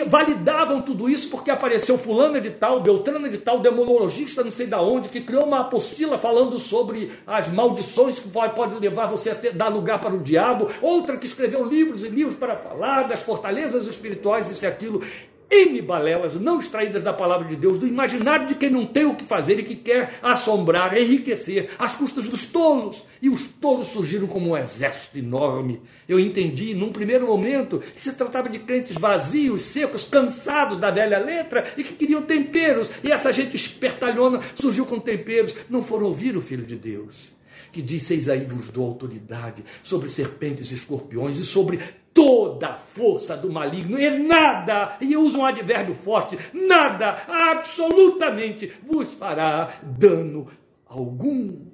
validavam 0.08 0.82
tudo 0.82 1.08
isso 1.08 1.30
porque 1.30 1.52
apareceu 1.52 1.98
fulano 1.98 2.42
de 2.42 2.50
tal, 2.50 2.82
Beltrano 2.82 3.30
de 3.30 3.38
tal, 3.38 3.60
demonologista 3.60 4.44
não 4.44 4.50
sei 4.50 4.66
da 4.66 4.82
onde, 4.82 5.10
que 5.10 5.22
criou 5.22 5.46
uma 5.46 5.62
apostila 5.62 6.18
falando 6.18 6.58
sobre 6.58 7.12
as 7.28 7.48
maldições 7.50 8.18
que 8.18 8.28
pode 8.28 8.80
levar 8.80 9.06
você 9.06 9.30
a 9.30 9.36
ter, 9.36 9.54
dar 9.54 9.68
lugar 9.68 10.00
para 10.00 10.14
o 10.14 10.20
diabo, 10.20 10.68
outra 10.82 11.18
que 11.18 11.28
escreveu 11.28 11.64
livros 11.64 12.04
e 12.04 12.10
livros 12.10 12.36
para 12.36 12.56
falar 12.56 13.04
das 13.04 13.22
fortalezas 13.22 13.86
espirituais, 13.88 14.50
isso 14.50 14.66
e 14.66 14.68
aquilo. 14.68 15.04
N 15.50 15.82
balelas 15.82 16.40
não 16.40 16.60
extraídas 16.60 17.02
da 17.02 17.12
palavra 17.12 17.48
de 17.48 17.56
Deus, 17.56 17.80
do 17.80 17.88
imaginário 17.88 18.48
de 18.48 18.56
quem 18.56 18.70
não 18.70 18.86
tem 18.86 19.06
o 19.06 19.16
que 19.16 19.24
fazer 19.24 19.60
e 19.60 19.64
que 19.64 19.76
quer 19.76 20.20
assombrar, 20.22 20.96
enriquecer, 20.96 21.72
às 21.80 21.96
custas 21.96 22.30
dos 22.30 22.46
tolos. 22.46 23.04
E 23.22 23.30
os 23.30 23.48
tolos 23.48 23.88
surgiram 23.88 24.28
como 24.28 24.52
um 24.52 24.58
exército 24.58 25.18
enorme. 25.18 25.82
Eu 26.08 26.20
entendi, 26.20 26.74
num 26.74 26.92
primeiro 26.92 27.28
momento, 27.28 27.80
que 27.80 28.02
se 28.02 28.14
tratava 28.14 28.48
de 28.48 28.60
crentes 28.60 28.96
vazios, 28.96 29.64
secos, 29.64 30.04
cansados 30.04 30.78
da 30.78 30.92
velha 30.92 31.18
letra 31.18 31.66
e 31.76 31.84
que 31.84 31.94
queriam 31.94 32.22
temperos. 32.22 32.90
E 33.04 33.12
essa 33.12 33.34
gente 33.34 33.56
espertalhona 33.56 34.40
surgiu 34.56 34.86
com 34.86 35.00
temperos. 35.00 35.56
Não 35.70 35.82
foram 35.82 36.06
ouvir 36.06 36.38
o 36.38 36.42
Filho 36.42 36.66
de 36.66 36.76
Deus 36.76 37.40
que 37.72 37.82
disse: 37.82 38.14
Eis 38.14 38.28
aí 38.28 38.46
vos 38.46 38.70
dou 38.70 38.88
autoridade 38.88 39.64
sobre 39.84 40.10
serpentes 40.10 40.72
e 40.72 40.76
escorpiões 40.76 41.38
e 41.38 41.44
sobre 41.44 41.80
toda 42.20 42.68
a 42.68 42.78
força 42.78 43.38
do 43.38 43.50
maligno, 43.50 43.98
e 43.98 44.20
nada, 44.20 44.98
e 45.00 45.16
usa 45.16 45.38
um 45.38 45.46
advérbio 45.46 45.96
forte, 45.96 46.38
nada, 46.54 47.24
absolutamente 47.30 48.74
vos 48.84 49.14
fará 49.14 49.80
dano 49.82 50.50
algum. 50.86 51.66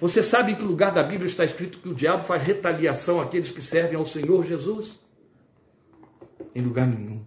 Você 0.00 0.24
sabe 0.24 0.50
em 0.50 0.54
que 0.56 0.62
lugar 0.62 0.90
da 0.90 1.04
Bíblia 1.04 1.26
está 1.28 1.44
escrito 1.44 1.78
que 1.78 1.88
o 1.88 1.94
diabo 1.94 2.24
faz 2.24 2.42
retaliação 2.42 3.20
àqueles 3.20 3.52
que 3.52 3.62
servem 3.62 3.96
ao 3.96 4.04
Senhor 4.04 4.44
Jesus? 4.44 4.98
Em 6.52 6.62
lugar 6.62 6.88
nenhum. 6.88 7.24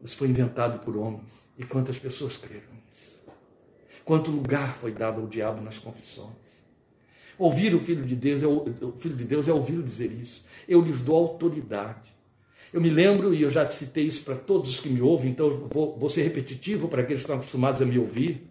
Isso 0.00 0.16
foi 0.16 0.28
inventado 0.28 0.78
por 0.78 0.96
homens. 0.96 1.42
E 1.58 1.64
quantas 1.64 1.98
pessoas 1.98 2.36
creram 2.36 2.72
nisso? 2.86 3.20
Quanto 4.04 4.30
lugar 4.30 4.74
foi 4.74 4.92
dado 4.92 5.22
ao 5.22 5.26
diabo 5.26 5.60
nas 5.60 5.76
confissões? 5.76 6.39
Ouvir 7.40 7.74
o 7.74 7.80
Filho 7.80 8.04
de 8.04 8.14
Deus 8.14 8.42
é, 8.42 8.46
o 8.46 8.92
Filho 8.98 9.16
de 9.16 9.24
Deus 9.24 9.48
é 9.48 9.52
ouvir 9.52 9.80
dizer 9.82 10.12
isso. 10.12 10.44
Eu 10.68 10.82
lhes 10.82 11.00
dou 11.00 11.16
autoridade. 11.16 12.14
Eu 12.70 12.82
me 12.82 12.90
lembro, 12.90 13.32
e 13.32 13.40
eu 13.40 13.48
já 13.48 13.66
citei 13.70 14.04
isso 14.04 14.22
para 14.22 14.36
todos 14.36 14.68
os 14.68 14.78
que 14.78 14.90
me 14.90 15.00
ouvem, 15.00 15.30
então 15.30 15.66
vou, 15.72 15.96
vou 15.98 16.10
ser 16.10 16.22
repetitivo 16.22 16.86
para 16.86 17.00
aqueles 17.00 17.22
que 17.22 17.24
estão 17.24 17.36
acostumados 17.36 17.80
a 17.80 17.86
me 17.86 17.98
ouvir, 17.98 18.46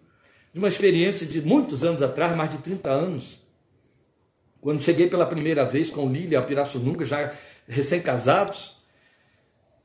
de 0.52 0.58
uma 0.58 0.66
experiência 0.66 1.24
de 1.24 1.40
muitos 1.40 1.84
anos 1.84 2.02
atrás, 2.02 2.34
mais 2.34 2.50
de 2.50 2.58
30 2.58 2.90
anos, 2.90 3.40
quando 4.60 4.82
cheguei 4.82 5.08
pela 5.08 5.24
primeira 5.24 5.64
vez 5.64 5.88
com 5.88 6.10
Lília 6.10 6.42
Pirassununga, 6.42 7.04
já 7.04 7.32
recém-casados, 7.68 8.76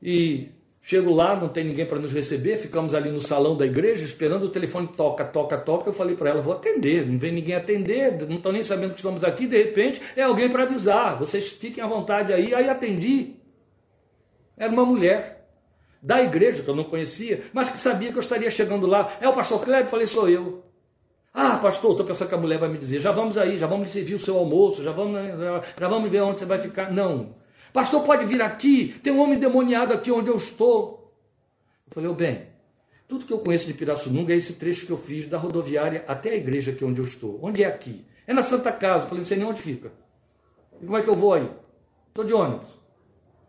e 0.02 0.48
Chego 0.88 1.12
lá, 1.12 1.34
não 1.34 1.48
tem 1.48 1.64
ninguém 1.64 1.84
para 1.84 1.98
nos 1.98 2.12
receber, 2.12 2.58
ficamos 2.58 2.94
ali 2.94 3.10
no 3.10 3.20
salão 3.20 3.56
da 3.56 3.66
igreja 3.66 4.04
esperando 4.04 4.44
o 4.44 4.48
telefone 4.48 4.86
toca, 4.86 5.24
toca, 5.24 5.58
toca. 5.58 5.88
Eu 5.88 5.92
falei 5.92 6.14
para 6.14 6.30
ela, 6.30 6.40
vou 6.40 6.54
atender, 6.54 7.04
não 7.04 7.18
vem 7.18 7.32
ninguém 7.32 7.56
atender, 7.56 8.24
não 8.24 8.36
estão 8.36 8.52
nem 8.52 8.62
sabendo 8.62 8.92
que 8.92 9.00
estamos 9.00 9.24
aqui, 9.24 9.48
de 9.48 9.60
repente 9.60 10.00
é 10.14 10.22
alguém 10.22 10.48
para 10.48 10.62
avisar, 10.62 11.18
vocês 11.18 11.50
fiquem 11.50 11.82
à 11.82 11.88
vontade 11.88 12.32
aí. 12.32 12.54
Aí 12.54 12.68
atendi. 12.68 13.34
Era 14.56 14.72
uma 14.72 14.84
mulher 14.84 15.48
da 16.00 16.22
igreja 16.22 16.62
que 16.62 16.70
eu 16.70 16.76
não 16.76 16.84
conhecia, 16.84 17.42
mas 17.52 17.68
que 17.68 17.80
sabia 17.80 18.12
que 18.12 18.18
eu 18.18 18.20
estaria 18.20 18.48
chegando 18.48 18.86
lá. 18.86 19.12
É 19.20 19.28
o 19.28 19.32
pastor 19.32 19.64
Cléber? 19.64 19.90
Falei, 19.90 20.06
sou 20.06 20.28
eu. 20.28 20.62
Ah, 21.34 21.56
pastor, 21.56 21.90
estou 21.90 22.06
pensando 22.06 22.28
que 22.28 22.34
a 22.36 22.38
mulher 22.38 22.60
vai 22.60 22.68
me 22.68 22.78
dizer, 22.78 23.00
já 23.00 23.10
vamos 23.10 23.36
aí, 23.36 23.58
já 23.58 23.66
vamos 23.66 23.90
servir 23.90 24.14
o 24.14 24.20
seu 24.20 24.38
almoço, 24.38 24.84
já 24.84 24.92
vamos, 24.92 25.20
já, 25.20 25.62
já 25.80 25.88
vamos 25.88 26.08
ver 26.08 26.20
onde 26.20 26.38
você 26.38 26.46
vai 26.46 26.60
ficar. 26.60 26.92
Não. 26.92 27.44
Pastor, 27.76 28.02
pode 28.04 28.24
vir 28.24 28.40
aqui, 28.40 28.98
tem 29.02 29.12
um 29.12 29.20
homem 29.20 29.38
demoniado 29.38 29.92
aqui 29.92 30.10
onde 30.10 30.30
eu 30.30 30.36
estou. 30.36 31.14
Eu 31.86 31.92
falei, 31.92 32.08
oh, 32.08 32.14
bem, 32.14 32.46
tudo 33.06 33.26
que 33.26 33.32
eu 33.34 33.38
conheço 33.38 33.66
de 33.66 33.74
Pirassununga 33.74 34.32
é 34.32 34.36
esse 34.38 34.54
trecho 34.54 34.86
que 34.86 34.92
eu 34.92 34.96
fiz 34.96 35.26
da 35.26 35.36
rodoviária 35.36 36.02
até 36.08 36.30
a 36.30 36.36
igreja 36.36 36.70
aqui 36.70 36.82
onde 36.86 37.02
eu 37.02 37.04
estou. 37.04 37.38
Onde 37.42 37.62
é 37.62 37.66
aqui? 37.66 38.02
É 38.26 38.32
na 38.32 38.42
Santa 38.42 38.72
Casa. 38.72 39.04
Eu 39.04 39.08
falei, 39.08 39.18
não 39.18 39.26
sei 39.26 39.36
nem 39.36 39.46
onde 39.46 39.60
fica. 39.60 39.92
E 40.80 40.86
como 40.86 40.96
é 40.96 41.02
que 41.02 41.08
eu 41.10 41.14
vou 41.14 41.34
aí? 41.34 41.50
Estou 42.08 42.24
de 42.24 42.32
ônibus. 42.32 42.70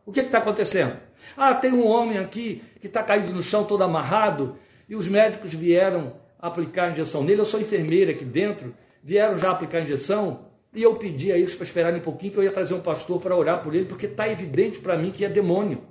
O 0.05 0.11
que 0.11 0.19
está 0.19 0.39
acontecendo? 0.39 0.97
Ah, 1.37 1.55
tem 1.55 1.71
um 1.71 1.87
homem 1.87 2.17
aqui 2.17 2.61
que 2.81 2.87
está 2.87 3.01
caído 3.01 3.31
no 3.31 3.41
chão 3.41 3.63
todo 3.63 3.81
amarrado 3.81 4.57
e 4.89 4.95
os 4.97 5.07
médicos 5.07 5.53
vieram 5.53 6.17
aplicar 6.37 6.87
a 6.87 6.91
injeção 6.91 7.23
nele. 7.23 7.39
Eu 7.39 7.45
sou 7.45 7.61
enfermeira 7.61 8.11
aqui 8.11 8.25
dentro, 8.25 8.75
vieram 9.01 9.37
já 9.37 9.51
aplicar 9.51 9.77
a 9.77 9.81
injeção 9.83 10.46
e 10.77 10.83
eu 10.83 10.95
pedi 10.95 11.31
a 11.31 11.37
eles 11.37 11.55
para 11.55 11.63
esperarem 11.63 11.99
um 11.99 12.03
pouquinho 12.03 12.31
que 12.31 12.37
eu 12.37 12.43
ia 12.43 12.51
trazer 12.51 12.75
um 12.75 12.79
pastor 12.79 13.19
para 13.19 13.35
orar 13.35 13.63
por 13.63 13.73
ele, 13.73 13.85
porque 13.85 14.05
está 14.05 14.29
evidente 14.29 14.77
para 14.77 14.95
mim 14.95 15.09
que 15.09 15.25
é 15.25 15.29
demônio. 15.29 15.81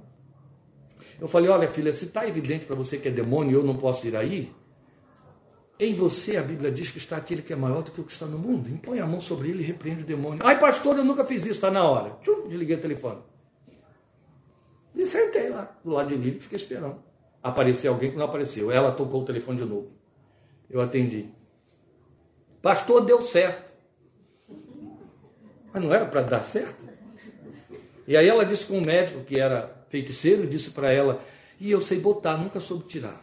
Eu 1.21 1.27
falei: 1.27 1.51
Olha, 1.51 1.69
filha, 1.69 1.93
se 1.93 2.05
está 2.05 2.27
evidente 2.29 2.65
para 2.67 2.77
você 2.77 2.97
que 2.97 3.09
é 3.09 3.11
demônio 3.11 3.51
e 3.51 3.55
eu 3.55 3.65
não 3.65 3.75
posso 3.75 4.07
ir 4.07 4.15
aí, 4.15 4.53
em 5.77 5.93
você 5.93 6.37
a 6.37 6.43
Bíblia 6.43 6.71
diz 6.71 6.89
que 6.89 6.99
está 6.99 7.17
aquele 7.17 7.43
que 7.43 7.53
é 7.53 7.57
maior 7.57 7.83
do 7.83 7.91
que 7.91 8.01
o 8.01 8.05
que 8.05 8.13
está 8.13 8.27
no 8.27 8.39
mundo. 8.39 8.71
Impõe 8.71 9.01
a 9.01 9.07
mão 9.07 9.21
sobre 9.21 9.49
ele 9.49 9.65
e 9.65 9.67
repreende 9.67 10.05
o 10.05 10.07
demônio. 10.07 10.39
Ai, 10.45 10.57
pastor, 10.61 10.97
eu 10.97 11.05
nunca 11.05 11.25
fiz 11.25 11.43
isso, 11.43 11.51
está 11.51 11.69
na 11.69 11.83
hora. 11.83 12.17
Tchum, 12.23 12.47
desliguei 12.47 12.77
o 12.77 12.81
telefone. 12.81 13.19
E 14.95 15.05
sentei 15.09 15.49
lá, 15.49 15.77
do 15.85 15.91
lado 15.91 16.11
de 16.11 16.15
Lília, 16.15 16.39
e 16.39 16.41
fiquei 16.41 16.59
esperando. 16.59 17.03
Apareceu 17.43 17.93
alguém 17.93 18.13
que 18.13 18.17
não 18.17 18.27
apareceu. 18.27 18.71
Ela 18.71 18.93
tocou 18.93 19.23
o 19.23 19.25
telefone 19.25 19.59
de 19.59 19.65
novo. 19.65 19.91
Eu 20.71 20.81
atendi. 20.81 21.29
Pastor, 22.63 23.05
deu 23.05 23.21
certo. 23.21 23.76
Mas 25.77 25.85
não 25.85 25.93
era 25.93 26.07
para 26.07 26.23
dar 26.23 26.43
certo? 26.43 26.87
E 28.09 28.17
aí 28.17 28.27
ela 28.27 28.47
disse 28.47 28.65
com 28.65 28.79
um 28.79 28.81
médico 28.81 29.21
que 29.21 29.39
era 29.39 29.71
feiticeiro, 29.91 30.47
disse 30.47 30.71
para 30.71 30.91
ela, 30.91 31.21
e 31.61 31.71
eu 31.71 31.83
sei 31.83 32.01
botar, 32.01 32.39
nunca 32.39 32.59
soube 32.59 32.85
tirar. 32.85 33.21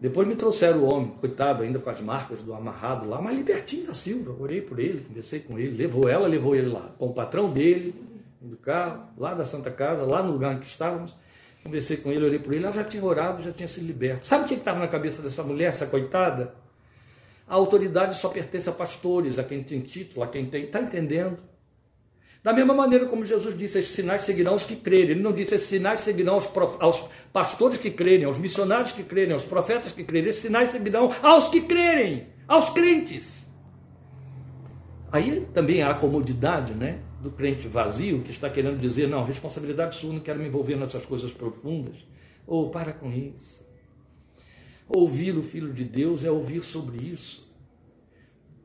Depois 0.00 0.26
me 0.26 0.34
trouxeram 0.34 0.80
o 0.80 0.92
homem, 0.92 1.10
coitado, 1.20 1.62
ainda 1.62 1.78
com 1.78 1.88
as 1.88 2.00
marcas 2.00 2.38
do 2.38 2.52
amarrado 2.52 3.08
lá, 3.08 3.22
mas 3.22 3.36
libertinho 3.36 3.86
da 3.86 3.94
Silva. 3.94 4.34
Orei 4.42 4.60
por 4.60 4.80
ele, 4.80 5.04
conversei 5.06 5.38
com 5.38 5.56
ele, 5.56 5.76
levou 5.76 6.08
ela, 6.08 6.26
levou 6.26 6.56
ele 6.56 6.68
lá, 6.68 6.90
com 6.98 7.06
o 7.06 7.14
patrão 7.14 7.48
dele, 7.48 7.94
do 8.40 8.56
carro, 8.56 9.04
lá 9.16 9.34
da 9.34 9.46
Santa 9.46 9.70
Casa, 9.70 10.02
lá 10.02 10.20
no 10.20 10.32
lugar 10.32 10.56
em 10.56 10.58
que 10.58 10.66
estávamos. 10.66 11.14
Conversei 11.62 11.98
com 11.98 12.10
ele, 12.10 12.24
orei 12.24 12.40
por 12.40 12.52
ele, 12.52 12.64
ela 12.64 12.74
já 12.74 12.82
tinha 12.82 13.04
orado, 13.04 13.40
já 13.40 13.52
tinha 13.52 13.68
sido 13.68 13.86
liberto. 13.86 14.26
Sabe 14.26 14.46
o 14.46 14.48
que 14.48 14.54
estava 14.54 14.80
na 14.80 14.88
cabeça 14.88 15.22
dessa 15.22 15.44
mulher, 15.44 15.66
essa 15.66 15.86
coitada? 15.86 16.65
A 17.46 17.54
autoridade 17.54 18.18
só 18.18 18.28
pertence 18.28 18.68
a 18.68 18.72
pastores, 18.72 19.38
a 19.38 19.44
quem 19.44 19.62
tem 19.62 19.80
título, 19.80 20.24
a 20.24 20.28
quem 20.28 20.46
tem. 20.46 20.64
Está 20.64 20.80
entendendo? 20.80 21.38
Da 22.42 22.52
mesma 22.52 22.74
maneira 22.74 23.06
como 23.06 23.24
Jesus 23.24 23.58
disse, 23.58 23.78
esses 23.78 23.90
sinais 23.90 24.22
seguirão 24.22 24.54
os 24.54 24.64
que 24.64 24.76
crerem. 24.76 25.10
Ele 25.10 25.20
não 25.20 25.32
disse, 25.32 25.56
esses 25.56 25.68
sinais 25.68 26.00
seguirão 26.00 26.34
aos, 26.34 26.46
prof... 26.46 26.76
aos 26.78 27.04
pastores 27.32 27.76
que 27.76 27.90
crerem, 27.90 28.24
aos 28.24 28.38
missionários 28.38 28.92
que 28.92 29.02
crerem, 29.02 29.32
aos 29.32 29.42
profetas 29.42 29.90
que 29.90 30.04
crerem. 30.04 30.28
Esses 30.28 30.42
sinais 30.42 30.68
seguirão 30.68 31.10
aos 31.22 31.48
que 31.48 31.62
crerem, 31.62 32.28
aos 32.46 32.70
crentes. 32.70 33.44
Aí 35.10 35.46
também 35.52 35.82
há 35.82 35.90
a 35.90 35.94
comodidade 35.94 36.72
né, 36.72 37.00
do 37.20 37.32
crente 37.32 37.66
vazio 37.66 38.22
que 38.22 38.30
está 38.30 38.48
querendo 38.48 38.78
dizer: 38.78 39.08
não, 39.08 39.24
responsabilidade 39.24 39.96
sua, 39.96 40.12
não 40.12 40.20
quero 40.20 40.38
me 40.38 40.46
envolver 40.46 40.76
nessas 40.76 41.04
coisas 41.04 41.32
profundas. 41.32 41.96
Ou 42.46 42.66
oh, 42.66 42.70
para 42.70 42.92
com 42.92 43.10
isso. 43.10 43.65
Ouvir 44.88 45.36
o 45.36 45.42
Filho 45.42 45.72
de 45.72 45.84
Deus 45.84 46.24
é 46.24 46.30
ouvir 46.30 46.62
sobre 46.62 46.98
isso. 47.04 47.46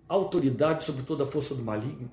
Autoridade 0.07 0.83
sobre 0.83 1.03
toda 1.03 1.23
a 1.23 1.27
força 1.27 1.55
do 1.55 1.63
maligno. 1.63 2.11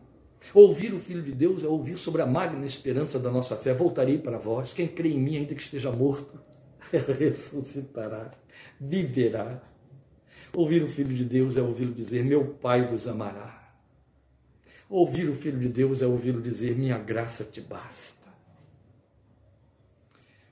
Ouvir 0.54 0.94
o 0.94 1.00
Filho 1.00 1.22
de 1.22 1.32
Deus 1.32 1.62
é 1.62 1.66
ouvir 1.66 1.96
sobre 1.96 2.22
a 2.22 2.26
magna 2.26 2.64
esperança 2.64 3.18
da 3.18 3.30
nossa 3.30 3.56
fé. 3.56 3.74
Voltarei 3.74 4.18
para 4.18 4.38
vós. 4.38 4.72
Quem 4.72 4.88
crê 4.88 5.10
em 5.10 5.20
mim, 5.20 5.36
ainda 5.36 5.54
que 5.54 5.60
esteja 5.60 5.90
morto, 5.90 6.40
ressuscitará, 7.18 8.30
viverá. 8.80 9.60
Ouvir 10.54 10.82
o 10.82 10.88
Filho 10.88 11.14
de 11.14 11.24
Deus 11.24 11.56
é 11.56 11.62
ouvi-lo 11.62 11.92
dizer: 11.92 12.24
Meu 12.24 12.44
Pai 12.54 12.86
vos 12.86 13.06
amará. 13.06 13.58
Ouvir 14.88 15.28
o 15.28 15.34
Filho 15.34 15.58
de 15.58 15.68
Deus 15.68 16.00
é 16.00 16.06
ouvi-lo 16.06 16.40
dizer: 16.40 16.74
Minha 16.74 16.96
graça 16.96 17.44
te 17.44 17.60
basta. 17.60 18.17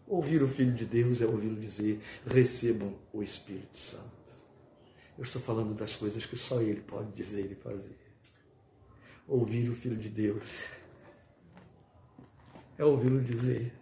Ouvir 0.07 0.43
o 0.43 0.49
Filho 0.49 0.73
de 0.73 0.85
Deus 0.85 1.21
é 1.21 1.27
ouvi-lo 1.27 1.57
dizer: 1.57 2.01
Recebam 2.25 2.95
o 3.13 3.23
Espírito 3.23 3.77
Santo. 3.77 4.05
Eu 5.19 5.25
estou 5.25 5.43
falando 5.43 5.75
das 5.75 5.97
coisas 5.97 6.25
que 6.25 6.37
só 6.37 6.61
Ele 6.61 6.81
pode 6.81 7.11
dizer 7.13 7.51
e 7.51 7.55
fazer. 7.55 7.97
Ouvir 9.27 9.69
o 9.69 9.75
Filho 9.75 9.97
de 9.97 10.09
Deus 10.09 10.71
é 12.79 12.85
ouvi-lo 12.85 13.21
dizer: 13.21 13.73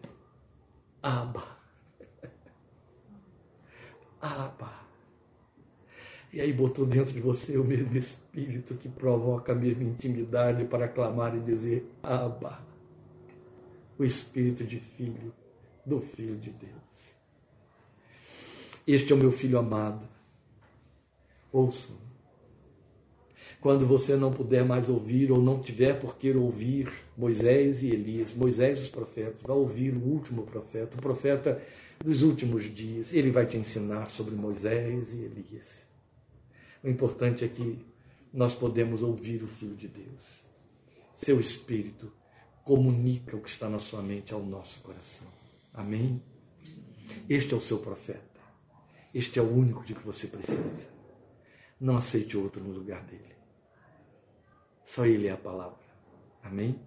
Abba. 1.03 1.59
Abba. 4.21 4.85
E 6.33 6.41
aí 6.41 6.53
botou 6.53 6.87
dentro 6.87 7.13
de 7.13 7.21
você 7.21 7.59
o 7.59 7.65
mesmo 7.65 7.97
espírito 7.99 8.75
que 8.77 8.89
provoca 8.89 9.53
a 9.53 9.55
mesma 9.55 9.85
intimidade 9.85 10.65
para 10.65 10.89
clamar 10.89 11.37
e 11.37 11.41
dizer: 11.41 11.87
Abba. 12.03 12.65
O 13.99 14.05
espírito 14.05 14.65
de 14.65 14.81
filho, 14.81 15.33
do 15.85 16.01
Filho 16.01 16.37
de 16.37 16.51
Deus. 16.51 16.73
Este 18.87 19.13
é 19.13 19.15
o 19.15 19.19
meu 19.19 19.33
filho 19.33 19.59
amado. 19.59 20.07
Ouçam. 21.53 21.97
Quando 23.61 23.87
você 23.87 24.15
não 24.15 24.31
puder 24.31 24.63
mais 24.63 24.91
ouvir 24.91 25.33
ou 25.33 25.41
não 25.41 25.59
tiver 25.59 25.99
por 25.99 26.17
que 26.17 26.31
ouvir 26.33 26.93
Moisés 27.17 27.83
e 27.83 27.89
Elias, 27.89 28.35
Moisés 28.35 28.83
os 28.83 28.89
profetas, 28.91 29.41
vai 29.43 29.57
ouvir 29.57 29.95
o 29.95 30.05
último 30.05 30.43
profeta, 30.43 30.99
o 30.99 31.01
profeta 31.01 31.63
dos 32.05 32.23
últimos 32.23 32.65
dias. 32.65 33.15
Ele 33.15 33.31
vai 33.31 33.47
te 33.47 33.57
ensinar 33.57 34.11
sobre 34.11 34.35
Moisés 34.35 35.13
e 35.15 35.17
Elias. 35.17 35.87
O 36.83 36.89
importante 36.89 37.43
é 37.43 37.49
que 37.49 37.79
nós 38.31 38.55
podemos 38.55 39.03
ouvir 39.03 39.43
o 39.43 39.47
Filho 39.47 39.75
de 39.75 39.89
Deus. 39.89 40.45
Seu 41.15 41.41
Espírito 41.41 42.13
comunica 42.65 43.35
o 43.35 43.41
que 43.41 43.49
está 43.49 43.71
na 43.71 43.79
sua 43.79 44.03
mente 44.03 44.35
ao 44.35 44.43
nosso 44.43 44.83
coração. 44.83 45.44
Amém? 45.75 46.23
Este 47.29 47.53
é 47.53 47.57
o 47.57 47.61
seu 47.61 47.79
profeta. 47.79 48.41
Este 49.13 49.39
é 49.39 49.43
o 49.43 49.53
único 49.53 49.85
de 49.85 49.95
que 49.95 50.07
você 50.07 50.29
precisa. 50.29 50.89
Não 51.81 51.97
aceite 51.97 52.37
outro 52.37 52.63
no 52.63 52.71
lugar 52.71 53.03
dele. 53.03 53.35
Só 54.85 55.05
ele 55.05 55.27
é 55.27 55.33
a 55.33 55.37
palavra. 55.37 55.83
Amém? 56.43 56.81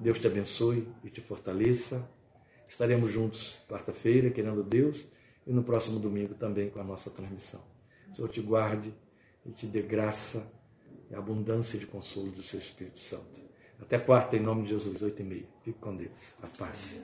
Deus 0.00 0.18
te 0.18 0.26
abençoe 0.26 0.88
e 1.02 1.10
te 1.10 1.20
fortaleça. 1.20 2.08
Estaremos 2.68 3.12
juntos 3.12 3.58
quarta-feira, 3.68 4.30
querendo 4.30 4.62
Deus, 4.62 5.04
e 5.46 5.52
no 5.52 5.62
próximo 5.62 6.00
domingo 6.00 6.34
também 6.34 6.70
com 6.70 6.80
a 6.80 6.84
nossa 6.84 7.10
transmissão. 7.10 7.60
O 8.10 8.14
Senhor 8.14 8.28
te 8.28 8.40
guarde 8.40 8.94
e 9.44 9.52
te 9.52 9.66
dê 9.66 9.82
graça 9.82 10.50
e 11.10 11.14
abundância 11.14 11.78
de 11.78 11.86
consolo 11.86 12.30
do 12.30 12.42
seu 12.42 12.58
Espírito 12.58 12.98
Santo. 12.98 13.42
Até 13.80 13.98
quarta, 13.98 14.36
em 14.36 14.40
nome 14.40 14.62
de 14.62 14.70
Jesus, 14.70 15.02
oito 15.02 15.20
e 15.20 15.24
meia. 15.24 15.48
Fique 15.62 15.78
com 15.78 15.94
Deus. 15.94 16.12
A 16.40 16.46
paz. 16.46 16.98